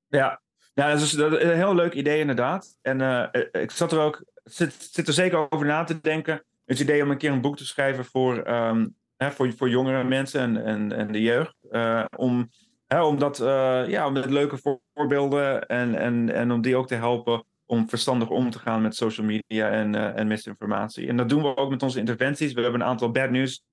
Ja, 0.07 0.41
ja 0.73 0.91
dat, 0.91 1.01
is, 1.01 1.11
dat 1.11 1.31
is 1.31 1.43
een 1.43 1.55
heel 1.55 1.75
leuk 1.75 1.93
idee 1.93 2.19
inderdaad. 2.19 2.77
En 2.81 2.99
uh, 2.99 3.25
ik 3.51 3.71
zat 3.71 3.91
er 3.91 3.99
ook, 3.99 4.23
zit, 4.43 4.89
zit 4.91 5.07
er 5.07 5.13
zeker 5.13 5.51
over 5.51 5.65
na 5.65 5.83
te 5.83 6.01
denken. 6.01 6.43
Het 6.65 6.79
idee 6.79 7.03
om 7.03 7.11
een 7.11 7.17
keer 7.17 7.31
een 7.31 7.41
boek 7.41 7.57
te 7.57 7.65
schrijven 7.65 8.05
voor, 8.05 8.47
um, 8.47 8.95
hè, 9.17 9.31
voor, 9.31 9.53
voor 9.53 9.69
jongere 9.69 10.03
mensen 10.03 10.41
en, 10.41 10.65
en, 10.65 10.91
en 10.91 11.11
de 11.11 11.21
jeugd. 11.21 11.55
Uh, 11.71 12.05
om 12.17 12.49
He, 12.93 13.03
omdat, 13.03 13.39
uh, 13.39 13.87
ja, 13.87 14.09
met 14.09 14.29
leuke 14.29 14.81
voorbeelden 14.93 15.67
en, 15.67 15.95
en, 15.95 16.33
en 16.33 16.51
om 16.51 16.61
die 16.61 16.75
ook 16.75 16.87
te 16.87 16.95
helpen 16.95 17.43
om 17.65 17.89
verstandig 17.89 18.29
om 18.29 18.49
te 18.49 18.59
gaan 18.59 18.81
met 18.81 18.95
social 18.95 19.25
media 19.25 19.69
en, 19.69 19.95
uh, 19.95 20.17
en 20.17 20.27
misinformatie. 20.27 21.07
En 21.07 21.17
dat 21.17 21.29
doen 21.29 21.41
we 21.41 21.57
ook 21.57 21.69
met 21.69 21.83
onze 21.83 21.99
interventies. 21.99 22.53
We 22.53 22.61
hebben 22.61 22.81
een 22.81 22.87
aantal 22.87 23.11
bad 23.11 23.29
news. 23.29 23.63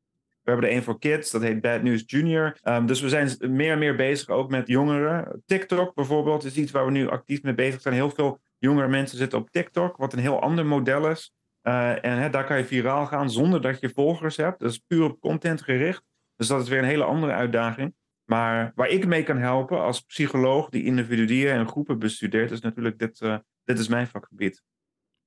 We 0.43 0.51
hebben 0.51 0.65
er 0.65 0.75
één 0.75 0.83
voor 0.83 0.99
kids, 0.99 1.31
dat 1.31 1.43
heet 1.43 1.61
Bad 1.61 1.83
News 1.83 2.03
Junior. 2.07 2.59
Um, 2.63 2.87
dus 2.87 3.01
we 3.01 3.09
zijn 3.09 3.31
meer 3.41 3.73
en 3.73 3.79
meer 3.79 3.97
bezig 3.97 4.29
ook 4.29 4.51
met 4.51 4.69
jongeren. 4.69 5.43
TikTok 5.47 5.95
bijvoorbeeld 5.95 6.45
is 6.45 6.57
iets 6.57 6.73
waar 6.73 6.85
we 6.85 6.91
nu 6.91 7.09
actief 7.09 7.43
mee 7.43 7.55
bezig 7.55 7.81
zijn. 7.81 7.95
Heel 7.95 8.11
veel 8.11 8.41
jongere 8.59 8.89
mensen 8.89 9.19
zitten 9.19 9.39
op 9.39 9.51
TikTok, 9.51 9.97
wat 9.97 10.13
een 10.13 10.19
heel 10.19 10.41
ander 10.41 10.67
model 10.67 11.11
is. 11.11 11.33
Uh, 11.63 12.05
en 12.05 12.31
daar 12.31 12.45
kan 12.45 12.59
je 12.59 12.65
viraal 12.65 13.07
gaan 13.07 13.31
zonder 13.31 13.61
dat 13.61 13.81
je 13.81 13.91
volgers 13.91 14.37
hebt. 14.37 14.61
Dat 14.61 14.71
is 14.71 14.79
puur 14.79 15.05
op 15.05 15.21
content 15.21 15.63
gericht. 15.63 16.03
Dus 16.37 16.47
dat 16.47 16.63
is 16.63 16.69
weer 16.69 16.79
een 16.79 16.85
hele 16.85 17.05
andere 17.05 17.33
uitdaging. 17.33 17.95
Maar 18.29 18.73
waar 18.75 18.89
ik 18.89 19.07
mee 19.07 19.23
kan 19.23 19.39
helpen 19.39 19.81
als 19.81 20.01
psycholoog 20.01 20.69
die 20.69 20.85
individuen 20.85 21.53
en 21.53 21.69
groepen 21.69 21.99
bestudeert, 21.99 22.51
is 22.51 22.61
natuurlijk 22.61 22.99
dit, 22.99 23.21
uh, 23.21 23.37
dit 23.65 23.79
is 23.79 23.89
mijn 23.89 24.07
vakgebied. 24.07 24.63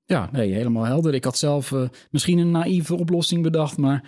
Ja, 0.05 0.29
nee, 0.31 0.53
helemaal 0.53 0.83
helder. 0.83 1.13
Ik 1.13 1.23
had 1.23 1.37
zelf 1.37 1.71
uh, 1.71 1.87
misschien 2.11 2.37
een 2.37 2.51
naïeve 2.51 2.95
oplossing 2.95 3.43
bedacht, 3.43 3.77
maar 3.77 4.03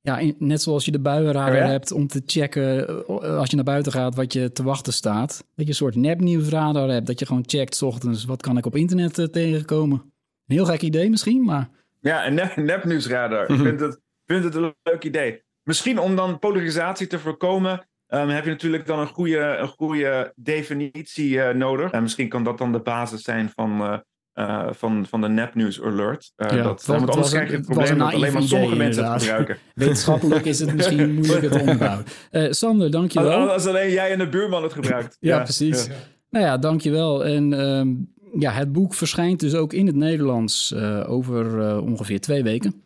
ja, 0.00 0.18
in, 0.18 0.36
net 0.38 0.62
zoals 0.62 0.84
je 0.84 0.90
de 0.90 1.00
buienradar 1.00 1.50
Oh 1.50 1.56
ja? 1.56 1.66
hebt 1.66 1.92
om 1.92 2.06
te 2.06 2.22
checken 2.26 2.88
uh, 2.88 3.38
als 3.38 3.50
je 3.50 3.56
naar 3.56 3.64
buiten 3.64 3.92
gaat 3.92 4.14
wat 4.14 4.32
je 4.32 4.52
te 4.52 4.62
wachten 4.62 4.92
staat. 4.92 5.36
Dat 5.36 5.64
je 5.64 5.66
een 5.66 5.74
soort 5.74 5.94
nepnieuwsradar 5.94 6.88
hebt, 6.88 7.06
dat 7.06 7.18
je 7.18 7.26
gewoon 7.26 7.44
checkt 7.46 7.76
's 7.76 7.82
ochtends 7.82 8.24
wat 8.24 8.42
kan 8.42 8.56
ik 8.56 8.66
op 8.66 8.76
internet 8.76 9.32
tegenkomen. 9.32 9.98
Een 10.46 10.56
heel 10.56 10.66
gek 10.66 10.82
idee 10.82 11.10
misschien, 11.10 11.44
maar... 11.44 11.68
Ja, 12.00 12.26
een 12.26 12.34
nep, 12.34 12.56
nepnieuwsradar. 12.56 13.50
ik 13.50 13.60
vind 13.60 13.80
het 13.80 14.00
vind 14.26 14.44
het 14.44 14.54
een 14.54 14.74
leuk 14.82 15.04
idee. 15.04 15.42
Misschien 15.62 15.98
om 15.98 16.16
dan 16.16 16.38
polarisatie 16.38 17.06
te 17.06 17.18
voorkomen, 17.18 17.86
ehm, 18.16 18.28
heb 18.28 18.44
je 18.44 18.50
natuurlijk 18.50 18.86
dan 18.86 18.98
een 18.98 19.06
goede, 19.06 19.38
een 19.38 19.68
goede 19.68 20.32
definitie 20.36 21.40
eh, 21.40 21.54
nodig. 21.54 21.90
En 21.90 22.02
misschien 22.02 22.28
kan 22.28 22.44
dat 22.44 22.58
dan 22.58 22.72
de 22.72 22.80
basis 22.80 23.22
zijn 23.22 23.50
van, 23.54 23.80
eh, 23.80 23.98
eh, 24.36 24.66
van, 24.70 25.06
van 25.08 25.20
de 25.20 25.28
nepnieuws 25.28 25.82
alert. 25.82 26.32
Uh, 26.36 26.50
Ja, 26.50 26.62
dat, 26.62 26.84
want 26.84 27.10
anders 27.10 27.30
krijg 27.30 27.50
je 27.50 27.56
het 27.56 27.66
probleem 27.66 27.98
dat 27.98 28.12
alleen 28.12 28.32
maar 28.32 28.42
sommige 28.42 28.74
idee, 28.74 28.84
mensen 28.84 29.12
het 29.12 29.22
gebruiken. 29.22 29.56
Wetenschappelijk 29.74 30.44
is 30.44 30.60
het 30.60 30.74
misschien 30.74 31.14
moeilijker 31.14 31.50
te 31.50 31.58
onderbouwen. 31.58 32.04
Eh, 32.30 32.50
Sander, 32.50 32.90
dankjewel. 32.90 33.50
Als 33.50 33.66
alleen 33.66 33.90
jij 33.90 34.12
en 34.12 34.18
de 34.18 34.28
buurman 34.28 34.62
het 34.62 34.72
gebruikt. 34.72 35.16
Ja, 35.20 35.42
precies. 35.42 35.88
Nou 36.30 36.44
ja, 36.44 36.58
dankjewel. 36.58 37.24
En 37.24 37.52
ehm, 37.52 37.94
ja, 38.40 38.52
het 38.52 38.72
boek 38.72 38.94
verschijnt 38.94 39.40
dus 39.40 39.54
ook 39.54 39.72
in 39.72 39.86
het 39.86 39.96
Nederlands 39.96 40.74
over 41.06 41.80
ongeveer 41.80 42.20
twee 42.20 42.42
weken. 42.42 42.84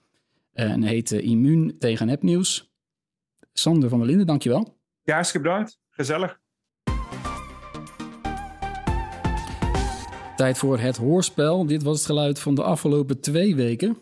En 0.53 0.83
heet 0.83 1.11
Immuun 1.11 1.77
tegen 1.79 2.07
nepnieuws. 2.07 2.71
Sander 3.53 3.89
van 3.89 3.99
der 3.99 4.09
Linden, 4.09 4.27
dankjewel. 4.27 4.80
Ja, 5.03 5.15
hartstikke 5.15 5.49
bedankt. 5.49 5.79
Gezellig. 5.91 6.39
Tijd 10.37 10.59
voor 10.59 10.79
het 10.79 10.97
hoorspel. 10.97 11.67
Dit 11.67 11.83
was 11.83 11.97
het 11.97 12.07
geluid 12.07 12.41
van 12.41 12.55
de 12.55 12.63
afgelopen 12.63 13.21
twee 13.21 13.57
weken. 13.57 13.99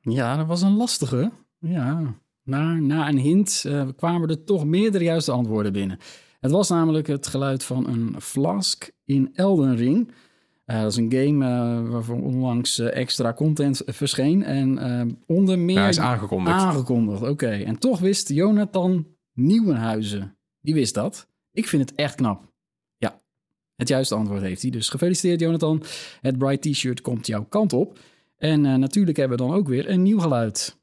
Ja, 0.00 0.36
dat 0.36 0.46
was 0.46 0.62
een 0.62 0.76
lastige. 0.76 1.30
Ja, 1.58 2.14
na, 2.42 2.72
na 2.74 3.08
een 3.08 3.18
hint 3.18 3.64
eh, 3.66 3.88
kwamen 3.96 4.28
er 4.28 4.44
toch 4.44 4.64
meerdere 4.64 5.04
juiste 5.04 5.32
antwoorden 5.32 5.72
binnen. 5.72 5.98
Het 6.40 6.50
was 6.50 6.68
namelijk 6.68 7.06
het 7.06 7.26
geluid 7.26 7.64
van 7.64 7.88
een 7.88 8.20
flask 8.20 8.90
in 9.04 9.30
Elden 9.34 9.76
Ring. 9.76 10.12
Eh, 10.70 10.80
dat 10.80 10.90
is 10.90 10.96
een 10.96 11.12
game 11.12 11.46
eh, 11.46 11.90
waarvan 11.90 12.22
onlangs 12.22 12.78
eh, 12.78 12.96
extra 12.96 13.32
content 13.32 13.82
verscheen. 13.86 14.42
En 14.44 15.18
onder 15.26 15.58
meer... 15.58 15.74
Ja, 15.74 15.80
hij 15.80 15.88
is 15.88 15.98
aangekondigd. 15.98 16.56
Aangekondigd, 16.56 17.22
oké. 17.22 17.50
En 17.50 17.78
toch 17.78 18.00
wist 18.00 18.28
Jonathan 18.28 19.06
Nieuwenhuizen. 19.32 20.36
Die 20.60 20.74
wist 20.74 20.94
dat. 20.94 21.28
Ik 21.52 21.68
vind 21.68 21.90
het 21.90 21.98
echt 21.98 22.14
knap. 22.14 22.52
Ja, 22.96 23.20
het 23.76 23.88
juiste 23.88 24.14
antwoord 24.14 24.42
heeft 24.42 24.62
hij. 24.62 24.70
Dus 24.70 24.88
gefeliciteerd 24.88 25.40
Jonathan. 25.40 25.82
Het 26.20 26.38
Bright 26.38 26.62
T-shirt 26.62 27.00
komt 27.00 27.26
jouw 27.26 27.44
kant 27.44 27.72
op. 27.72 27.98
En 28.36 28.60
natuurlijk 28.60 29.16
hebben 29.16 29.38
we 29.38 29.44
dan 29.44 29.54
ook 29.54 29.68
weer 29.68 29.90
een 29.90 30.02
nieuw 30.02 30.18
geluid. 30.18 30.78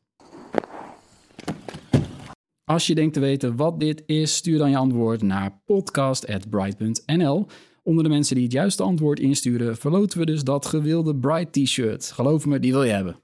Als 2.64 2.88
je 2.88 2.96
denkt 2.96 3.14
te 3.14 3.20
weten 3.20 3.56
wat 3.56 3.80
dit 3.80 4.04
is, 4.06 4.36
stuur 4.36 4.58
dan 4.58 4.70
je 4.70 4.78
antwoord 4.78 5.22
naar 5.22 5.62
podcast.bright.nl. 5.66 7.48
Onder 7.88 8.04
de 8.04 8.10
mensen 8.10 8.36
die 8.36 8.44
het 8.44 8.54
juiste 8.54 8.84
antwoord 8.84 9.20
insturen, 9.20 9.78
verloten 9.78 10.20
we 10.20 10.26
dus 10.26 10.44
dat 10.44 10.66
gewilde 10.66 11.16
Bright 11.16 11.54
T-shirt. 11.54 12.12
Geloof 12.12 12.46
me, 12.46 12.60
die 12.60 12.72
wil 12.72 12.84
je 12.84 12.92
hebben. 12.92 13.16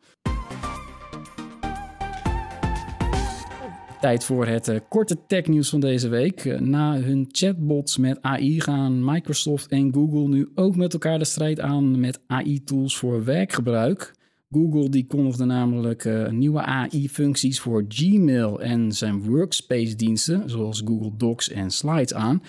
Tijd 4.02 4.24
voor 4.24 4.46
het 4.46 4.68
eh, 4.68 4.80
korte 4.90 5.18
technieuws 5.28 5.70
van 5.70 5.80
deze 5.80 6.08
week. 6.08 6.46
Eh, 6.46 6.60
na 6.60 7.00
hun 7.00 7.28
chatbots 7.32 7.98
met 7.98 8.22
AI 8.22 8.62
gaan 8.62 9.06
Microsoft 9.06 9.68
en 9.68 9.94
Google 9.94 10.28
nu 10.28 10.50
ook 10.56 10.76
met 10.76 10.94
elkaar 10.94 11.20
de 11.20 11.26
strijd 11.26 11.60
aan 11.60 12.00
met 12.00 12.20
AI-tools 12.28 12.98
voor 12.98 13.24
werkgebruik. 13.24 14.14
Google 14.52 14.90
die 14.90 15.06
kondigde 15.08 15.46
namelijk 15.46 16.06
eh, 16.06 16.30
nieuwe 16.30 16.62
AI-functies 16.62 17.60
voor 17.60 17.86
Gmail 17.88 18.62
en 18.62 18.92
zijn 18.92 19.24
workspace-diensten, 19.24 20.50
zoals 20.50 20.82
Google 20.86 21.12
Docs 21.18 21.50
en 21.50 21.72
Slides 21.72 22.14
aan. 22.14 22.42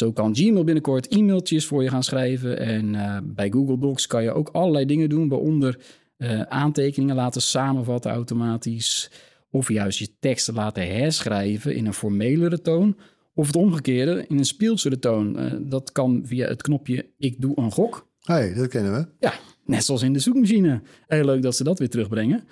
Zo 0.00 0.12
kan 0.12 0.34
Gmail 0.36 0.64
binnenkort 0.64 1.08
e-mailtjes 1.08 1.66
voor 1.66 1.82
je 1.82 1.88
gaan 1.88 2.02
schrijven. 2.02 2.58
En 2.58 2.94
eh, 2.94 3.18
bij 3.24 3.50
Google 3.50 3.78
Docs 3.78 4.06
kan 4.06 4.22
je 4.22 4.32
ook 4.32 4.48
allerlei 4.48 4.84
dingen 4.84 5.08
doen, 5.08 5.28
waaronder 5.28 5.78
eh, 6.16 6.40
aantekeningen 6.40 7.14
laten 7.14 7.42
samenvatten 7.42 8.10
automatisch. 8.10 9.10
Of 9.50 9.68
juist 9.68 9.98
je 9.98 10.08
teksten 10.20 10.54
laten 10.54 10.96
herschrijven 10.96 11.74
in 11.74 11.86
een 11.86 11.94
formelere 11.94 12.60
toon. 12.60 12.96
Of 13.34 13.46
het 13.46 13.56
omgekeerde, 13.56 14.24
in 14.28 14.38
een 14.38 14.44
speelsere 14.44 14.98
toon. 14.98 15.38
Eh, 15.38 15.52
dat 15.60 15.92
kan 15.92 16.22
via 16.24 16.48
het 16.48 16.62
knopje 16.62 17.06
Ik 17.18 17.40
doe 17.40 17.52
een 17.58 17.72
gok. 17.72 18.08
hey, 18.20 18.54
dat 18.54 18.68
kennen 18.68 18.92
we. 18.92 19.06
Ja, 19.18 19.32
net 19.64 19.84
zoals 19.84 20.02
in 20.02 20.12
de 20.12 20.18
zoekmachine. 20.18 20.82
Heel 21.06 21.24
leuk 21.24 21.42
dat 21.42 21.56
ze 21.56 21.64
dat 21.64 21.78
weer 21.78 21.90
terugbrengen. 21.90 22.44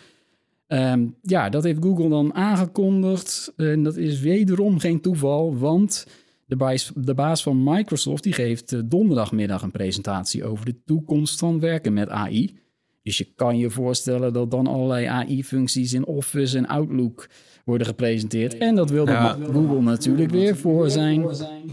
Ehm, 0.67 1.07
ja, 1.23 1.49
dat 1.49 1.65
heeft 1.65 1.83
Google 1.83 2.09
dan 2.09 2.35
aangekondigd. 2.35 3.53
En 3.57 3.83
dat 3.83 3.97
is 3.97 4.21
wederom 4.21 4.79
geen 4.79 5.01
toeval, 5.01 5.57
want 5.57 6.07
de 6.49 6.57
baas, 6.57 6.93
de 6.95 7.15
baas 7.15 7.43
van 7.43 7.63
Microsoft 7.63 8.23
die 8.23 8.33
geeft 8.33 8.73
eh, 8.73 8.81
donderdagmiddag 8.85 9.63
een 9.63 9.71
presentatie 9.71 10.45
over 10.45 10.65
de 10.65 10.77
toekomst 10.85 11.39
van 11.39 11.61
werken 11.61 11.93
met 11.93 12.09
AI. 12.09 12.59
Dus 13.03 13.19
je 13.19 13.33
kan 13.37 13.59
je 13.59 13.71
voorstellen 13.71 14.33
dat 14.33 14.51
dan 14.51 14.67
allerlei 14.67 15.07
AI-functies 15.07 15.93
in 15.93 16.07
Office 16.07 16.57
en 16.57 16.67
Outlook 16.67 17.29
worden 17.65 17.87
gepresenteerd. 17.87 18.59
En 18.59 18.75
dat 18.75 18.91
wilde 18.91 19.11
Ja. 19.11 19.37
Google 19.53 19.81
natuurlijk 19.81 20.31
weer 20.31 20.57
voor 20.57 20.91
zijn. 20.91 21.23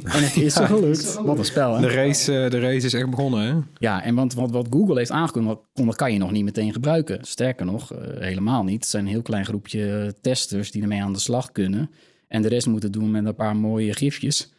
En 0.03 0.23
het 0.23 0.35
is 0.37 0.55
er 0.55 0.67
gelukt. 0.67 1.19
Wat 1.23 1.37
een 1.37 1.45
spel, 1.45 1.75
hè? 1.75 1.81
De 1.81 1.93
race, 1.93 2.43
eh, 2.43 2.49
de 2.49 2.59
race 2.59 2.85
is 2.85 2.93
echt 2.93 3.09
begonnen, 3.09 3.41
hè? 3.41 3.53
Ja, 3.77 4.03
en 4.03 4.15
want 4.15 4.33
wat, 4.33 4.51
wat 4.51 4.67
Google 4.69 4.97
heeft 4.97 5.11
aangekondigd, 5.11 5.95
kan 5.95 6.13
je 6.13 6.19
nog 6.19 6.31
niet 6.31 6.43
meteen 6.43 6.73
gebruiken. 6.73 7.19
Sterker 7.21 7.65
nog, 7.65 7.93
eh, 7.93 8.19
helemaal 8.19 8.63
niet. 8.63 8.81
Het 8.81 8.89
zijn 8.89 9.05
een 9.05 9.11
heel 9.11 9.21
klein 9.21 9.45
groepje 9.45 10.15
testers 10.21 10.71
die 10.71 10.81
ermee 10.81 11.03
aan 11.03 11.13
de 11.13 11.19
slag 11.19 11.51
kunnen. 11.51 11.89
En 12.27 12.41
de 12.41 12.47
rest 12.47 12.67
moeten 12.67 12.91
doen 12.91 13.11
met 13.11 13.25
een 13.25 13.35
paar 13.35 13.55
mooie 13.55 13.93
gifjes. 13.93 14.53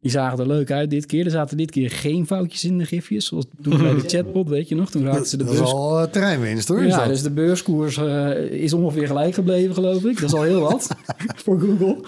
Die 0.00 0.10
zagen 0.10 0.38
er 0.38 0.46
leuk 0.46 0.70
uit 0.70 0.90
dit 0.90 1.06
keer. 1.06 1.24
Er 1.24 1.30
zaten 1.30 1.56
dit 1.56 1.70
keer 1.70 1.90
geen 1.90 2.26
foutjes 2.26 2.64
in 2.64 2.78
de 2.78 2.84
gifjes. 2.84 3.26
Zoals 3.26 3.46
toen 3.62 3.78
bij 3.78 3.94
de 3.94 4.08
chatbot, 4.12 4.48
weet 4.48 4.68
je 4.68 4.74
nog. 4.74 4.90
Toen 4.90 5.04
raakten 5.04 5.26
ze 5.26 5.36
de 5.36 5.44
Dat 5.44 5.52
is 5.52 5.58
beurs... 5.58 5.72
al 5.72 6.00
eh, 6.00 6.06
terreinwinst 6.10 6.68
hoor. 6.68 6.84
Ja, 6.84 6.98
dat? 6.98 7.08
dus 7.08 7.22
de 7.22 7.30
beurskoers 7.30 7.96
eh, 7.96 8.30
is 8.50 8.72
ongeveer 8.72 9.06
gelijk 9.06 9.34
gebleven, 9.34 9.74
geloof 9.74 10.04
ik. 10.04 10.20
Dat 10.20 10.28
is 10.28 10.34
al 10.34 10.42
heel 10.42 10.60
wat 10.60 10.88
voor 11.44 11.60
Google. 11.60 12.04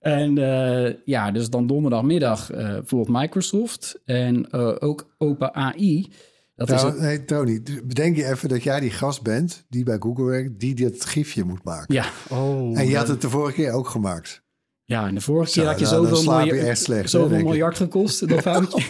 En 0.00 0.38
eh, 0.38 0.94
ja, 1.04 1.30
dus 1.30 1.50
dan 1.50 1.66
donderdagmiddag 1.66 2.50
eh 2.50 2.76
volgt 2.84 3.10
Microsoft 3.10 4.00
en 4.04 4.50
eh, 4.50 4.74
ook 4.78 5.14
OpenAI. 5.18 6.12
Dat 6.54 6.70
is 6.70 6.82
Nou, 6.82 7.00
nee, 7.00 7.24
Tony, 7.24 7.62
bedenk 7.84 8.16
je 8.16 8.24
even 8.24 8.48
dat 8.48 8.62
jij 8.62 8.80
die 8.80 8.90
gast 8.90 9.22
bent 9.22 9.64
die 9.68 9.84
bij 9.84 9.96
Google 9.98 10.24
werkt, 10.24 10.60
die 10.60 10.74
dit 10.74 11.04
gifje 11.04 11.44
moet 11.44 11.64
maken. 11.64 11.94
ja. 11.94 12.04
Oh, 12.28 12.78
en 12.78 12.88
je 12.88 12.96
had 12.96 13.08
het 13.08 13.20
de 13.20 13.30
vorige 13.30 13.54
keer 13.54 13.72
ook 13.72 13.88
gemaakt. 13.88 14.44
Ja, 14.88 15.06
en 15.06 15.14
de 15.14 15.20
vorige 15.20 15.52
keer 15.52 15.66
had 15.66 15.78
je 15.78 15.84
nou, 15.84 16.06
zoveel, 16.06 16.32
miljard, 16.32 16.78
slecht, 16.78 17.10
zoveel 17.10 17.70
gekost, 17.72 18.28
dat 18.28 18.40
foutje. 18.40 18.82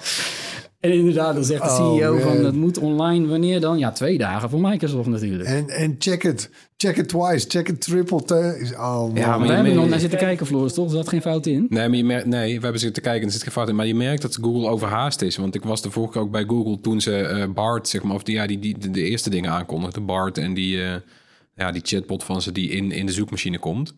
en 0.80 0.92
inderdaad, 0.92 1.34
dan 1.34 1.44
zegt 1.44 1.62
de 1.62 1.68
Oh, 1.68 1.76
CEO 1.76 2.18
van 2.18 2.44
het 2.44 2.54
moet 2.54 2.78
online. 2.78 3.26
Wanneer 3.26 3.60
dan? 3.60 3.78
Ja, 3.78 3.92
twee 3.92 4.18
dagen 4.18 4.50
voor 4.50 4.60
Microsoft 4.60 5.08
natuurlijk. 5.08 5.48
En, 5.48 5.68
en 5.68 5.96
check 5.98 6.24
it. 6.24 6.50
Check 6.76 6.96
it 6.96 7.08
twice. 7.08 7.48
Check 7.48 7.68
it 7.68 7.80
triple. 7.80 8.22
Oh, 8.72 9.00
man. 9.00 9.14
Ja, 9.14 9.38
maar 9.38 9.48
We 9.48 9.54
hebben 9.54 9.74
nog 9.74 9.88
naar 9.88 10.00
zitten 10.00 10.18
kijken, 10.18 10.46
Floris, 10.46 10.72
toch? 10.72 10.86
Er 10.86 10.96
zat 10.96 11.08
geen 11.08 11.22
fout 11.22 11.46
in. 11.46 11.66
Nee, 11.68 11.88
maar 11.88 11.96
je 11.96 12.04
merkt, 12.04 12.26
nee, 12.26 12.56
we 12.56 12.62
hebben 12.62 12.80
zitten 12.80 13.02
kijken 13.02 13.20
en 13.20 13.26
er 13.26 13.32
zit 13.32 13.42
geen 13.42 13.52
fout 13.52 13.68
in. 13.68 13.74
Maar 13.74 13.86
je 13.86 13.94
merkt 13.94 14.22
dat 14.22 14.38
Google 14.40 14.68
overhaast 14.68 15.22
is. 15.22 15.36
Want 15.36 15.54
ik 15.54 15.62
was 15.62 15.82
de 15.82 15.90
vorige 15.90 16.12
keer 16.12 16.22
ook 16.22 16.30
bij 16.30 16.44
Google 16.46 16.80
toen 16.80 17.00
ze 17.00 17.16
eh, 17.16 17.48
Bart, 17.54 17.88
zeg 17.88 18.02
maar, 18.02 18.14
of 18.14 18.22
die, 18.22 18.34
ja, 18.34 18.46
die, 18.46 18.58
die, 18.58 18.78
de, 18.78 18.90
de 18.90 19.02
eerste 19.02 19.30
dingen 19.30 19.50
aankondigden. 19.50 20.06
Bart 20.06 20.38
en 20.38 20.54
die, 20.54 20.82
eh, 20.82 20.94
ja, 21.54 21.72
die 21.72 21.82
chatbot 21.84 22.24
van 22.24 22.42
ze 22.42 22.52
die 22.52 22.70
in, 22.70 22.92
in 22.92 23.06
de 23.06 23.12
zoekmachine 23.12 23.58
komt. 23.58 23.94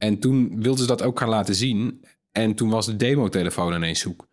En 0.00 0.18
toen 0.18 0.48
wilden 0.62 0.80
ze 0.80 0.86
dat 0.86 1.02
ook 1.02 1.18
gaan 1.18 1.28
laten 1.28 1.54
zien. 1.54 2.04
En 2.32 2.54
toen 2.54 2.70
was 2.70 2.86
de 2.86 2.96
demo-telefoon 2.96 3.74
ineens 3.74 4.00
zoek. 4.00 4.26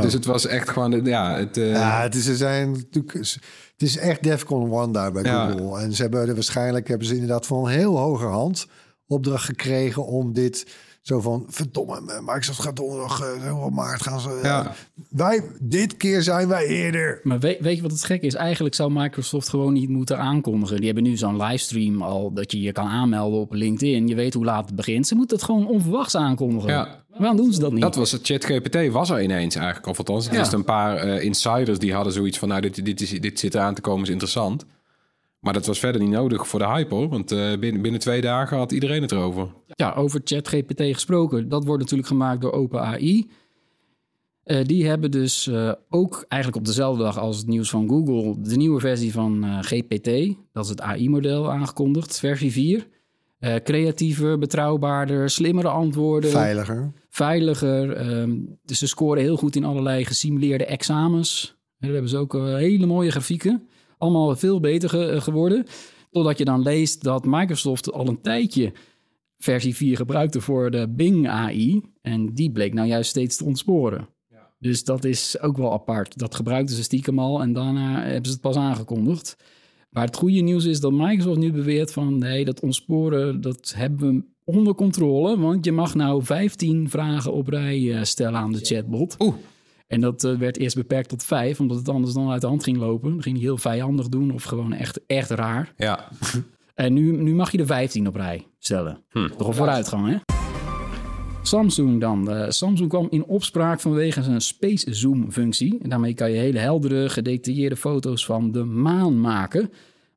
Dus 0.00 0.12
het 0.12 0.24
was 0.24 0.46
echt 0.46 0.68
gewoon, 0.70 0.90
de- 0.90 1.02
ja, 1.04 1.36
het... 1.36 1.56
eh, 1.56 1.70
Ja, 1.72 2.02
het 2.02 2.14
is, 2.14 2.24
ze 2.24 2.36
zijn 2.36 2.70
natuurlijk, 2.70 3.12
het 3.12 3.82
is 3.82 3.96
echt 3.96 4.22
Defcon 4.22 4.72
1 4.82 4.92
daar 4.92 5.12
bij 5.12 5.22
Ja. 5.22 5.50
Google. 5.50 5.80
En 5.80 5.92
ze 5.92 6.02
hebben 6.02 6.28
er 6.28 6.34
waarschijnlijk 6.34 6.88
hebben 6.88 7.06
ze 7.06 7.12
inderdaad 7.14 7.46
van 7.46 7.64
een 7.64 7.70
heel 7.70 7.98
hoger 7.98 8.28
hand 8.28 8.66
opdracht 9.06 9.44
gekregen 9.44 10.06
om 10.06 10.32
dit 10.32 10.66
zo 11.02 11.20
van 11.20 11.44
verdomme, 11.48 12.20
Microsoft 12.20 12.60
gaat 12.62 12.76
donderdag 12.76 13.22
uh, 13.44 13.66
maart 13.68 14.02
gaan 14.02 14.20
ze. 14.20 14.40
Ja. 14.42 14.72
wij 15.10 15.42
dit 15.60 15.96
keer 15.96 16.22
zijn 16.22 16.48
wij 16.48 16.66
eerder. 16.66 17.20
Maar 17.22 17.38
weet, 17.38 17.60
weet 17.60 17.76
je 17.76 17.82
wat 17.82 17.90
het 17.90 18.04
gek 18.04 18.22
is? 18.22 18.34
Eigenlijk 18.34 18.74
zou 18.74 18.92
Microsoft 18.92 19.48
gewoon 19.48 19.72
niet 19.72 19.88
moeten 19.88 20.18
aankondigen. 20.18 20.76
Die 20.76 20.84
hebben 20.84 21.02
nu 21.04 21.16
zo'n 21.16 21.42
livestream 21.42 22.02
al 22.02 22.32
dat 22.32 22.52
je 22.52 22.60
je 22.60 22.72
kan 22.72 22.86
aanmelden 22.86 23.40
op 23.40 23.52
LinkedIn. 23.52 24.06
Je 24.08 24.14
weet 24.14 24.34
hoe 24.34 24.44
laat 24.44 24.66
het 24.66 24.76
begint. 24.76 25.06
Ze 25.06 25.14
moeten 25.14 25.36
het 25.36 25.46
gewoon 25.46 25.66
onverwachts 25.66 26.16
aankondigen. 26.16 26.70
Ja. 26.70 27.04
Waarom 27.16 27.36
doen 27.36 27.52
ze 27.52 27.60
dat 27.60 27.72
niet? 27.72 27.82
Dat 27.82 27.94
was 27.94 28.12
het 28.12 28.26
ChatGPT 28.26 28.88
was 28.90 29.10
er 29.10 29.22
ineens 29.22 29.54
eigenlijk. 29.54 29.86
Of 29.86 29.98
althans, 29.98 30.24
het 30.24 30.34
Ja. 30.34 30.38
was 30.40 30.52
een 30.52 30.64
paar 30.64 30.96
eh, 30.96 31.24
insiders 31.24 31.78
die 31.78 31.94
hadden 31.94 32.12
zoiets 32.12 32.38
van... 32.38 32.48
nou, 32.48 32.60
dit, 32.60 32.84
dit, 32.84 33.00
is, 33.00 33.10
dit 33.20 33.38
zit 33.38 33.54
eraan 33.54 33.74
te 33.74 33.80
komen, 33.80 34.02
is 34.02 34.08
interessant. 34.10 34.64
Maar 35.42 35.52
dat 35.52 35.66
was 35.66 35.78
verder 35.78 36.00
niet 36.00 36.10
nodig 36.10 36.46
voor 36.46 36.58
de 36.58 36.66
hype, 36.66 36.94
hoor. 36.94 37.08
Want 37.08 37.32
eh, 37.32 37.58
binnen, 37.58 37.82
binnen 37.82 38.00
twee 38.00 38.20
dagen 38.20 38.56
had 38.56 38.72
iedereen 38.72 39.02
het 39.02 39.12
erover. 39.12 39.48
Ja, 39.66 39.92
over 39.92 40.20
ChatGPT 40.24 40.80
gesproken. 40.80 41.48
Dat 41.48 41.64
wordt 41.64 41.82
natuurlijk 41.82 42.08
gemaakt 42.08 42.40
door 42.40 42.52
OpenAI. 42.52 43.30
Eh 44.42 44.64
die 44.64 44.86
hebben 44.86 45.10
dus 45.10 45.46
eh, 45.46 45.72
ook 45.88 46.24
eigenlijk 46.28 46.62
op 46.62 46.66
dezelfde 46.66 47.02
dag 47.02 47.18
als 47.18 47.36
het 47.36 47.46
nieuws 47.46 47.70
van 47.70 47.88
Google... 47.88 48.34
de 48.38 48.56
nieuwe 48.56 48.80
versie 48.80 49.12
van 49.12 49.44
eh, 49.44 49.58
GPT, 49.60 50.36
dat 50.52 50.64
is 50.64 50.70
het 50.70 50.80
AI-model, 50.80 51.52
aangekondigd. 51.52 52.18
Versie 52.18 52.52
4. 52.52 52.86
Eh, 53.38 53.54
creatiever, 53.54 54.38
betrouwbaarder, 54.38 55.30
slimmere 55.30 55.68
antwoorden. 55.68 56.30
Veiliger. 56.30 56.92
veiliger. 57.08 57.92
ehm, 57.92 58.30
dus 58.64 58.78
ze 58.78 58.86
scoren 58.86 59.22
heel 59.22 59.36
goed 59.36 59.56
in 59.56 59.64
allerlei 59.64 60.04
gesimuleerde 60.04 60.64
examens. 60.64 61.56
En 61.58 61.88
daar 61.88 61.92
hebben 61.92 62.10
ze 62.10 62.16
ook 62.16 62.32
hele 62.32 62.86
mooie 62.86 63.10
grafieken. 63.10 63.68
Allemaal 64.02 64.36
veel 64.36 64.60
beter 64.60 64.88
ge- 64.88 65.06
eh, 65.06 65.20
geworden. 65.20 65.64
Totdat 66.10 66.38
je 66.38 66.44
dan 66.44 66.62
leest 66.62 67.02
dat 67.02 67.24
Microsoft 67.24 67.92
al 67.92 68.08
een 68.08 68.20
tijdje 68.20 68.72
versie 69.38 69.74
4 69.76 69.96
gebruikte 69.96 70.40
voor 70.40 70.70
de 70.70 70.88
Bing 70.88 71.28
AI. 71.28 71.80
En 72.02 72.34
die 72.34 72.50
bleek 72.52 72.74
nou 72.74 72.88
juist 72.88 73.10
steeds 73.10 73.36
te 73.36 73.44
ontsporen. 73.44 74.08
Dus 74.58 74.84
dat 74.84 75.04
is 75.04 75.40
ook 75.40 75.56
wel 75.56 75.72
apart. 75.72 76.18
Dat 76.18 76.34
gebruikten 76.34 76.76
ze 76.76 76.82
stiekem 76.82 77.18
al 77.18 77.40
en 77.42 77.52
daarna 77.52 78.02
hebben 78.02 78.24
ze 78.26 78.32
het 78.32 78.40
pas 78.40 78.56
aangekondigd. 78.56 79.36
Maar 79.90 80.04
het 80.06 80.16
goede 80.16 80.40
nieuws 80.40 80.64
is 80.64 80.80
dat 80.80 80.92
Microsoft 80.92 81.38
nu 81.38 81.52
beweert 81.52 81.92
van... 81.92 82.18
nee, 82.18 82.44
dat 82.44 82.60
ontsporen, 82.60 83.40
dat 83.40 83.72
hebben 83.76 84.14
we 84.16 84.24
onder 84.44 84.74
controle. 84.74 85.38
Want 85.38 85.64
je 85.64 85.72
mag 85.72 85.94
nou 85.94 86.24
15 86.24 86.88
vragen 86.90 87.32
op 87.32 87.48
rij 87.48 87.92
eh, 87.94 88.02
stellen 88.02 88.40
aan 88.40 88.52
de 88.52 88.58
chatbot. 88.60 89.16
Oeh. 89.18 89.34
En 89.92 90.00
dat 90.00 90.24
eh, 90.24 90.34
werd 90.34 90.58
eerst 90.58 90.76
beperkt 90.76 91.08
tot 91.08 91.24
vijf, 91.24 91.60
omdat 91.60 91.76
het 91.76 91.88
anders 91.88 92.14
dan 92.14 92.30
uit 92.30 92.40
de 92.40 92.46
hand 92.46 92.62
ging 92.62 92.76
lopen. 92.76 93.10
Dan 93.10 93.22
ging 93.22 93.36
hij 93.36 93.44
heel 93.44 93.58
vijandig 93.58 94.08
doen 94.08 94.30
of 94.30 94.42
gewoon 94.42 94.72
echt, 94.72 95.00
echt 95.06 95.30
raar. 95.30 95.72
Ja, 95.76 96.08
En 96.74 96.92
nu, 96.92 97.22
nu 97.22 97.34
mag 97.34 97.52
je 97.52 97.58
er 97.58 97.66
15 97.66 98.06
op 98.06 98.14
rij 98.14 98.46
stellen. 98.58 99.04
Toch 99.36 99.48
een 99.48 99.54
vooruitgang, 99.54 100.08
hè? 100.08 100.16
Samsung 101.42 102.00
dan. 102.00 102.52
Samsung 102.52 102.88
kwam 102.88 103.06
in 103.10 103.24
opspraak 103.24 103.80
vanwege 103.80 104.22
zijn 104.22 104.40
Space 104.40 104.94
Zoom 104.94 105.32
functie. 105.32 105.78
En 105.82 105.88
daarmee 105.88 106.14
kan 106.14 106.30
je 106.30 106.36
hele 106.36 106.58
heldere, 106.58 107.08
gedetailleerde 107.08 107.76
foto's 107.76 108.24
van 108.24 108.52
de 108.52 108.64
maan 108.64 109.20
maken. 109.20 109.70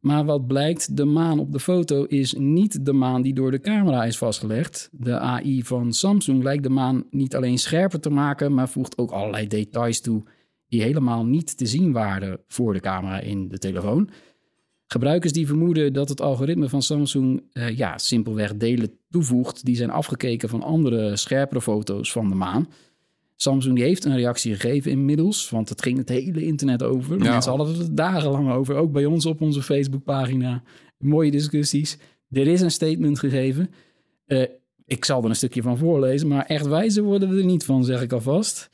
Maar 0.05 0.25
wat 0.25 0.47
blijkt, 0.47 0.97
de 0.97 1.05
maan 1.05 1.39
op 1.39 1.51
de 1.51 1.59
foto 1.59 2.03
is 2.03 2.33
niet 2.33 2.85
de 2.85 2.93
maan 2.93 3.21
die 3.21 3.33
door 3.33 3.51
de 3.51 3.59
camera 3.59 4.03
is 4.03 4.17
vastgelegd. 4.17 4.89
De 4.91 5.19
AI 5.19 5.63
van 5.63 5.93
Samsung 5.93 6.43
lijkt 6.43 6.63
de 6.63 6.69
maan 6.69 7.03
niet 7.09 7.35
alleen 7.35 7.57
scherper 7.57 7.99
te 7.99 8.09
maken, 8.09 8.53
maar 8.53 8.69
voegt 8.69 8.97
ook 8.97 9.11
allerlei 9.11 9.47
details 9.47 10.01
toe 10.01 10.23
die 10.67 10.81
helemaal 10.81 11.25
niet 11.25 11.57
te 11.57 11.65
zien 11.65 11.91
waren 11.91 12.39
voor 12.47 12.73
de 12.73 12.79
camera 12.79 13.19
in 13.19 13.47
de 13.47 13.57
telefoon. 13.57 14.09
Gebruikers 14.85 15.33
die 15.33 15.47
vermoeden 15.47 15.93
dat 15.93 16.09
het 16.09 16.21
algoritme 16.21 16.69
van 16.69 16.81
Samsung 16.81 17.43
eh, 17.51 17.77
ja, 17.77 17.97
simpelweg 17.97 18.55
delen 18.55 18.99
toevoegt 19.09 19.65
die 19.65 19.75
zijn 19.75 19.89
afgekeken 19.89 20.49
van 20.49 20.63
andere 20.63 21.15
scherpere 21.15 21.61
foto's 21.61 22.11
van 22.11 22.29
de 22.29 22.35
maan. 22.35 22.67
Samsung 23.35 23.75
die 23.75 23.83
heeft 23.83 24.05
een 24.05 24.15
reactie 24.15 24.55
gegeven 24.55 24.91
inmiddels, 24.91 25.49
want 25.49 25.69
het 25.69 25.81
ging 25.81 25.97
het 25.97 26.09
hele 26.09 26.43
internet 26.43 26.83
over. 26.83 27.23
Ja. 27.23 27.31
Mensen 27.31 27.55
hadden 27.55 27.77
het 27.77 27.97
dagenlang 27.97 28.51
over, 28.51 28.75
ook 28.75 28.91
bij 28.91 29.05
ons 29.05 29.25
op 29.25 29.41
onze 29.41 29.61
Facebookpagina. 29.61 30.63
Mooie 30.97 31.31
discussies. 31.31 31.97
Er 32.29 32.47
is 32.47 32.61
een 32.61 32.71
statement 32.71 33.19
gegeven. 33.19 33.69
Eh, 34.25 34.43
ik 34.85 35.05
zal 35.05 35.23
er 35.23 35.29
een 35.29 35.35
stukje 35.35 35.61
van 35.61 35.77
voorlezen, 35.77 36.27
maar 36.27 36.45
echt 36.45 36.67
wijzer 36.67 37.03
worden 37.03 37.29
we 37.29 37.37
er 37.37 37.45
niet 37.45 37.65
van, 37.65 37.83
zeg 37.83 38.01
ik 38.01 38.11
alvast. 38.11 38.69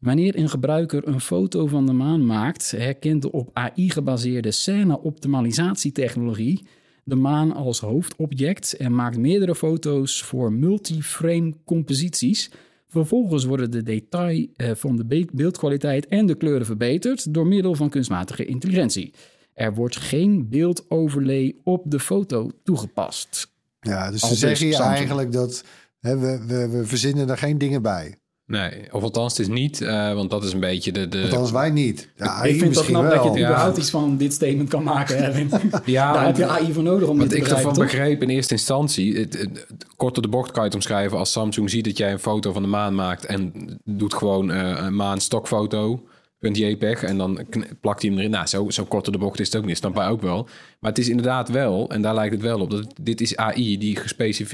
Wanneer 0.00 0.38
een 0.38 0.48
gebruiker 0.48 1.08
een 1.08 1.20
foto 1.20 1.66
van 1.66 1.86
de 1.86 1.92
maan 1.92 2.26
maakt, 2.26 2.70
herkent 2.70 3.22
de 3.22 3.32
op 3.32 3.50
AI 3.52 3.90
gebaseerde 3.90 4.50
scène-optimalisatietechnologie 4.50 6.66
de 7.08 7.14
maan 7.14 7.54
als 7.54 7.80
hoofdobject 7.80 8.76
en 8.76 8.94
maakt 8.94 9.18
meerdere 9.18 9.54
foto's 9.54 10.22
voor 10.22 10.52
multiframe 10.52 11.54
composities. 11.64 12.50
Vervolgens 12.88 13.44
worden 13.44 13.70
de 13.70 13.82
detail 13.82 14.46
eh, 14.56 14.70
van 14.74 14.96
de 14.96 15.04
be- 15.04 15.28
beeldkwaliteit 15.32 16.06
en 16.06 16.26
de 16.26 16.34
kleuren 16.34 16.66
verbeterd 16.66 17.34
door 17.34 17.46
middel 17.46 17.74
van 17.74 17.88
kunstmatige 17.90 18.44
intelligentie. 18.44 19.14
Er 19.54 19.74
wordt 19.74 19.96
geen 19.96 20.48
beeldoverlay 20.48 21.56
op 21.64 21.82
de 21.90 22.00
foto 22.00 22.50
toegepast. 22.62 23.54
Ja, 23.80 24.10
dus 24.10 24.20
ze 24.20 24.34
zeggen 24.34 24.66
je 24.66 24.76
eigenlijk 24.76 25.32
dat 25.32 25.64
hè, 26.00 26.18
we, 26.18 26.44
we, 26.46 26.68
we 26.68 26.86
verzinnen 26.86 27.28
er 27.28 27.38
geen 27.38 27.58
dingen 27.58 27.82
bij. 27.82 28.18
Nee. 28.46 28.92
Of 28.92 29.02
althans, 29.02 29.36
het 29.36 29.48
is 29.48 29.54
niet, 29.54 29.80
eh, 29.80 30.14
want 30.14 30.30
dat 30.30 30.44
is 30.44 30.52
een 30.52 30.60
beetje 30.60 30.92
de... 30.92 31.08
de 31.08 31.22
Althans, 31.22 31.50
wij 31.50 31.70
niet. 31.70 32.08
Ja, 32.16 32.26
AI 32.26 32.52
ik 32.52 32.60
vind 32.60 32.74
het 32.76 32.84
knap 32.84 33.02
dat 33.02 33.12
je 33.12 33.18
wel. 33.18 33.28
het 33.28 33.38
Ja. 33.38 33.46
überhaupt 33.48 33.76
iets 33.78 33.90
van 33.90 34.16
dit 34.16 34.32
statement 34.32 34.68
kan 34.68 34.82
maken. 34.82 35.48
Ja, 35.84 36.12
Daar 36.12 36.26
heb 36.26 36.36
je 36.36 36.46
AI 36.46 36.72
voor 36.72 36.82
nodig 36.82 37.08
om 37.08 37.18
dit 37.18 37.22
Wat 37.22 37.30
te 37.30 37.36
ik 37.36 37.42
begrijpen, 37.42 37.68
ervan 37.70 37.86
toch? 37.86 37.92
begreep 37.92 38.22
in 38.22 38.28
eerste 38.28 38.52
instantie, 38.54 39.16
het, 39.18 39.38
het- 39.38 39.64
het- 39.68 39.86
kort 39.96 40.14
door 40.14 40.22
de 40.22 40.28
bocht 40.28 40.50
kan 40.50 40.60
je 40.60 40.66
het 40.66 40.74
omschrijven 40.74 41.18
als 41.18 41.32
Samsung 41.32 41.70
ziet 41.70 41.84
dat 41.84 41.96
jij 41.98 42.12
een 42.12 42.18
foto 42.18 42.52
van 42.52 42.62
de 42.62 42.68
maan 42.68 42.94
maakt 42.94 43.24
en 43.26 43.52
doet 43.84 44.14
gewoon 44.14 44.50
eh, 44.52 44.82
een 44.84 44.96
maan 44.96 45.20
stokfoto, 45.20 46.02
.jpeg 46.40 47.02
en 47.02 47.18
dan 47.18 47.40
plakt 47.80 48.00
hij 48.02 48.10
hem 48.10 48.18
erin. 48.18 48.30
Nou, 48.32 48.46
zo, 48.46 48.70
zo 48.70 48.84
kort 48.84 49.04
door 49.04 49.12
de 49.12 49.18
bocht 49.18 49.40
is 49.40 49.46
het 49.46 49.56
ook 49.56 49.64
niet, 49.64 49.76
snap 49.76 49.94
wij 49.94 50.08
ook 50.08 50.22
wel. 50.22 50.48
Maar 50.80 50.90
het 50.90 50.98
is 51.00 51.08
inderdaad 51.08 51.48
wel, 51.48 51.90
en 51.90 52.02
daar 52.02 52.14
lijkt 52.14 52.32
het 52.34 52.42
wel 52.42 52.60
op, 52.60 52.70
dat 52.70 52.86
dit 53.00 53.20
is 53.20 53.36
AI 53.36 53.78
die 53.78 53.98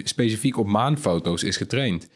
specifiek 0.04 0.58
op 0.58 0.66
maanfoto's 0.66 1.42
is 1.42 1.56
getraind. 1.56 2.08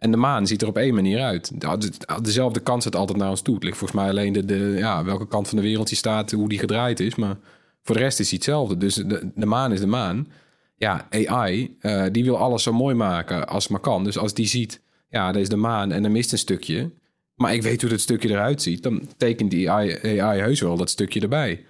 En 0.00 0.10
de 0.10 0.16
maan 0.16 0.46
ziet 0.46 0.62
er 0.62 0.68
op 0.68 0.76
één 0.76 0.94
manier 0.94 1.20
uit. 1.20 1.60
De- 1.60 1.78
de- 1.78 2.20
Dezelfde 2.22 2.60
kant 2.60 2.82
zit 2.82 2.96
altijd 2.96 3.18
naar 3.18 3.30
ons 3.30 3.42
toe. 3.42 3.54
Het 3.54 3.64
ligt 3.64 3.76
volgens 3.76 4.00
mij 4.00 4.10
alleen 4.10 4.32
de, 4.32 4.44
de, 4.44 4.74
ja, 4.76 5.04
welke 5.04 5.26
kant 5.28 5.48
van 5.48 5.56
de 5.56 5.62
wereld 5.62 5.88
die 5.88 5.96
staat, 5.96 6.30
hoe 6.30 6.48
die 6.48 6.58
gedraaid 6.58 7.00
is. 7.00 7.14
Maar 7.14 7.36
voor 7.82 7.94
de 7.94 8.00
rest 8.00 8.20
is 8.20 8.28
hij 8.28 8.36
hetzelfde. 8.36 8.76
Dus 8.76 8.94
de, 8.94 9.30
de 9.34 9.46
maan 9.46 9.72
is 9.72 9.80
de 9.80 9.86
maan. 9.86 10.28
Ja, 10.76 11.06
AI, 11.10 11.76
eh, 11.80 12.04
die 12.12 12.24
wil 12.24 12.36
alles 12.38 12.62
zo 12.62 12.72
mooi 12.72 12.94
maken 12.94 13.48
als 13.48 13.62
het 13.62 13.72
maar 13.72 13.80
kan. 13.80 14.04
Dus 14.04 14.18
als 14.18 14.34
die 14.34 14.46
ziet, 14.46 14.80
ja, 15.08 15.32
dat 15.32 15.42
is 15.42 15.48
de 15.48 15.56
maan 15.56 15.92
en 15.92 16.04
er 16.04 16.10
mist 16.10 16.32
een 16.32 16.38
stukje. 16.38 16.90
Maar 17.34 17.54
ik 17.54 17.62
weet 17.62 17.80
hoe 17.80 17.90
dat 17.90 18.00
stukje 18.00 18.28
eruit 18.28 18.62
ziet. 18.62 18.82
Dan 18.82 19.02
tekent 19.16 19.50
die 19.50 19.70
AI, 19.70 20.20
AI 20.20 20.40
heus 20.40 20.60
wel 20.60 20.76
dat 20.76 20.90
stukje 20.90 21.20
erbij. 21.20 21.64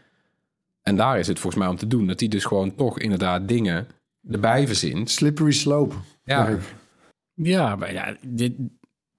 En 0.83 0.97
daar 0.97 1.19
is 1.19 1.27
het 1.27 1.39
volgens 1.39 1.63
mij 1.63 1.71
om 1.73 1.77
te 1.79 1.87
doen. 1.87 2.07
Dat 2.07 2.19
die 2.19 2.29
dus 2.29 2.45
gewoon 2.45 2.75
toch 2.75 2.99
inderdaad 2.99 3.49
dingen 3.49 3.87
erbij 4.31 4.67
verzint. 4.67 5.11
Slippery 5.11 5.53
slope. 5.53 5.95
Ja. 6.25 6.59
Ja, 7.43 7.77
maar 7.77 7.93
ja, 7.93 8.17
dit, 8.27 8.53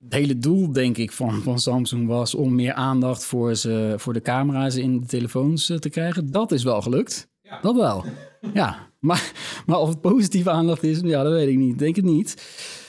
het 0.04 0.14
hele 0.14 0.38
doel, 0.38 0.72
denk 0.72 0.98
ik, 0.98 1.12
van, 1.12 1.42
van 1.42 1.60
Samsung 1.60 2.08
was 2.08 2.36
om 2.36 2.56
meer 2.56 2.74
aandacht 2.74 3.26
voor, 3.26 3.56
ze, 3.56 3.94
voor 3.98 4.14
de 4.14 4.22
camera's 4.22 4.76
in 4.76 5.00
de 5.00 5.06
telefoons 5.06 5.70
eh, 5.70 5.78
te 5.78 5.90
krijgen. 5.90 6.32
Dat 6.32 6.52
is 6.52 6.64
wel 6.64 6.82
gelukt. 6.82 7.30
Dat 7.62 7.76
wel. 7.76 8.06
Ja, 8.54 8.90
maar, 9.00 9.32
maar 9.66 9.80
of 9.80 9.90
het 9.90 10.02
positieve 10.02 10.50
aandacht 10.50 10.84
is, 10.84 11.00
ja, 11.00 11.24
dat 11.24 11.32
weet 11.32 11.48
ik 11.48 11.58
niet. 11.58 11.80
Denk 11.80 11.96
het 11.96 12.06
niet. 12.06 12.30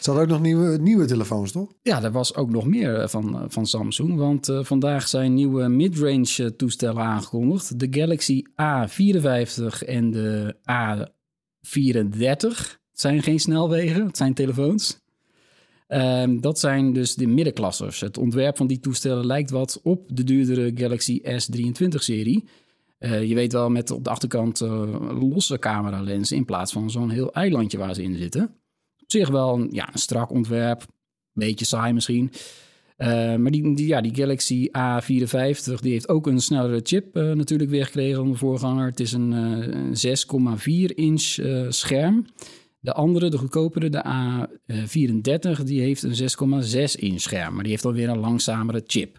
Ze 0.00 0.10
hadden 0.10 0.22
ook 0.22 0.30
nog 0.30 0.40
nieuwe, 0.40 0.78
nieuwe 0.78 1.04
telefoons, 1.04 1.52
toch? 1.52 1.72
Ja, 1.82 2.02
er 2.02 2.12
was 2.12 2.34
ook 2.34 2.50
nog 2.50 2.66
meer 2.66 2.94
eh, 2.94 3.08
van, 3.08 3.36
eh, 3.36 3.44
van 3.48 3.66
Samsung. 3.66 4.16
Want 4.16 4.52
vandaag 4.60 5.08
zijn 5.08 5.34
nieuwe 5.34 5.68
midrange 5.68 6.56
toestellen 6.56 7.02
aangekondigd. 7.02 7.78
De 7.78 7.86
Galaxy 7.90 8.42
A54 8.42 9.86
en 9.86 10.10
de 10.10 10.56
A34. 10.70 12.80
Het 12.90 13.00
zijn 13.00 13.22
geen 13.22 13.40
snelwegen, 13.40 14.06
het 14.06 14.16
zijn 14.16 14.34
telefoons. 14.34 15.01
Ehm, 15.92 16.40
dat 16.40 16.58
zijn 16.58 16.92
dus 16.92 17.14
de 17.14 17.26
middenklassers. 17.26 18.00
Het 18.00 18.18
ontwerp 18.18 18.56
van 18.56 18.66
die 18.66 18.80
toestellen 18.80 19.26
lijkt 19.26 19.50
wat 19.50 19.80
op 19.82 20.04
de 20.06 20.24
duurdere 20.24 20.72
Galaxy 20.74 21.20
S23-serie. 21.22 22.44
Eh, 22.98 23.28
je 23.28 23.34
weet 23.34 23.52
wel, 23.52 23.70
met 23.70 23.90
op 23.90 24.04
de 24.04 24.10
achterkant 24.10 24.60
eh, 24.60 25.20
losse 25.20 25.58
cameralenzen 25.58 26.36
in 26.36 26.44
plaats 26.44 26.72
van 26.72 26.90
zo'n 26.90 27.10
heel 27.10 27.32
eilandje 27.32 27.78
waar 27.78 27.94
ze 27.94 28.02
in 28.02 28.16
zitten. 28.16 28.42
Op 29.02 29.10
zich 29.10 29.28
wel 29.28 29.54
een, 29.54 29.68
ja, 29.70 29.88
een 29.92 29.98
strak 29.98 30.30
ontwerp, 30.30 30.86
beetje 31.32 31.64
saai 31.64 31.92
misschien. 31.92 32.32
Eh, 32.96 33.36
maar 33.36 33.50
die, 33.50 33.86
ja, 33.86 34.00
die 34.00 34.14
Galaxy 34.14 34.68
A54 34.68 35.80
die 35.80 35.92
heeft 35.92 36.08
ook 36.08 36.26
een 36.26 36.40
snellere 36.40 36.80
chip 36.82 37.14
natuurlijk 37.14 37.70
weer 37.70 37.84
gekregen 37.84 38.16
dan 38.16 38.30
de 38.30 38.38
voorganger. 38.38 38.86
Het 38.86 39.00
is 39.00 39.12
een, 39.12 39.32
eh, 39.32 39.74
een 39.74 39.96
6,4 39.96 40.96
inch 40.96 41.38
scherm. 41.68 42.26
De 42.82 42.92
andere, 42.92 43.30
de 43.30 43.38
goedkopere, 43.38 43.90
de 43.90 44.04
A34, 44.04 45.62
die 45.64 45.80
heeft 45.80 46.02
een 46.02 46.64
6,6 46.64 46.94
inch 46.94 47.20
scherm. 47.20 47.54
Maar 47.54 47.62
die 47.62 47.72
heeft 47.72 47.84
alweer 47.84 48.08
een 48.08 48.18
langzamere 48.18 48.82
chip. 48.86 49.18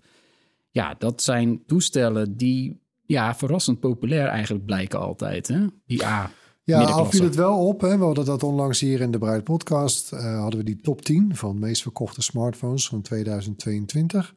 Ja, 0.71 0.95
dat 0.97 1.21
zijn 1.21 1.65
toestellen 1.65 2.37
die 2.37 2.81
ja, 3.05 3.35
verrassend 3.35 3.79
populair 3.79 4.27
eigenlijk 4.27 4.65
blijken 4.65 4.99
altijd. 4.99 5.47
Hè? 5.47 5.65
Die 5.85 6.05
A. 6.05 6.31
Ja, 6.63 6.83
al 6.83 7.05
viel 7.05 7.23
het 7.23 7.35
wel 7.35 7.67
op. 7.67 7.81
Hè? 7.81 7.97
We 7.97 8.03
hadden 8.03 8.25
dat 8.25 8.43
onlangs 8.43 8.79
hier 8.79 9.01
in 9.01 9.11
de 9.11 9.17
Bruid 9.17 9.43
podcast. 9.43 10.11
eh, 10.11 10.39
hadden 10.39 10.59
we 10.59 10.65
die 10.65 10.81
top 10.81 11.01
10 11.01 11.35
van 11.35 11.59
meest 11.59 11.81
verkochte 11.81 12.21
smartphones 12.21 12.87
van 12.87 13.01
2022. 13.01 14.35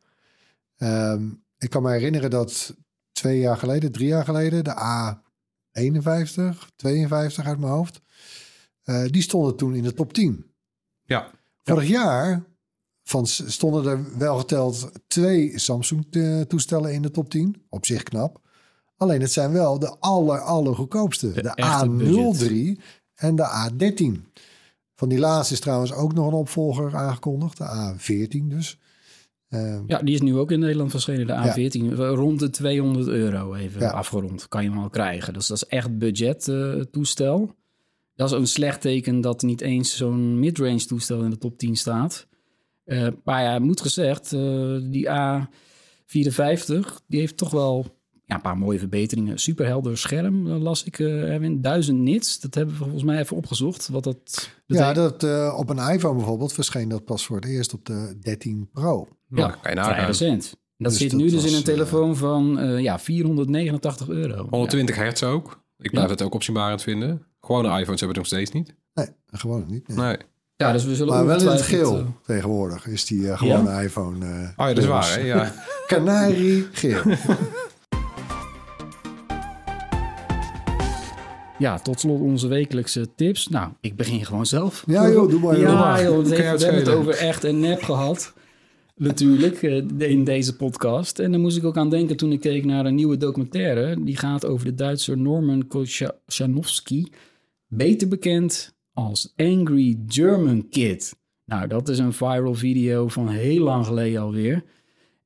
Ehm, 0.76 1.28
ik 1.58 1.70
kan 1.70 1.82
me 1.82 1.90
herinneren 1.90 2.30
dat 2.30 2.76
twee 3.12 3.38
jaar 3.38 3.56
geleden, 3.56 3.92
drie 3.92 4.08
jaar 4.08 4.24
geleden, 4.24 4.64
de 4.64 4.74
A51, 4.74 6.70
52 6.76 7.46
uit 7.46 7.58
mijn 7.58 7.72
hoofd. 7.72 8.00
Eh, 8.86 9.04
die 9.10 9.22
stonden 9.22 9.56
toen 9.56 9.74
in 9.74 9.82
de 9.82 9.94
top 9.94 10.12
10. 10.12 10.44
ja. 11.04 11.30
Vorig 11.62 11.88
jaar 11.88 12.44
van, 13.02 13.26
stonden 13.26 13.86
er 13.92 14.18
wel 14.18 14.38
geteld 14.38 14.90
twee 15.06 15.58
Samsung-toestellen 15.58 16.92
in 16.92 17.02
de 17.02 17.10
top 17.10 17.30
10. 17.30 17.62
Op 17.68 17.86
zich 17.86 18.02
knap. 18.02 18.40
Alleen 18.96 19.20
het 19.20 19.32
zijn 19.32 19.52
wel 19.52 19.78
de 19.78 19.96
aller, 20.00 20.40
aller 20.40 20.74
goedkoopste. 20.74 21.32
De, 21.32 21.48
echte 21.54 21.86
A03 22.76 22.82
en 23.14 23.36
de 23.36 23.70
A13. 23.70 24.30
Van 24.94 25.08
die 25.08 25.18
laatste 25.18 25.54
is 25.54 25.60
trouwens 25.60 25.92
ook 25.92 26.12
nog 26.14 26.26
een 26.26 26.32
opvolger 26.32 26.96
aangekondigd. 26.96 27.56
De 27.58 27.94
A14 27.94 28.46
dus. 28.48 28.78
Ehm, 29.48 29.82
Ja, 29.86 29.98
die 30.02 30.14
is 30.14 30.20
nu 30.20 30.36
ook 30.36 30.50
in 30.50 30.58
Nederland 30.60 30.90
verschenen, 30.90 31.26
de 31.26 31.32
A14. 31.32 31.94
Rond 31.96 32.40
de 32.40 32.50
200 32.50 33.06
euro 33.08 33.54
even 33.54 33.80
Ja. 33.80 33.90
afgerond. 33.90 34.48
Kan 34.48 34.62
je 34.62 34.68
hem 34.70 34.78
al 34.78 34.90
krijgen. 34.90 35.32
Dus 35.32 35.46
dat 35.46 35.56
is 35.56 35.64
echt 35.66 35.98
budget 35.98 36.48
eh, 36.48 36.72
toestel. 36.80 37.54
Dat 38.16 38.32
is 38.32 38.38
een 38.38 38.46
slecht 38.46 38.80
teken 38.80 39.20
dat 39.20 39.42
niet 39.42 39.60
eens 39.60 39.96
zo'n 39.96 40.38
midrange 40.38 40.84
toestel 40.86 41.22
in 41.22 41.30
de 41.30 41.38
top 41.38 41.58
10 41.58 41.76
staat. 41.76 42.26
Eh, 42.84 43.08
maar 43.24 43.42
ja, 43.42 43.58
moet 43.58 43.80
gezegd, 43.80 44.32
eh, 44.32 44.76
die 44.90 45.08
A54, 45.08 47.00
die 47.06 47.20
heeft 47.20 47.36
toch 47.36 47.50
wel 47.50 47.86
ja, 48.24 48.34
een 48.34 48.40
paar 48.40 48.58
mooie 48.58 48.78
verbeteringen. 48.78 49.38
Superhelder 49.38 49.98
scherm, 49.98 50.46
eh, 50.46 50.62
las 50.62 50.84
ik, 50.84 50.98
eh 50.98 51.32
Erwin. 51.32 51.60
1000 51.60 51.98
nits, 51.98 52.40
dat 52.40 52.54
hebben 52.54 52.74
we 52.74 52.80
volgens 52.82 53.02
mij 53.02 53.18
even 53.18 53.36
opgezocht. 53.36 53.88
Wat 53.88 54.04
dat 54.04 54.50
Ja, 54.66 54.92
dat, 54.92 55.22
eh, 55.22 55.54
op 55.58 55.70
een 55.70 55.90
iPhone 55.92 56.14
bijvoorbeeld 56.14 56.52
verscheen 56.52 56.88
dat 56.88 57.04
pas 57.04 57.26
voor 57.26 57.36
het 57.36 57.44
eerst 57.44 57.72
op 57.74 57.84
de 57.84 58.18
13 58.20 58.68
Pro. 58.72 59.08
Vrij 59.30 59.74
nagaan. 59.74 60.06
recent. 60.06 60.56
Dat 60.78 60.90
Dus 60.90 61.00
zit 61.00 61.10
dat 61.10 61.20
nu 61.20 61.24
dus 61.30 61.34
was, 61.34 61.50
in 61.50 61.56
een 61.56 61.62
telefoon 61.64 62.16
van 62.16 62.58
eh, 62.58 62.78
ja, 62.80 62.98
489 62.98 64.08
euro. 64.08 64.46
120 64.50 64.96
hertz 64.96 65.22
ook. 65.22 65.64
Ik 65.78 65.90
blijf 65.90 66.06
Ja. 66.06 66.12
het 66.12 66.22
ook 66.22 66.34
opzienbarend 66.34 66.82
vinden. 66.82 67.22
Gewone 67.40 67.68
iPhones 67.68 67.86
hebben 68.00 68.08
het 68.08 68.16
nog 68.16 68.26
steeds 68.26 68.50
niet. 68.50 68.74
Nee, 68.94 69.06
gewoon 69.26 69.64
niet. 69.68 69.88
nee. 69.88 69.96
Nee. 69.96 70.16
Ja, 70.56 70.72
dus 70.72 70.84
we 70.84 70.94
zullen 70.94 71.14
Maar 71.14 71.26
wel 71.26 71.40
in 71.40 71.46
het 71.46 71.62
geel 71.62 71.98
eh, 71.98 72.04
tegenwoordig 72.26 72.86
is 72.86 73.04
die 73.04 73.30
eh, 73.30 73.38
gewone 73.38 73.82
iPhone. 73.82 74.24
eh, 74.26 74.32
Oh 74.32 74.68
ja, 74.68 74.74
dat 74.74 74.78
is 74.78 74.86
waar, 74.86 75.14
hè? 75.14 75.20
Ja. 75.20 75.54
Canarie 75.86 76.66
geel. 76.72 77.02
Ja, 81.58 81.78
tot 81.78 82.00
slot 82.00 82.20
onze 82.20 82.48
wekelijkse 82.48 83.14
tips. 83.14 83.48
Nou, 83.48 83.70
ik 83.80 83.96
begin 83.96 84.24
gewoon 84.26 84.46
zelf. 84.46 84.84
Ja, 84.86 85.08
joh, 85.10 85.30
doe 85.30 85.40
maar, 85.40 85.58
joh. 85.58 85.68
Ja, 85.68 86.02
joh, 86.02 86.24
we 86.24 86.36
hebben 86.36 86.74
het 86.74 86.88
over 86.88 87.14
echt 87.14 87.44
en 87.44 87.60
nep 87.60 87.82
gehad. 87.82 88.32
Natuurlijk, 88.98 89.62
eh, 89.62 90.10
in 90.10 90.24
deze 90.24 90.56
podcast. 90.56 91.18
En 91.18 91.30
daar 91.30 91.40
moest 91.40 91.56
ik 91.56 91.64
ook 91.64 91.76
aan 91.76 91.90
denken 91.90 92.16
toen 92.16 92.32
ik 92.32 92.40
keek 92.40 92.64
naar 92.64 92.86
een 92.86 92.94
nieuwe 92.94 93.16
documentaire. 93.16 94.04
Die 94.04 94.16
gaat 94.16 94.46
over 94.46 94.66
de 94.66 94.74
Duitser 94.74 95.18
Norman 95.18 95.66
Kochanowski. 95.66 97.12
Beter 97.68 98.08
bekend 98.08 98.74
als 98.92 99.32
Angry 99.36 99.98
German 100.06 100.68
Kid. 100.68 101.16
Nou, 101.44 101.68
dat 101.68 101.88
is 101.88 101.98
een 101.98 102.12
viral 102.12 102.54
video 102.54 103.08
van 103.08 103.28
heel 103.28 103.62
lang 103.62 103.86
geleden 103.86 104.20
alweer. 104.20 104.64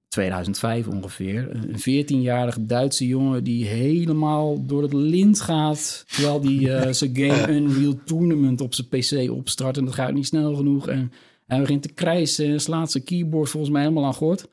2005 0.08 0.88
ongeveer. 0.88 1.50
Een 1.50 2.04
14-jarige 2.04 2.66
Duitse 2.66 3.06
jongen 3.06 3.44
die 3.44 3.66
helemaal 3.66 4.66
door 4.66 4.82
het 4.82 4.92
lint 4.92 5.40
gaat. 5.40 6.04
Terwijl 6.06 6.40
die 6.40 6.72
eh, 6.72 6.92
zijn 6.92 7.16
game 7.20 7.52
Unreal 7.52 8.00
Tournament 8.04 8.60
op 8.60 8.74
zijn 8.74 8.88
PC 8.88 9.30
opstart. 9.30 9.76
En 9.76 9.84
dat 9.84 9.94
gaat 9.94 10.12
niet 10.12 10.26
snel 10.26 10.54
genoeg. 10.54 10.88
En 10.88 11.12
hij 11.50 11.60
begint 11.60 11.82
te 11.82 11.92
krijsen 11.92 12.46
en 12.46 12.60
slaat 12.60 12.90
zijn 12.90 13.04
keyboard 13.04 13.50
volgens 13.50 13.72
mij 13.72 13.82
helemaal 13.82 14.04
aan 14.04 14.14
gort. 14.14 14.48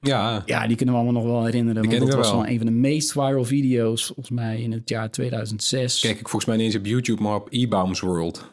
ja. 0.00 0.42
Ja, 0.46 0.66
die 0.66 0.76
kunnen 0.76 0.94
we 0.94 1.00
allemaal 1.00 1.22
nog 1.22 1.32
wel 1.32 1.44
herinneren. 1.44 1.82
Die 1.82 1.98
Want 1.98 2.10
dat 2.10 2.18
was 2.20 2.30
wel. 2.30 2.46
een 2.46 2.56
van 2.56 2.66
de 2.66 2.72
meest 2.72 3.12
viral 3.12 3.44
video's 3.44 4.04
volgens 4.06 4.30
mij 4.30 4.60
in 4.60 4.72
het 4.72 4.88
jaar 4.88 5.10
2006. 5.10 6.00
Kijk 6.00 6.14
ik 6.20 6.28
volgens 6.28 6.44
mij 6.44 6.56
niet 6.56 6.66
eens 6.66 6.76
op 6.76 6.86
YouTube, 6.86 7.22
maar 7.22 7.34
op 7.34 7.46
E-Bombs 7.50 8.00
World. 8.00 8.50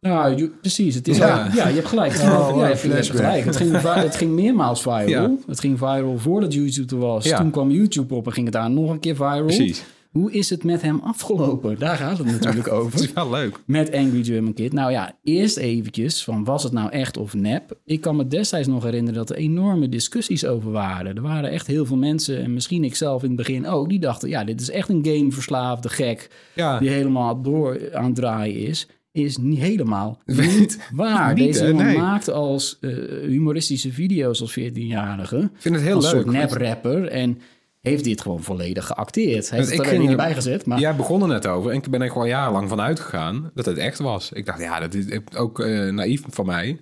Nou, 0.00 0.36
je- 0.36 0.48
precies. 0.60 0.94
Het 0.94 1.08
is 1.08 1.16
Ja. 1.16 1.50
je 1.54 1.60
hebt 1.60 1.86
gelijk. 1.86 2.12
Oh, 2.12 2.18
ja, 2.56 2.66
je 2.66 2.88
hebt, 2.88 3.10
gelijk. 3.10 3.44
Het 3.44 3.56
ging, 3.56 3.80
het 3.82 4.16
ging 4.16 4.30
meermaals 4.32 4.82
viral. 4.82 5.06
Ja. 5.08 5.34
Het 5.46 5.60
ging 5.60 5.78
viral 5.78 6.18
voordat 6.18 6.54
YouTube 6.54 6.94
er 6.94 7.00
was. 7.00 7.24
Ja. 7.24 7.36
Toen 7.38 7.50
kwam 7.50 7.70
YouTube 7.70 8.14
op 8.14 8.26
en 8.26 8.32
ging 8.32 8.44
het 8.46 8.54
daar 8.54 8.70
nog 8.70 8.90
een 8.90 9.00
keer 9.00 9.14
viral. 9.16 9.44
Precies. 9.44 9.84
Hoe 10.10 10.32
is 10.32 10.50
het 10.50 10.64
met 10.64 10.82
hem 10.82 11.00
afgelopen? 11.04 11.78
Daar 11.78 11.96
gaat 11.96 12.18
het 12.18 12.26
natuurlijk 12.26 12.64
Dat 12.68 12.74
over. 12.78 13.00
is 13.00 13.12
wel 13.12 13.30
leuk. 13.30 13.60
Met 13.64 13.92
Angry 13.94 14.24
German 14.24 14.54
Kid. 14.54 14.72
Nou 14.72 14.90
ja, 14.90 15.18
eerst 15.22 15.56
eventjes 15.56 16.24
van 16.24 16.44
was 16.44 16.62
het 16.62 16.72
nou 16.72 16.90
echt 16.90 17.16
of 17.16 17.34
nep? 17.34 17.78
Ik 17.84 18.00
kan 18.00 18.16
me 18.16 18.26
destijds 18.26 18.68
nog 18.68 18.82
herinneren 18.82 19.18
dat 19.18 19.30
er 19.30 19.36
enorme 19.36 19.88
discussies 19.88 20.44
over 20.46 20.70
waren. 20.70 21.16
Er 21.16 21.22
waren 21.22 21.50
echt 21.50 21.66
heel 21.66 21.86
veel 21.86 21.96
mensen, 21.96 22.42
en 22.42 22.54
misschien 22.54 22.84
ik 22.84 22.94
zelf 22.94 23.22
in 23.22 23.28
het 23.28 23.36
begin 23.36 23.66
ook, 23.66 23.88
die 23.88 23.98
dachten, 24.00 24.28
ja, 24.28 24.44
dit 24.44 24.60
is 24.60 24.70
echt 24.70 24.88
een 24.88 25.04
gameverslaafde 25.04 25.88
gek 25.88 26.30
Ja. 26.54 26.78
die 26.78 26.88
helemaal 26.88 27.42
door 27.42 27.94
aan 27.94 28.04
het 28.04 28.14
draaien 28.14 28.56
is. 28.66 28.88
Is 29.12 29.36
niet 29.36 29.58
helemaal 29.58 30.18
niet 30.24 30.88
waar. 30.92 31.34
Niet, 31.34 31.44
Deze 31.52 31.66
jongen 31.68 31.84
Nee. 31.86 31.96
maakt 31.96 32.30
als 32.30 32.78
eh, 32.80 32.90
humoristische 33.26 33.92
video's 33.92 34.40
als 34.40 34.58
14-jarige. 34.58 35.36
Ik 35.38 35.48
vind 35.58 35.74
het 35.74 35.84
heel 35.84 35.94
Als 35.94 36.12
leuk. 36.12 36.22
soort 36.22 36.34
nep-rapper. 36.34 37.06
En 37.08 37.38
heeft 37.80 38.04
dit 38.04 38.20
gewoon 38.20 38.42
volledig 38.42 38.86
geacteerd. 38.86 39.50
Hij 39.50 39.58
heeft 39.58 39.70
ik 39.70 39.78
het 39.78 39.86
er 39.86 39.92
ging 39.92 40.08
niet 40.08 40.16
bij 40.16 40.34
gezet. 40.34 40.66
Maar 40.66 40.78
Jij 40.78 40.96
begon 40.96 41.22
er 41.22 41.28
net 41.28 41.46
over 41.46 41.70
en 41.70 41.76
ik 41.76 41.90
ben 41.90 42.02
er 42.02 42.10
gewoon 42.10 42.28
jarenlang 42.28 42.68
van 42.68 42.80
uitgegaan 42.80 43.50
dat 43.54 43.66
het 43.66 43.78
echt 43.78 43.98
was. 43.98 44.32
Ik 44.32 44.46
dacht, 44.46 44.60
ja, 44.60 44.80
dat 44.80 44.94
is 44.94 45.06
ook 45.36 45.60
eh, 45.60 45.88
naïef 45.88 46.22
van 46.28 46.46
mij. 46.46 46.80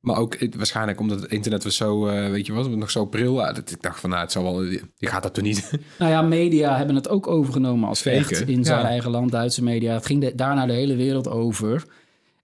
Maar 0.00 0.16
ook 0.16 0.36
waarschijnlijk 0.56 1.00
omdat 1.00 1.20
het 1.20 1.30
internet 1.30 1.64
was 1.64 1.76
zo, 1.76 2.06
eh, 2.06 2.30
weet 2.30 2.46
je 2.46 2.52
wat, 2.52 2.70
nog 2.70 2.90
zo 2.90 3.06
pril. 3.06 3.34
Dat 3.34 3.70
ik 3.70 3.82
dacht 3.82 4.00
van, 4.00 4.10
nou, 4.10 4.22
het 4.22 4.32
zal 4.32 4.42
wel, 4.42 4.62
je 4.62 5.06
gaat 5.06 5.22
dat 5.22 5.34
toch 5.34 5.44
niet. 5.44 5.70
Nou 5.98 6.10
ja, 6.10 6.22
media 6.22 6.76
hebben 6.76 6.94
het 6.94 7.08
ook 7.08 7.26
overgenomen 7.26 7.88
als 7.88 8.04
echt 8.04 8.40
in 8.40 8.64
zijn 8.64 8.80
ja. 8.80 8.88
eigen 8.88 9.10
land, 9.10 9.30
Duitse 9.30 9.62
media. 9.62 9.94
Het 9.94 10.06
ging 10.06 10.20
de, 10.20 10.34
daarna 10.34 10.66
de 10.66 10.72
hele 10.72 10.96
wereld 10.96 11.28
over. 11.28 11.84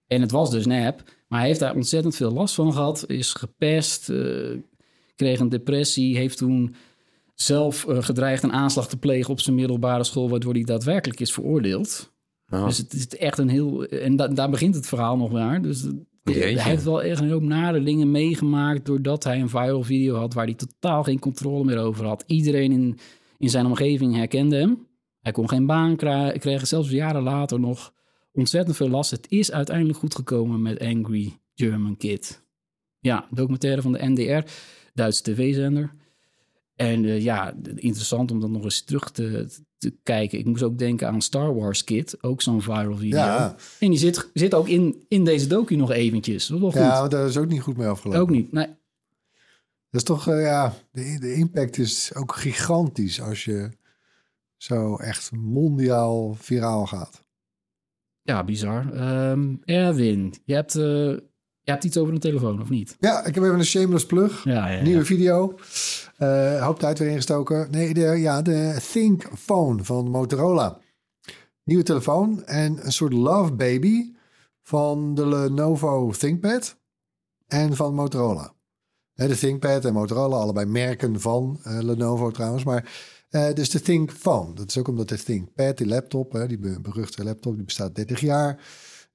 En 0.07 0.21
het 0.21 0.31
was 0.31 0.51
dus 0.51 0.65
nep. 0.65 1.03
Maar 1.27 1.39
hij 1.39 1.47
heeft 1.47 1.59
daar 1.59 1.75
ontzettend 1.75 2.15
veel 2.15 2.31
last 2.31 2.55
van 2.55 2.73
gehad. 2.73 3.03
Is 3.07 3.33
gepest, 3.33 4.09
eh, 4.09 4.57
kreeg 5.15 5.39
een 5.39 5.49
depressie. 5.49 6.17
Heeft 6.17 6.37
toen 6.37 6.75
zelf 7.41 7.87
eh, 7.87 8.03
gedreigd 8.03 8.43
een 8.43 8.53
aanslag 8.53 8.87
te 8.87 8.97
plegen 8.97 9.31
op 9.31 9.39
zijn 9.39 9.55
middelbare 9.55 10.03
school... 10.03 10.29
waardoor 10.29 10.53
hij 10.53 10.63
daadwerkelijk 10.63 11.19
is 11.19 11.33
veroordeeld. 11.33 12.13
Dus 12.45 12.77
het 12.77 12.93
is 12.93 13.07
echt 13.07 13.37
een 13.37 13.49
heel... 13.49 13.85
En 13.85 14.15
da- 14.15 14.27
daar 14.27 14.49
begint 14.49 14.75
het 14.75 14.87
verhaal 14.87 15.17
nog 15.17 15.31
maar. 15.31 15.61
Dus 15.61 15.81
Jeetje. 16.23 16.59
hij 16.59 16.71
heeft 16.71 16.83
wel 16.83 17.03
echt 17.03 17.21
een 17.21 17.31
hoop 17.31 17.41
nare 17.41 17.83
dingen 17.83 18.11
meegemaakt... 18.11 18.85
doordat 18.85 19.23
hij 19.23 19.41
een 19.41 19.49
viral 19.49 19.83
video 19.83 20.15
had... 20.15 20.33
waar 20.33 20.45
hij 20.45 20.53
totaal 20.53 21.03
geen 21.03 21.19
controle 21.19 21.63
meer 21.63 21.77
over 21.77 22.05
had. 22.05 22.23
Iedereen 22.27 22.71
in, 22.71 22.97
in 23.37 23.49
zijn 23.49 23.65
omgeving 23.65 24.15
herkende 24.15 24.55
hem. 24.55 24.87
Hij 25.19 25.31
kon 25.31 25.49
geen 25.49 25.65
baan 25.65 25.95
krijgen, 25.95 26.39
kreeg 26.39 26.67
zelfs 26.67 26.89
jaren 26.89 27.23
later 27.23 27.59
nog 27.59 27.93
ontzettend 28.31 28.75
veel 28.75 28.89
last. 28.89 29.11
Het 29.11 29.25
is 29.29 29.51
uiteindelijk 29.51 29.97
goed 29.99 30.15
gekomen 30.15 30.61
met 30.61 30.79
Angry 30.79 31.39
German 31.53 31.97
Kid. 31.97 32.45
Ja, 32.99 33.27
documentaire 33.31 33.81
van 33.81 33.91
de 33.91 34.09
NDR, 34.09 34.49
Duitse 34.93 35.23
tv-zender. 35.23 35.93
En 36.77 37.05
eh, 37.05 37.21
ja, 37.21 37.53
interessant 37.75 38.31
om 38.31 38.39
dat 38.39 38.49
nog 38.49 38.63
eens 38.63 38.81
terug 38.81 39.11
te, 39.11 39.49
te 39.77 39.95
kijken. 40.03 40.39
Ik 40.39 40.45
moest 40.45 40.63
ook 40.63 40.77
denken 40.77 41.07
aan 41.07 41.21
Star 41.21 41.55
Wars 41.55 41.83
Kid, 41.83 42.23
ook 42.23 42.41
zo'n 42.41 42.61
viral 42.61 42.97
video. 42.97 43.17
Ja. 43.17 43.55
En 43.79 43.89
die 43.89 43.99
zit, 43.99 44.29
zit 44.33 44.53
ook 44.53 44.67
in, 44.67 45.05
in 45.07 45.23
deze 45.25 45.47
docu 45.47 45.75
nog 45.75 45.91
eventjes. 45.91 46.47
Dat 46.47 46.55
is 46.55 46.61
wel 46.61 46.71
goed. 46.71 46.81
Ja, 46.81 47.07
daar 47.07 47.27
is 47.27 47.37
ook 47.37 47.47
niet 47.47 47.61
goed 47.61 47.77
mee 47.77 47.87
afgelopen. 47.87 48.21
ook 48.21 48.29
niet. 48.29 48.51
Nee. 48.51 48.67
Dat 49.89 50.01
is 50.01 50.03
toch, 50.03 50.27
eh, 50.27 50.41
ja, 50.41 50.73
de, 50.91 51.17
de 51.19 51.33
impact 51.33 51.77
is 51.77 52.15
ook 52.15 52.35
gigantisch 52.35 53.21
als 53.21 53.45
je 53.45 53.69
zo 54.57 54.95
echt 54.95 55.31
mondiaal 55.31 56.35
viraal 56.39 56.85
gaat. 56.85 57.25
Ja, 58.21 58.43
bizar. 58.43 58.93
Ehm, 58.93 59.55
Erwin, 59.65 60.33
je 60.45 60.53
hebt, 60.53 60.75
eh, 60.75 60.83
je 61.61 61.71
hebt 61.71 61.83
iets 61.83 61.97
over 61.97 62.13
een 62.13 62.19
telefoon, 62.19 62.61
of 62.61 62.69
niet? 62.69 62.95
Ja, 62.99 63.25
ik 63.25 63.35
heb 63.35 63.43
even 63.43 63.59
een 63.59 63.65
shameless 63.65 64.05
plug. 64.05 64.43
Ja, 64.43 64.67
ja, 64.67 64.75
ja. 64.75 64.83
Nieuwe 64.83 65.05
video. 65.05 65.55
Eh 66.17 66.65
hoop 66.65 66.79
tijd 66.79 66.99
weer 66.99 67.09
ingestoken. 67.09 67.71
Nee, 67.71 67.93
de, 67.93 68.01
ja, 68.01 68.41
de 68.41 68.77
Think 68.91 69.23
Phone 69.37 69.83
van 69.83 70.09
Motorola. 70.09 70.79
Nieuwe 71.63 71.83
telefoon 71.83 72.45
en 72.45 72.85
een 72.85 72.91
soort 72.91 73.13
love 73.13 73.53
baby 73.53 74.13
van 74.61 75.15
de 75.15 75.27
Lenovo 75.27 76.11
ThinkPad 76.11 76.77
en 77.47 77.75
van 77.75 77.93
Motorola. 77.93 78.53
De 79.13 79.37
ThinkPad 79.37 79.85
en 79.85 79.93
Motorola, 79.93 80.37
allebei 80.37 80.65
merken 80.65 81.19
van 81.21 81.59
eh, 81.63 81.79
Lenovo 81.81 82.31
trouwens. 82.31 82.63
Maar 82.63 82.91
eh, 83.29 83.53
dus 83.53 83.69
de 83.69 83.81
Think 83.81 84.11
Phone. 84.11 84.53
Dat 84.53 84.69
is 84.69 84.77
ook 84.77 84.87
omdat 84.87 85.09
de 85.09 85.23
ThinkPad, 85.23 85.77
die 85.77 85.87
laptop, 85.87 86.31
hè, 86.31 86.47
die 86.47 86.57
be- 86.59 86.79
beruchte 86.81 87.23
laptop, 87.23 87.55
die 87.55 87.65
bestaat 87.65 87.95
30 87.95 88.19
jaar. 88.19 88.65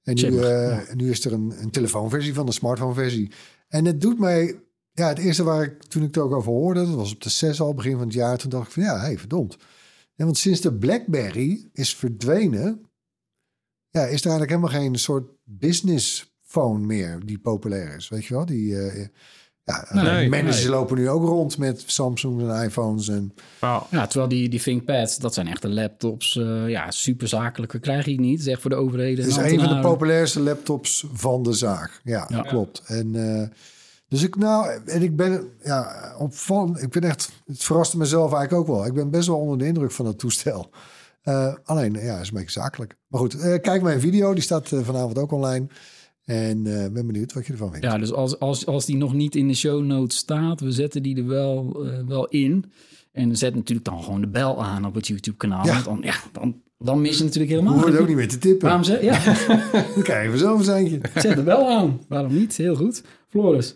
En 0.03 0.15
nu, 0.15 0.41
ja. 0.41 0.83
nu 0.93 1.09
is 1.09 1.25
er 1.25 1.33
een, 1.33 1.53
een 1.61 1.71
telefoonversie 1.71 2.33
van 2.33 2.45
de 2.45 2.51
smartphone-versie. 2.51 3.31
En 3.67 3.85
het 3.85 4.01
doet 4.01 4.19
mij 4.19 4.59
ja, 4.93 5.07
het 5.07 5.17
eerste 5.17 5.43
waar 5.43 5.63
ik 5.63 5.83
toen 5.83 6.01
ik 6.01 6.07
het 6.07 6.23
ook 6.23 6.33
over 6.33 6.51
hoorde, 6.51 6.85
dat 6.85 6.95
was 6.95 7.13
op 7.13 7.21
de 7.21 7.29
6 7.29 7.61
al, 7.61 7.73
begin 7.73 7.91
van 7.97 8.01
het 8.05 8.13
jaar. 8.13 8.37
Toen 8.37 8.49
dacht 8.49 8.67
ik 8.67 8.73
van 8.73 8.83
ja, 8.83 8.99
hey, 8.99 9.17
verdomd. 9.17 9.57
Ja, 10.15 10.25
want 10.25 10.37
sinds 10.37 10.61
de 10.61 10.73
BlackBerry 10.73 11.69
is 11.73 11.95
verdwenen, 11.95 12.81
ja, 13.89 14.01
is 14.01 14.21
er 14.25 14.29
eigenlijk 14.29 14.49
helemaal 14.49 14.81
geen 14.81 14.95
soort 14.95 15.31
business 15.43 16.33
phone 16.43 16.85
meer 16.85 17.19
die 17.25 17.39
populair 17.39 17.95
is. 17.95 18.09
Weet 18.09 18.25
je 18.25 18.33
wel? 18.33 18.45
Die, 18.45 18.77
eh, 18.79 19.07
ja, 19.63 19.87
Nee, 19.91 20.29
managers 20.29 20.61
nee. 20.61 20.69
lopen 20.69 20.97
nu 20.97 21.09
ook 21.09 21.23
rond 21.27 21.57
met 21.57 21.83
Samsung 21.85 22.41
en 22.49 22.63
iPhones. 22.63 23.07
En, 23.07 23.33
Ja, 23.61 24.07
terwijl 24.07 24.27
die, 24.29 24.49
die 24.49 24.59
ThinkPads, 24.61 25.17
dat 25.17 25.33
zijn 25.33 25.47
echte 25.47 25.69
laptops. 25.69 26.37
eh, 26.37 26.69
ja, 26.69 26.91
super 26.91 27.27
zakelijke 27.27 27.79
krijg 27.79 28.05
je 28.05 28.19
niet. 28.19 28.43
Zeg 28.43 28.61
voor 28.61 28.69
de 28.69 28.75
overheden. 28.75 29.23
het 29.23 29.33
is 29.33 29.37
en 29.39 29.53
een 29.53 29.59
van 29.59 29.75
de 29.75 29.79
populairste 29.87 30.39
laptops 30.39 31.05
van 31.13 31.43
de 31.43 31.53
zaak. 31.53 32.01
Ja, 32.03 32.25
Ja. 32.29 32.41
klopt. 32.41 32.81
En 32.85 33.15
eh, 33.15 33.47
dus 34.13 34.23
ik 34.23 34.35
nou, 34.35 34.79
en 34.85 35.01
ik 35.01 35.15
ben 35.15 35.49
ja, 35.63 36.13
op 36.17 36.35
van, 36.35 36.79
ik 36.79 36.89
ben 36.89 37.03
echt, 37.03 37.31
het 37.45 37.63
verraste 37.63 37.97
mezelf 37.97 38.33
eigenlijk 38.33 38.69
ook 38.69 38.75
wel. 38.75 38.85
Ik 38.85 38.93
ben 38.93 39.09
best 39.09 39.27
wel 39.27 39.37
onder 39.37 39.57
de 39.57 39.65
indruk 39.65 39.91
van 39.91 40.05
het 40.05 40.19
toestel. 40.19 40.69
Eh, 41.21 41.53
alleen, 41.63 41.93
ja, 41.93 42.19
is 42.19 42.27
een 42.27 42.33
beetje 42.33 42.51
zakelijk. 42.51 42.95
Maar 43.07 43.19
goed, 43.19 43.39
eh, 43.39 43.61
kijk 43.61 43.81
mijn 43.81 43.99
video, 43.99 44.33
die 44.33 44.43
staat 44.43 44.71
eh, 44.71 44.79
vanavond 44.79 45.17
ook 45.17 45.31
online. 45.31 45.67
En 46.25 46.63
ben 46.63 47.07
benieuwd 47.07 47.33
wat 47.33 47.45
je 47.45 47.51
ervan 47.51 47.71
vindt. 47.71 47.85
Ja, 47.85 47.97
dus 47.97 48.13
als, 48.13 48.39
als, 48.39 48.65
als 48.65 48.85
die 48.85 48.97
nog 48.97 49.13
niet 49.13 49.35
in 49.35 49.47
de 49.47 49.53
show 49.53 49.83
notes 49.83 50.17
staat, 50.17 50.59
we 50.59 50.71
zetten 50.71 51.03
die 51.03 51.17
er 51.17 51.27
wel, 51.27 51.85
wel 52.07 52.27
in. 52.27 52.71
En 53.11 53.37
zet 53.37 53.55
natuurlijk 53.55 53.87
dan 53.87 54.03
gewoon 54.03 54.21
de 54.21 54.27
bel 54.27 54.63
aan 54.63 54.85
op 54.85 54.93
het 54.95 55.07
YouTube-kanaal. 55.07 55.65
Ja. 55.65 55.81
Dan, 55.81 55.99
ja, 56.01 56.15
dan, 56.31 56.61
dan 56.77 57.01
mis 57.01 57.17
je 57.17 57.23
natuurlijk 57.23 57.51
helemaal. 57.51 57.73
Hoef 57.73 57.85
het 57.85 57.97
ook 57.97 58.07
niet 58.07 58.15
meer 58.15 58.27
te 58.27 58.37
tippen. 58.37 58.67
Waarom 58.67 58.83
zeg 58.83 59.01
Ja, 59.01 59.23
Dan 59.93 60.03
krijg 60.03 60.23
je 60.23 60.29
vanzelf 60.29 60.59
een 60.59 60.65
seintje. 60.65 60.99
zet 61.15 61.35
de 61.35 61.43
bel 61.43 61.69
aan. 61.69 62.01
Waarom 62.07 62.33
niet? 62.33 62.57
Heel 62.57 62.75
goed. 62.75 63.03
Floris. 63.29 63.75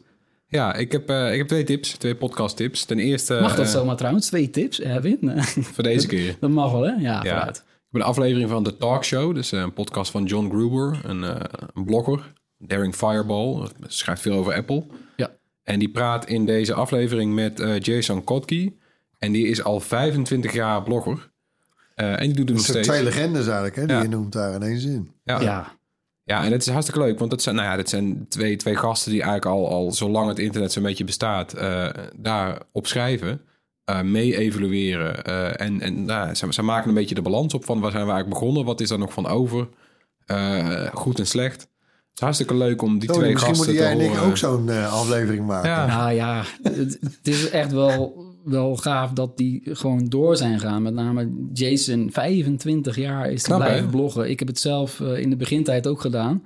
Ja, 0.49 0.73
ik 0.75 0.91
heb, 0.91 1.09
eh, 1.09 1.31
ik 1.31 1.37
heb 1.37 1.47
twee 1.47 1.63
tips, 1.63 1.91
twee 1.91 2.15
podcast 2.15 2.57
tips. 2.57 2.85
Ten 2.85 2.99
eerste... 2.99 3.37
Mag 3.41 3.55
dat 3.55 3.65
eh, 3.65 3.71
zomaar 3.71 3.95
trouwens? 3.95 4.27
Twee 4.27 4.49
tips, 4.49 4.81
Erwin? 4.81 5.19
Voor 5.73 5.83
deze 5.83 6.07
keer. 6.07 6.37
dat 6.39 6.49
mag 6.49 6.71
wel, 6.71 6.81
hè? 6.81 6.91
Ja, 6.91 6.99
Ja. 6.99 7.19
vooruit. 7.21 7.57
Ik 7.57 7.93
heb 7.93 8.01
een 8.01 8.07
aflevering 8.07 8.49
van 8.49 8.63
The 8.63 8.77
Talk 8.77 9.03
Show. 9.05 9.35
Dus 9.35 9.51
eh, 9.51 9.59
een 9.59 9.73
podcast 9.73 10.11
van 10.11 10.23
John 10.25 10.49
Gruber, 10.49 10.99
een, 11.03 11.23
eh, 11.23 11.35
een 11.73 11.85
blogger. 11.85 12.33
Daring 12.57 12.95
Fireball, 12.95 13.67
schrijft 13.87 14.21
veel 14.21 14.33
over 14.37 14.53
Apple. 14.53 14.83
Ja. 15.15 15.31
En 15.63 15.79
die 15.79 15.89
praat 15.89 16.25
in 16.29 16.45
deze 16.45 16.73
aflevering 16.73 17.33
met 17.33 17.59
eh, 17.59 17.79
Jason 17.79 18.23
Kotke. 18.23 18.73
En 19.19 19.31
die 19.31 19.47
is 19.47 19.63
al 19.63 19.79
25 19.79 20.53
jaar 20.53 20.83
blogger. 20.83 21.29
Eh, 21.95 22.11
en 22.11 22.17
die 22.19 22.27
doet 22.33 22.37
het 22.37 22.47
Dat 22.47 22.55
nog 22.55 22.65
zijn 22.65 22.83
steeds. 22.83 22.87
twee 22.87 23.03
legendes 23.03 23.45
eigenlijk, 23.45 23.75
hè, 23.75 23.85
die 23.85 23.95
Ja. 23.95 24.01
je 24.01 24.07
noemt 24.09 24.33
daar 24.33 24.53
in 24.53 24.61
één 24.63 24.79
zin. 24.79 25.11
Ja. 25.23 25.41
Ja. 25.41 25.76
Ja, 26.27 26.43
en 26.43 26.51
het 26.51 26.61
is 26.61 26.69
hartstikke 26.69 26.99
leuk, 27.01 27.19
want 27.19 27.31
dat 27.31 27.41
zijn, 27.41 27.55
nou 27.55 27.67
ja, 27.67 27.75
dat 27.75 27.89
zijn 27.89 28.25
twee, 28.29 28.55
twee 28.55 28.75
gasten 28.75 29.11
die 29.11 29.21
eigenlijk 29.21 29.51
al, 29.55 29.69
al 29.69 29.91
zolang 29.91 30.27
het 30.27 30.39
internet 30.39 30.71
zo'n 30.71 30.83
beetje 30.83 31.03
bestaat, 31.03 31.53
eh 31.53 31.89
daar 32.15 32.61
op 32.71 32.87
schrijven, 32.87 33.41
eh, 33.83 34.01
mee 34.01 34.37
evalueren. 34.37 35.23
eh, 35.23 35.65
en 35.65 35.81
en 35.81 36.05
nou, 36.05 36.33
ze, 36.35 36.47
ze 36.53 36.61
maken 36.61 36.89
een 36.89 36.95
beetje 36.95 37.15
de 37.15 37.21
balans 37.21 37.53
op 37.53 37.65
van 37.65 37.79
waar 37.79 37.91
zijn 37.91 38.05
we 38.05 38.11
eigenlijk 38.11 38.39
begonnen, 38.39 38.65
wat 38.65 38.81
is 38.81 38.89
er 38.89 38.99
nog 38.99 39.13
van 39.13 39.27
over, 39.27 39.67
Eh, 40.25 40.85
goed 40.93 41.19
en 41.19 41.27
slecht. 41.27 41.61
Het 41.61 41.69
is 42.15 42.19
hartstikke 42.21 42.55
leuk 42.55 42.81
om 42.81 42.99
die 42.99 43.07
Tony, 43.09 43.19
twee 43.19 43.33
misschien 43.33 43.55
gasten 43.55 43.73
moeten 43.73 43.85
jij 43.85 43.95
te 43.95 43.99
en 44.03 44.09
ik 44.11 44.15
horen. 44.17 44.29
ook 44.31 44.37
zo'n 44.37 44.69
eh, 44.69 44.93
aflevering 44.93 45.45
maken. 45.45 45.69
Ja. 45.69 45.85
Nou 45.85 46.11
ja, 46.11 46.43
het, 46.63 46.97
het 47.01 47.19
is 47.27 47.49
echt 47.49 47.71
wel, 47.71 48.25
wel 48.49 48.75
gaaf 48.75 49.11
dat 49.11 49.37
die 49.37 49.61
gewoon 49.63 50.05
door 50.05 50.37
zijn 50.37 50.59
gaan. 50.59 50.81
Met 50.81 50.93
name 50.93 51.29
Jason, 51.53 52.09
25 52.11 52.95
jaar 52.95 53.31
is 53.31 53.43
te 53.43 53.55
blijven 53.55 53.83
hè? 53.85 53.89
bloggen. 53.91 54.29
Ik 54.29 54.39
heb 54.39 54.47
het 54.47 54.59
zelf 54.59 54.99
eh, 54.99 55.19
in 55.19 55.29
de 55.29 55.35
begintijd 55.35 55.87
ook 55.87 56.01
gedaan. 56.01 56.43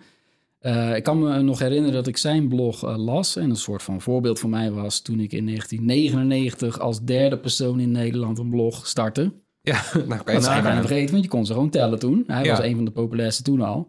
Eh, 0.59 0.95
ik 0.95 1.03
kan 1.03 1.19
me 1.19 1.41
nog 1.41 1.59
herinneren 1.59 1.93
dat 1.93 2.07
ik 2.07 2.17
zijn 2.17 2.47
blog 2.47 2.83
eh, 2.85 2.97
las. 2.97 3.35
En 3.35 3.49
een 3.49 3.55
soort 3.55 3.83
van 3.83 4.01
voorbeeld 4.01 4.39
voor 4.39 4.49
mij 4.49 4.71
was 4.71 4.99
toen 5.01 5.19
ik 5.19 5.31
in 5.33 5.45
1999 5.45 6.79
als 6.79 7.01
derde 7.03 7.37
persoon 7.37 7.79
in 7.79 7.91
Nederland 7.91 8.37
een 8.37 8.49
blog 8.49 8.87
startte. 8.87 9.31
Ja, 9.61 9.81
nou 10.07 10.07
kan 10.07 10.07
je 10.07 10.23
Dat 10.25 10.41
we 10.41 10.47
bijna 10.47 10.61
nagaan. 10.61 10.81
vergeten, 10.81 11.11
want 11.11 11.23
je 11.23 11.29
kon 11.29 11.45
ze 11.45 11.53
gewoon 11.53 11.69
tellen 11.69 11.99
toen. 11.99 12.23
Hij 12.27 12.43
Ja. 12.43 12.49
was 12.55 12.65
een 12.65 12.75
van 12.75 12.85
de 12.85 12.91
populairste 12.91 13.43
toen 13.43 13.61
al. 13.61 13.87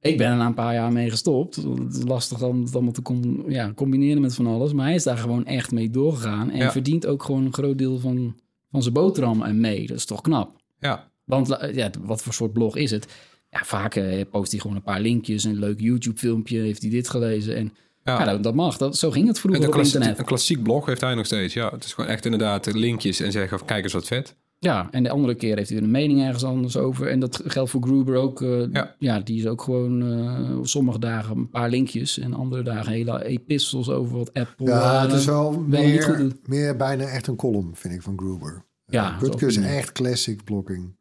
Ik 0.00 0.16
ben 0.18 0.30
er 0.30 0.36
na 0.36 0.46
een 0.46 0.54
paar 0.54 0.74
jaar 0.74 0.92
mee 0.92 1.10
gestopt. 1.10 1.56
Het 1.56 1.96
is 1.96 2.02
lastig 2.04 2.42
om 2.42 2.62
het 2.62 2.74
allemaal 2.74 2.92
te 2.92 3.02
com- 3.02 3.44
ja, 3.50 3.72
combineren 3.74 4.20
met 4.22 4.34
van 4.34 4.46
alles. 4.46 4.72
Maar 4.72 4.86
hij 4.86 4.94
is 4.94 5.02
daar 5.02 5.16
gewoon 5.18 5.46
echt 5.46 5.72
mee 5.72 5.90
doorgegaan. 5.90 6.50
En 6.50 6.58
Ja. 6.58 6.70
verdient 6.72 7.06
ook 7.06 7.22
gewoon 7.22 7.44
een 7.44 7.52
groot 7.52 7.78
deel 7.78 7.98
van, 7.98 8.36
van 8.70 8.82
zijn 8.82 8.94
boterham 8.94 9.42
en 9.42 9.60
mee. 9.60 9.86
Dat 9.86 9.96
is 9.96 10.04
toch 10.04 10.20
knap. 10.20 10.56
Ja, 10.80 11.10
Want 11.24 11.56
ja, 11.72 11.90
wat 12.00 12.22
voor 12.22 12.32
soort 12.32 12.52
blog 12.52 12.76
is 12.76 12.90
het? 12.90 13.06
Ja, 13.50 13.60
vaak 13.64 13.94
eh, 13.94 14.20
post 14.30 14.50
hij 14.50 14.60
gewoon 14.60 14.76
een 14.76 14.82
paar 14.82 15.00
linkjes. 15.00 15.44
Een 15.44 15.58
leuk 15.58 15.80
YouTube-filmpje. 15.80 16.58
Heeft 16.58 16.82
hij 16.82 16.90
dit 16.90 17.08
gelezen? 17.08 17.56
En 17.56 17.72
ja. 18.04 18.24
ja. 18.24 18.36
dat, 18.36 18.54
mag. 18.54 18.76
Dat, 18.76 18.96
zo 18.96 19.10
ging 19.10 19.26
het 19.26 19.38
vroeger 19.40 19.68
op 19.68 19.74
internet. 19.74 20.18
een 20.18 20.24
klassiek 20.24 20.62
blog 20.62 20.86
heeft 20.86 21.00
hij 21.00 21.14
nog 21.14 21.26
steeds. 21.26 21.54
Ja, 21.54 21.70
het 21.70 21.84
is 21.84 21.92
gewoon 21.92 22.10
echt 22.10 22.24
inderdaad 22.24 22.72
linkjes 22.74 23.20
en 23.20 23.32
zeggen, 23.32 23.64
kijk 23.64 23.84
eens 23.84 23.92
wat 23.92 24.06
vet. 24.06 24.34
Ja, 24.60 24.88
en 24.90 25.02
de 25.02 25.10
andere 25.10 25.34
keer 25.34 25.56
heeft 25.56 25.68
hij 25.68 25.78
weer 25.78 25.86
een 25.86 25.92
mening 25.92 26.22
ergens 26.22 26.44
anders 26.44 26.76
over. 26.76 27.08
En 27.08 27.20
dat 27.20 27.42
geldt 27.44 27.70
voor 27.70 27.82
Gruber 27.82 28.16
ook. 28.16 28.42
eh, 28.42 28.72
Ja. 28.72 28.94
ja. 28.98 29.20
die 29.20 29.38
is 29.38 29.46
ook 29.46 29.62
gewoon 29.62 30.02
eh, 30.02 30.58
op 30.58 30.66
sommige 30.66 30.98
dagen 30.98 31.36
een 31.36 31.50
paar 31.50 31.70
linkjes. 31.70 32.18
En 32.18 32.34
andere 32.34 32.62
dagen 32.62 32.92
hele 32.92 33.24
epistels 33.24 33.90
over 33.90 34.16
wat 34.16 34.34
Apple... 34.34 34.66
Ja, 34.66 35.02
het 35.02 35.10
eh, 35.10 35.16
is 35.16 35.24
wel 35.24 35.64
niet 35.66 36.04
goed 36.04 36.18
meer, 36.18 36.32
meer 36.44 36.76
bijna 36.76 37.04
echt 37.04 37.26
een 37.26 37.36
column, 37.36 37.70
vind 37.76 37.94
ik, 37.94 38.02
van 38.02 38.18
Gruber. 38.18 38.64
Ja, 38.86 39.18
is 39.20 39.42
is 39.42 39.56
echt 39.56 39.92
classic 39.92 40.44
blogging. 40.44 40.96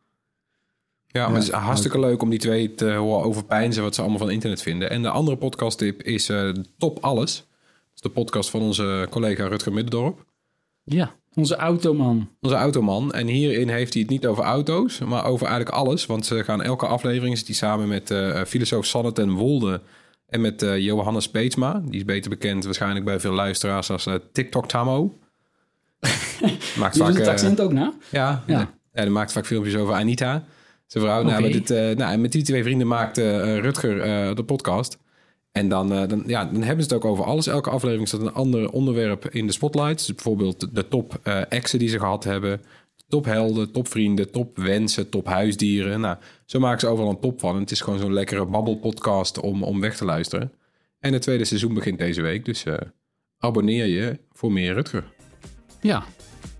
Ja, 1.08 1.28
maar 1.28 1.36
het 1.36 1.43
is 1.47 1.51
hartstikke 1.51 1.99
leuk 1.99 2.22
om 2.22 2.30
die 2.30 2.39
twee 2.39 2.74
te 2.74 2.91
horen 2.91 3.26
overpijnzen 3.26 3.84
wat 3.84 3.95
ze 3.95 4.01
allemaal 4.01 4.20
van 4.20 4.30
internet 4.30 4.62
vinden. 4.62 4.89
En 4.89 5.01
de 5.01 5.10
andere 5.10 5.38
podcasttip 5.38 6.01
is 6.03 6.30
eh, 6.30 6.49
Top 6.78 6.97
Alles. 7.01 7.36
Dat 7.36 7.95
is 7.95 8.01
de 8.01 8.10
podcast 8.10 8.49
van 8.49 8.62
onze 8.62 9.08
collega 9.10 9.47
Rutger 9.47 9.74
Middendorp. 9.74 10.26
Ja, 10.84 11.16
onze 11.38 11.56
automan. 11.56 12.30
Onze 12.42 12.56
automan. 12.56 13.12
En 13.14 13.28
hierin 13.28 13.70
heeft 13.70 13.94
hij 13.94 14.02
het 14.02 14.12
niet 14.12 14.26
over 14.28 14.44
auto's, 14.44 15.00
maar 15.00 15.26
over 15.26 15.48
eigenlijk 15.48 15.76
alles. 15.76 16.06
Want 16.06 16.26
ze 16.26 16.44
gaan 16.44 16.62
elke 16.62 16.86
aflevering, 16.88 17.38
zit 17.38 17.48
hij 17.48 17.56
samen 17.56 17.88
met 17.88 18.12
eh, 18.12 18.44
filosoof 18.44 18.86
Sanne 18.86 19.12
ten 19.12 19.32
Wolde 19.32 19.82
en 20.28 20.42
met 20.42 20.62
eh, 20.62 20.78
Johannes 20.78 21.30
Peetsma. 21.30 21.82
Die 21.86 21.96
is 22.00 22.06
beter 22.06 22.30
bekend 22.30 22.66
waarschijnlijk 22.66 23.06
bij 23.06 23.20
veel 23.20 23.34
luisteraars 23.34 23.90
als 23.90 24.06
eh, 24.06 24.14
TikTok 24.32 24.68
Tamo. 24.68 25.18
Maakt 26.80 26.94
Die 26.94 27.04
doet 27.04 27.18
het 27.18 27.28
accent 27.28 27.62
ook 27.62 27.72
na. 27.74 27.94
Ja, 28.12 28.44
Ja. 28.48 28.70
die 28.92 29.10
maakt 29.10 29.32
vaak 29.32 29.46
filmpjes 29.46 29.76
over 29.76 29.94
Anita. 29.94 30.44
Zijn 30.88 31.04
vrouw. 31.04 31.24
Nou, 31.24 31.42
met, 31.42 31.52
dit, 31.54 31.70
nou, 31.98 32.12
en 32.12 32.22
met 32.22 32.32
die 32.32 32.44
twee 32.44 32.64
vrienden 32.64 32.88
maakte 32.88 33.30
eh, 33.30 33.60
Rutger 33.60 33.96
de 34.36 34.44
podcast. 34.44 34.98
En 35.58 35.70
dan, 35.70 35.93
eh, 35.93 36.08
dan, 36.08 36.24
ja, 36.26 36.45
dan 36.45 36.62
hebben 36.64 36.86
ze 36.86 36.93
het 36.93 37.03
ook 37.03 37.12
over 37.12 37.26
alles. 37.26 37.47
Elke 37.47 37.70
aflevering 37.70 38.08
staat 38.08 38.22
een 38.22 38.34
ander 38.34 38.72
onderwerp 38.72 39.30
in 39.30 39.47
de 39.47 39.53
spotlight. 39.53 40.16
Bijvoorbeeld 40.16 40.76
de 40.76 40.88
top 40.88 41.20
eh 41.24 41.41
exen 41.49 41.80
die 41.80 41.89
ze 41.89 41.99
gehad 41.99 42.24
hebben. 42.24 42.62
Top 43.08 43.26
helden, 43.26 43.72
top 43.72 43.88
vrienden, 43.88 44.32
top 44.32 44.58
wensen, 44.58 45.10
top 45.10 45.26
huisdieren. 45.26 45.99
Nou, 45.99 46.18
zo 46.45 46.60
maken 46.60 46.80
ze 46.80 46.88
overal 46.88 47.10
een 47.10 47.20
top 47.20 47.39
van. 47.39 47.60
Het 47.60 47.72
is 47.72 47.82
gewoon 47.82 47.99
zo'n 47.99 48.14
lekkere 48.14 48.45
babbelpodcast 48.45 49.39
om, 49.39 49.64
om 49.64 49.82
weg 49.82 49.97
te 49.97 50.05
luisteren. 50.05 50.51
En 50.99 51.14
het 51.14 51.22
tweede 51.22 51.45
seizoen 51.45 51.74
begint 51.74 51.97
deze 51.97 52.22
week. 52.22 52.45
Dus 52.45 52.64
eh, 52.64 52.74
abonneer 53.38 53.86
je 53.86 54.20
voor 54.32 54.51
meer 54.51 54.74
Rutger. 54.74 55.03
Ja. 55.82 56.03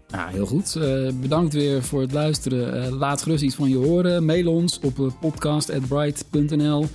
Ja, 0.08 0.28
heel 0.28 0.46
goed. 0.46 0.80
Bedankt 1.22 1.54
weer 1.54 1.84
voor 1.84 2.02
het 2.02 2.12
luisteren. 2.12 2.94
Laat 2.94 3.22
gerust 3.22 3.44
iets 3.44 3.56
van 3.56 3.70
je 3.70 3.76
horen. 3.76 4.26
Mail 4.26 4.48
ons 4.54 4.80
op 4.80 5.14
podcast.bright.nl. 5.20 6.86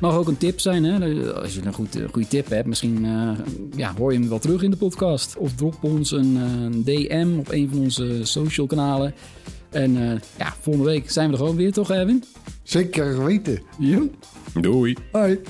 Mag 0.00 0.16
ook 0.16 0.28
een 0.28 0.36
tip 0.36 0.60
zijn. 0.60 0.84
Hè? 0.84 1.32
Als 1.34 1.54
je 1.54 1.60
een 1.64 1.72
goed, 1.72 1.96
eh, 1.96 2.08
goede 2.12 2.28
tip 2.28 2.48
hebt, 2.48 2.66
misschien 2.66 3.04
eh, 3.04 3.30
ja, 3.76 3.94
hoor 3.98 4.12
je 4.12 4.18
hem 4.18 4.28
wel 4.28 4.38
terug 4.38 4.62
in 4.62 4.70
de 4.70 4.76
podcast. 4.76 5.36
Of 5.36 5.54
drop 5.54 5.76
ons 5.80 6.10
een, 6.10 6.36
eh, 6.36 6.62
een 6.62 6.84
DM 6.84 7.38
op 7.38 7.50
een 7.50 7.68
van 7.68 7.78
onze 7.78 8.20
social 8.22 8.66
kanalen. 8.66 9.14
En 9.70 9.96
eh, 9.96 10.18
ja, 10.38 10.54
volgende 10.60 10.88
week 10.88 11.10
zijn 11.10 11.26
we 11.26 11.32
er 11.32 11.38
gewoon 11.38 11.56
weer, 11.56 11.72
toch, 11.72 11.90
Erwin? 11.90 12.24
Zeker 12.62 13.24
weten. 13.24 13.62
Ja. 13.78 14.00
Doei! 14.60 14.96
Hoi. 15.12 15.40